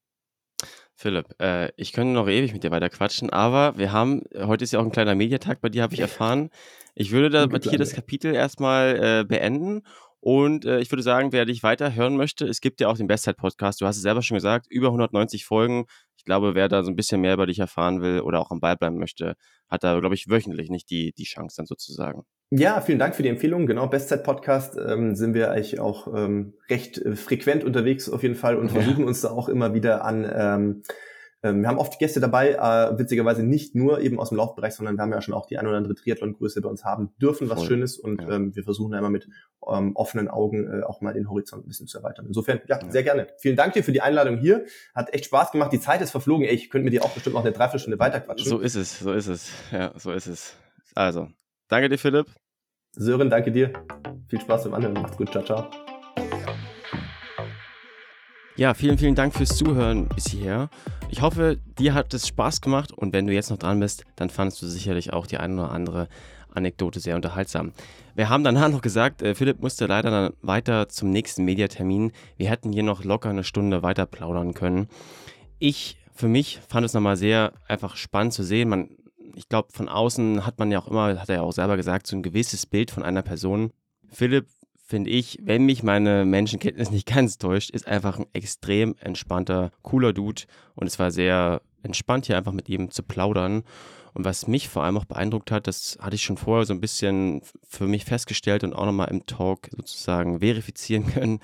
Philipp, 0.96 1.26
äh, 1.40 1.70
ich 1.76 1.92
könnte 1.92 2.12
noch 2.12 2.28
ewig 2.28 2.52
mit 2.52 2.62
dir 2.64 2.70
weiter 2.70 2.88
quatschen, 2.88 3.30
aber 3.30 3.76
wir 3.76 3.92
haben, 3.92 4.22
heute 4.34 4.64
ist 4.64 4.72
ja 4.72 4.78
auch 4.78 4.84
ein 4.84 4.92
kleiner 4.92 5.14
Mediatag 5.14 5.60
bei 5.60 5.68
dir, 5.68 5.82
habe 5.82 5.94
ich 5.94 6.00
erfahren. 6.08 6.50
Ich 6.94 7.10
würde 7.10 7.30
da 7.30 7.58
hier 7.58 7.78
das 7.78 7.94
Kapitel 7.94 8.34
erstmal 8.34 8.96
äh, 8.96 9.24
beenden 9.24 9.82
und 10.20 10.64
äh, 10.64 10.80
ich 10.80 10.90
würde 10.90 11.02
sagen, 11.02 11.32
wer 11.32 11.44
dich 11.44 11.62
weiter 11.62 11.94
hören 11.94 12.16
möchte, 12.16 12.46
es 12.46 12.60
gibt 12.60 12.80
ja 12.80 12.88
auch 12.88 12.96
den 12.96 13.08
Bestzeit-Podcast. 13.08 13.80
Du 13.80 13.86
hast 13.86 13.96
es 13.96 14.02
selber 14.02 14.22
schon 14.22 14.36
gesagt, 14.36 14.66
über 14.70 14.86
190 14.88 15.44
Folgen. 15.44 15.86
Ich 16.24 16.26
glaube, 16.26 16.54
wer 16.54 16.68
da 16.68 16.82
so 16.82 16.90
ein 16.90 16.96
bisschen 16.96 17.20
mehr 17.20 17.34
über 17.34 17.44
dich 17.44 17.58
erfahren 17.58 18.00
will 18.00 18.20
oder 18.20 18.40
auch 18.40 18.50
am 18.50 18.58
Ball 18.58 18.76
bleiben 18.76 18.96
möchte, 18.96 19.34
hat 19.68 19.84
da, 19.84 20.00
glaube 20.00 20.14
ich, 20.14 20.30
wöchentlich 20.30 20.70
nicht 20.70 20.88
die, 20.88 21.12
die 21.12 21.24
Chance 21.24 21.56
dann 21.58 21.66
sozusagen. 21.66 22.22
Ja, 22.48 22.80
vielen 22.80 22.98
Dank 22.98 23.14
für 23.14 23.22
die 23.22 23.28
Empfehlung. 23.28 23.66
Genau, 23.66 23.88
Bestzeit-Podcast 23.88 24.78
ähm, 24.78 25.16
sind 25.16 25.34
wir 25.34 25.50
eigentlich 25.50 25.80
auch 25.80 26.08
ähm, 26.14 26.54
recht 26.70 26.96
äh, 26.96 27.14
frequent 27.14 27.62
unterwegs 27.62 28.08
auf 28.08 28.22
jeden 28.22 28.36
Fall 28.36 28.56
und 28.56 28.70
versuchen 28.70 29.00
ja. 29.00 29.06
uns 29.06 29.20
da 29.20 29.32
auch 29.32 29.50
immer 29.50 29.74
wieder 29.74 30.02
an 30.02 30.24
ähm, 30.24 30.64
Ähm, 30.64 30.82
wir 31.52 31.68
haben 31.68 31.78
oft 31.78 31.98
Gäste 31.98 32.20
dabei, 32.20 32.52
äh, 32.52 32.98
witzigerweise 32.98 33.42
nicht 33.42 33.74
nur 33.74 34.00
eben 34.00 34.18
aus 34.18 34.30
dem 34.30 34.38
Laufbereich, 34.38 34.74
sondern 34.74 34.96
wir 34.96 35.02
haben 35.02 35.12
ja 35.12 35.20
schon 35.20 35.34
auch 35.34 35.46
die 35.46 35.58
ein 35.58 35.66
oder 35.66 35.76
andere 35.76 35.94
Triathlon-Größe 35.94 36.60
bei 36.62 36.68
uns 36.68 36.84
haben 36.84 37.12
dürfen, 37.20 37.50
was 37.50 37.58
Voll. 37.58 37.68
schön 37.68 37.82
ist. 37.82 37.98
Und 37.98 38.22
ja. 38.22 38.30
ähm, 38.30 38.56
wir 38.56 38.64
versuchen 38.64 38.94
einmal 38.94 39.10
mit 39.10 39.28
ähm, 39.68 39.94
offenen 39.94 40.28
Augen 40.28 40.66
äh, 40.66 40.82
auch 40.82 41.00
mal 41.00 41.12
den 41.12 41.28
Horizont 41.28 41.66
ein 41.66 41.68
bisschen 41.68 41.86
zu 41.86 41.98
erweitern. 41.98 42.26
Insofern, 42.26 42.60
ja, 42.66 42.80
ja, 42.80 42.90
sehr 42.90 43.02
gerne. 43.02 43.26
Vielen 43.38 43.56
Dank 43.56 43.74
dir 43.74 43.84
für 43.84 43.92
die 43.92 44.00
Einladung 44.00 44.38
hier. 44.38 44.64
Hat 44.94 45.12
echt 45.12 45.26
Spaß 45.26 45.52
gemacht. 45.52 45.72
Die 45.72 45.80
Zeit 45.80 46.00
ist 46.00 46.10
verflogen. 46.10 46.46
Ey, 46.46 46.54
ich 46.54 46.70
könnte 46.70 46.84
mit 46.84 46.94
dir 46.94 47.04
auch 47.04 47.10
bestimmt 47.10 47.34
noch 47.34 47.44
eine 47.44 47.52
Dreiviertelstunde 47.52 47.98
weiterquatschen. 47.98 48.48
So 48.48 48.58
ist 48.58 48.74
es, 48.74 48.98
so 48.98 49.12
ist 49.12 49.28
es. 49.28 49.50
Ja, 49.72 49.92
so 49.96 50.12
ist 50.12 50.26
es. 50.26 50.56
Also, 50.94 51.28
danke 51.68 51.88
dir, 51.88 51.98
Philipp. 51.98 52.26
Sören, 52.92 53.28
danke 53.28 53.50
dir. 53.50 53.72
Viel 54.28 54.40
Spaß 54.40 54.64
beim 54.64 54.74
Anhören. 54.74 54.94
Macht's 54.94 55.16
gut. 55.16 55.30
Ciao, 55.30 55.44
ciao. 55.44 55.70
Ja, 58.56 58.72
vielen, 58.72 58.98
vielen 58.98 59.16
Dank 59.16 59.34
fürs 59.34 59.56
Zuhören 59.56 60.08
bis 60.14 60.28
hierher. 60.28 60.70
Ich 61.10 61.22
hoffe, 61.22 61.58
dir 61.78 61.92
hat 61.92 62.14
es 62.14 62.28
Spaß 62.28 62.60
gemacht 62.60 62.92
und 62.92 63.12
wenn 63.12 63.26
du 63.26 63.32
jetzt 63.32 63.50
noch 63.50 63.58
dran 63.58 63.80
bist, 63.80 64.04
dann 64.14 64.30
fandest 64.30 64.62
du 64.62 64.66
sicherlich 64.66 65.12
auch 65.12 65.26
die 65.26 65.38
eine 65.38 65.54
oder 65.54 65.72
andere 65.72 66.08
Anekdote 66.52 67.00
sehr 67.00 67.16
unterhaltsam. 67.16 67.72
Wir 68.14 68.28
haben 68.28 68.44
danach 68.44 68.68
noch 68.68 68.80
gesagt, 68.80 69.22
äh, 69.22 69.34
Philipp 69.34 69.60
musste 69.60 69.86
leider 69.86 70.10
dann 70.12 70.34
weiter 70.40 70.88
zum 70.88 71.10
nächsten 71.10 71.44
Mediatermin. 71.44 72.12
Wir 72.36 72.48
hätten 72.48 72.72
hier 72.72 72.84
noch 72.84 73.02
locker 73.02 73.30
eine 73.30 73.42
Stunde 73.42 73.82
weiter 73.82 74.06
plaudern 74.06 74.54
können. 74.54 74.88
Ich 75.58 75.98
für 76.14 76.28
mich 76.28 76.60
fand 76.68 76.86
es 76.86 76.94
nochmal 76.94 77.16
sehr 77.16 77.52
einfach 77.66 77.96
spannend 77.96 78.34
zu 78.34 78.44
sehen. 78.44 78.68
Man, 78.68 78.90
ich 79.34 79.48
glaube, 79.48 79.72
von 79.72 79.88
außen 79.88 80.46
hat 80.46 80.60
man 80.60 80.70
ja 80.70 80.78
auch 80.78 80.86
immer, 80.86 81.20
hat 81.20 81.28
er 81.28 81.36
ja 81.36 81.42
auch 81.42 81.52
selber 81.52 81.76
gesagt, 81.76 82.06
so 82.06 82.14
ein 82.14 82.22
gewisses 82.22 82.66
Bild 82.66 82.92
von 82.92 83.02
einer 83.02 83.22
Person. 83.22 83.72
Philipp 84.12 84.46
finde 84.84 85.10
ich, 85.10 85.38
wenn 85.42 85.64
mich 85.64 85.82
meine 85.82 86.24
Menschenkenntnis 86.24 86.90
nicht 86.90 87.06
ganz 87.06 87.38
täuscht, 87.38 87.70
ist 87.70 87.88
einfach 87.88 88.18
ein 88.18 88.26
extrem 88.34 88.94
entspannter, 89.00 89.72
cooler 89.82 90.12
Dude. 90.12 90.42
Und 90.74 90.86
es 90.86 90.98
war 90.98 91.10
sehr 91.10 91.62
entspannt, 91.82 92.26
hier 92.26 92.36
einfach 92.36 92.52
mit 92.52 92.68
ihm 92.68 92.90
zu 92.90 93.02
plaudern. 93.02 93.64
Und 94.14 94.24
was 94.24 94.46
mich 94.46 94.68
vor 94.68 94.84
allem 94.84 94.96
auch 94.96 95.04
beeindruckt 95.04 95.50
hat, 95.50 95.66
das 95.66 95.98
hatte 96.00 96.14
ich 96.14 96.22
schon 96.22 96.36
vorher 96.36 96.64
so 96.64 96.72
ein 96.72 96.80
bisschen 96.80 97.42
für 97.68 97.86
mich 97.86 98.04
festgestellt 98.04 98.64
und 98.64 98.72
auch 98.72 98.86
nochmal 98.86 99.10
im 99.10 99.26
Talk 99.26 99.68
sozusagen 99.76 100.38
verifizieren 100.38 101.06
können. 101.12 101.40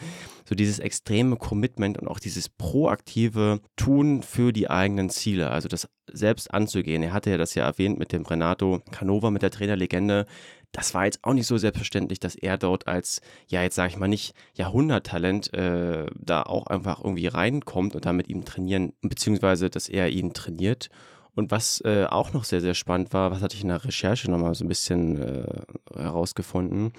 So 0.49 0.55
dieses 0.55 0.79
extreme 0.79 1.37
Commitment 1.37 1.99
und 1.99 2.09
auch 2.09 2.21
dieses 2.21 2.49
proaktive 2.49 3.61
Tun 3.77 4.23
für 4.23 4.53
die 4.53 4.71
eigenen 4.71 5.11
Ziele, 5.11 5.51
also 5.51 5.69
das 5.69 5.89
selbst 6.13 6.53
anzugehen. 6.53 7.03
Er 7.03 7.13
hatte 7.13 7.31
ja 7.31 7.39
das 7.39 7.55
ja 7.55 7.65
erwähnt 7.65 7.99
mit 7.99 8.13
dem 8.13 8.25
Renato 8.25 8.81
Canova, 8.91 9.31
mit 9.31 9.43
der 9.43 9.51
Trainerlegende, 9.51 10.27
das 10.73 10.95
war 10.95 11.05
jetzt 11.05 11.21
auch 11.23 11.33
nicht 11.33 11.47
so 11.47 11.59
selbstverständlich, 11.59 12.21
dass 12.21 12.37
er 12.37 12.57
dort 12.57 12.87
als, 12.87 13.21
ja, 13.49 13.63
jetzt 13.63 13.75
sage 13.75 13.91
ich 13.91 13.97
mal 13.97 14.09
nicht 14.09 14.35
Jahrhunderttalent 14.55 15.53
äh, 15.53 16.07
da 16.15 16.43
auch 16.43 16.69
einfach 16.69 17.03
irgendwie 17.03 17.27
reinkommt 17.27 17.95
und 17.95 18.07
da 18.07 18.13
mit 18.13 18.29
ihm 18.29 18.45
trainieren, 18.45 18.93
beziehungsweise 19.03 19.69
dass 19.69 19.89
er 19.89 20.11
ihn 20.11 20.33
trainiert. 20.33 20.89
Und 21.35 21.51
was 21.51 21.81
äh, 21.85 22.07
auch 22.09 22.33
noch 22.33 22.45
sehr, 22.45 22.61
sehr 22.61 22.75
spannend 22.75 23.13
war, 23.13 23.31
was 23.31 23.43
hatte 23.43 23.57
ich 23.57 23.63
in 23.63 23.69
der 23.69 23.85
Recherche 23.85 24.31
nochmal 24.31 24.55
so 24.55 24.65
ein 24.65 24.69
bisschen 24.69 25.21
äh, 25.21 25.63
herausgefunden, 25.95 26.93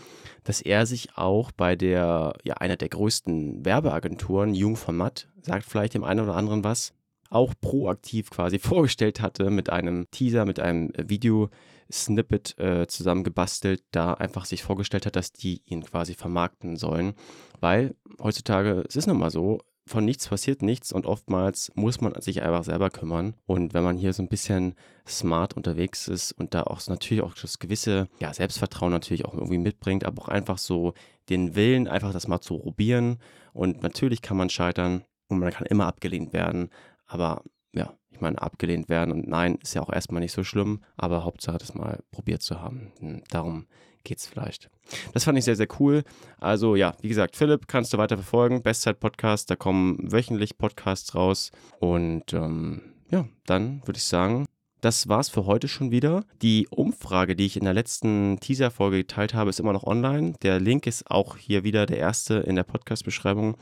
dass 0.44 0.62
er 0.62 0.86
sich 0.86 1.18
auch 1.18 1.52
bei 1.52 1.76
der, 1.76 2.34
ja, 2.44 2.56
einer 2.56 2.78
der 2.78 2.90
größten 2.90 3.66
Werbeagenturen, 3.66 4.54
Jung 4.54 4.76
von 4.76 4.98
Matt, 4.98 5.28
sagt 5.42 5.66
vielleicht 5.66 5.94
dem 5.94 6.04
einen 6.04 6.22
oder 6.22 6.36
anderen 6.36 6.64
was, 6.64 6.94
auch 7.30 7.54
proaktiv 7.60 8.30
quasi 8.30 8.60
vorgestellt 8.60 9.22
hatte 9.22 9.50
mit 9.50 9.70
einem 9.70 10.10
Teaser, 10.12 10.46
mit 10.46 10.60
einem 10.60 10.92
Video, 10.98 11.50
Snippet 11.92 12.58
äh, 12.58 12.88
zusammengebastelt, 12.88 13.84
da 13.92 14.14
einfach 14.14 14.46
sich 14.46 14.64
vorgestellt 14.64 15.06
hat, 15.06 15.16
dass 15.16 15.34
die 15.34 15.62
ihn 15.66 15.84
quasi 15.84 16.14
vermarkten 16.14 16.78
sollen. 16.78 17.16
Weil 17.60 17.96
heutzutage, 18.22 18.86
es 18.88 18.96
ist 18.96 19.08
nun 19.08 19.20
mal 19.20 19.30
so, 19.30 19.60
von 19.92 20.06
nichts 20.06 20.28
passiert 20.28 20.62
nichts 20.62 20.92
und 20.92 21.06
oftmals 21.06 21.72
muss 21.76 22.02
man 22.02 22.20
sich 22.22 22.42
einfach 22.42 22.64
selber 22.64 22.90
kümmern. 22.90 23.36
Und 23.46 23.74
wenn 23.74 23.84
man 23.84 23.98
hier 23.98 24.14
so 24.14 24.24
ein 24.24 24.30
bisschen 24.30 24.76
smart 25.08 25.56
unterwegs 25.56 26.08
ist 26.08 26.32
und 26.32 26.54
da 26.54 26.64
auch 26.64 26.86
natürlich 26.88 27.24
auch 27.24 27.36
das 27.36 27.60
gewisse 27.60 28.08
ja, 28.20 28.34
Selbstvertrauen 28.34 28.92
natürlich 28.92 29.26
auch 29.26 29.34
irgendwie 29.34 29.58
mitbringt, 29.58 30.06
aber 30.06 30.24
auch 30.24 30.30
einfach 30.30 30.58
so 30.58 30.94
den 31.30 31.56
Willen, 31.56 31.88
einfach 31.88 32.14
das 32.14 32.28
mal 32.28 32.42
zu 32.42 32.58
probieren. 32.58 33.18
Und 33.54 33.84
natürlich 33.84 34.22
kann 34.22 34.38
man 34.38 34.50
scheitern 34.50 35.04
und 35.28 35.40
man 35.40 35.52
kann 35.52 35.68
immer 35.68 35.88
abgelehnt 35.88 36.34
werden. 36.34 36.70
Aber 37.06 37.44
ja, 37.74 37.94
ich 38.12 38.22
meine, 38.22 38.42
abgelehnt 38.42 38.90
werden 38.90 39.12
und 39.12 39.28
nein, 39.28 39.56
ist 39.62 39.74
ja 39.74 39.82
auch 39.82 39.92
erstmal 39.92 40.22
nicht 40.22 40.34
so 40.34 40.44
schlimm, 40.44 40.82
aber 40.98 41.24
Hauptsache 41.24 41.58
das 41.58 41.76
mal 41.76 42.00
probiert 42.12 42.42
zu 42.42 42.62
haben. 42.62 42.94
Hm, 43.00 43.24
darum 43.30 43.68
geht 44.04 44.20
es 44.20 44.28
vielleicht. 44.28 44.70
Das 45.14 45.24
fand 45.24 45.38
ich 45.38 45.46
sehr, 45.46 45.56
sehr 45.56 45.68
cool. 45.80 46.04
Also 46.40 46.76
ja, 46.76 46.96
wie 47.02 47.10
gesagt, 47.10 47.36
Philipp 47.36 47.68
kannst 47.68 47.94
du 47.94 47.98
weiter 47.98 48.18
verfolgen. 48.18 48.62
Bestzeit-Podcast, 48.62 49.50
da 49.50 49.56
kommen 49.56 50.12
wöchentlich 50.12 50.58
Podcasts 50.58 51.16
raus. 51.16 51.52
Und 51.80 52.34
ähm, 52.34 52.82
ja, 53.10 53.28
dann 53.46 53.82
würde 53.86 53.98
ich 53.98 54.06
sagen, 54.06 54.46
das 54.82 55.08
war's 55.08 55.30
für 55.30 55.46
heute 55.46 55.68
schon 55.68 55.92
wieder. 55.92 56.24
Die 56.42 56.68
Umfrage, 56.70 57.36
die 57.36 57.46
ich 57.46 57.56
in 57.56 57.66
der 57.66 57.74
letzten 57.74 58.40
Teaser-Folge 58.40 58.98
geteilt 58.98 59.36
habe, 59.36 59.52
ist 59.52 59.60
immer 59.60 59.74
noch 59.74 59.84
online. 59.84 60.34
Der 60.42 60.60
Link 60.60 60.88
ist 60.88 61.10
auch 61.10 61.38
hier 61.38 61.64
wieder 61.64 61.86
der 61.86 61.98
erste 61.98 62.36
in 62.40 62.56
der 62.56 62.64
Podcast-Beschreibung. 62.64 63.58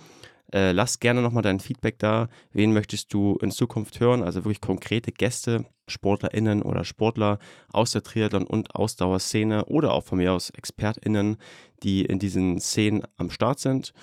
Äh, 0.53 0.71
lass 0.71 0.99
gerne 0.99 1.21
nochmal 1.21 1.43
dein 1.43 1.59
Feedback 1.59 1.99
da. 1.99 2.29
Wen 2.53 2.73
möchtest 2.73 3.13
du 3.13 3.37
in 3.41 3.51
Zukunft 3.51 3.99
hören? 3.99 4.23
Also 4.23 4.45
wirklich 4.45 4.61
konkrete 4.61 5.11
Gäste, 5.11 5.65
SportlerInnen 5.89 6.61
oder 6.61 6.83
Sportler 6.83 7.39
aus 7.71 7.91
der 7.91 8.03
Triathlon- 8.03 8.47
und 8.47 8.75
Ausdauerszene 8.75 9.65
oder 9.65 9.93
auch 9.93 10.03
von 10.03 10.17
mir 10.19 10.33
aus 10.33 10.49
ExpertInnen, 10.49 11.37
die 11.83 12.05
in 12.05 12.19
diesen 12.19 12.59
Szenen 12.59 13.03
am 13.17 13.29
Start 13.29 13.59
sind. 13.59 13.93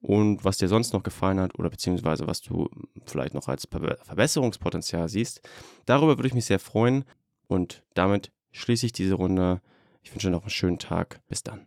Und 0.00 0.44
was 0.44 0.58
dir 0.58 0.68
sonst 0.68 0.92
noch 0.92 1.02
gefallen 1.02 1.40
hat 1.40 1.58
oder 1.58 1.70
beziehungsweise 1.70 2.26
was 2.26 2.40
du 2.40 2.68
vielleicht 3.06 3.34
noch 3.34 3.48
als 3.48 3.66
Verbesserungspotenzial 3.66 5.08
siehst. 5.08 5.40
Darüber 5.84 6.18
würde 6.18 6.28
ich 6.28 6.34
mich 6.34 6.44
sehr 6.44 6.60
freuen. 6.60 7.04
Und 7.48 7.82
damit 7.94 8.32
schließe 8.52 8.86
ich 8.86 8.92
diese 8.92 9.14
Runde. 9.14 9.60
Ich 10.02 10.12
wünsche 10.12 10.28
dir 10.28 10.32
noch 10.32 10.42
einen 10.42 10.50
schönen 10.50 10.78
Tag. 10.78 11.20
Bis 11.28 11.42
dann. 11.42 11.66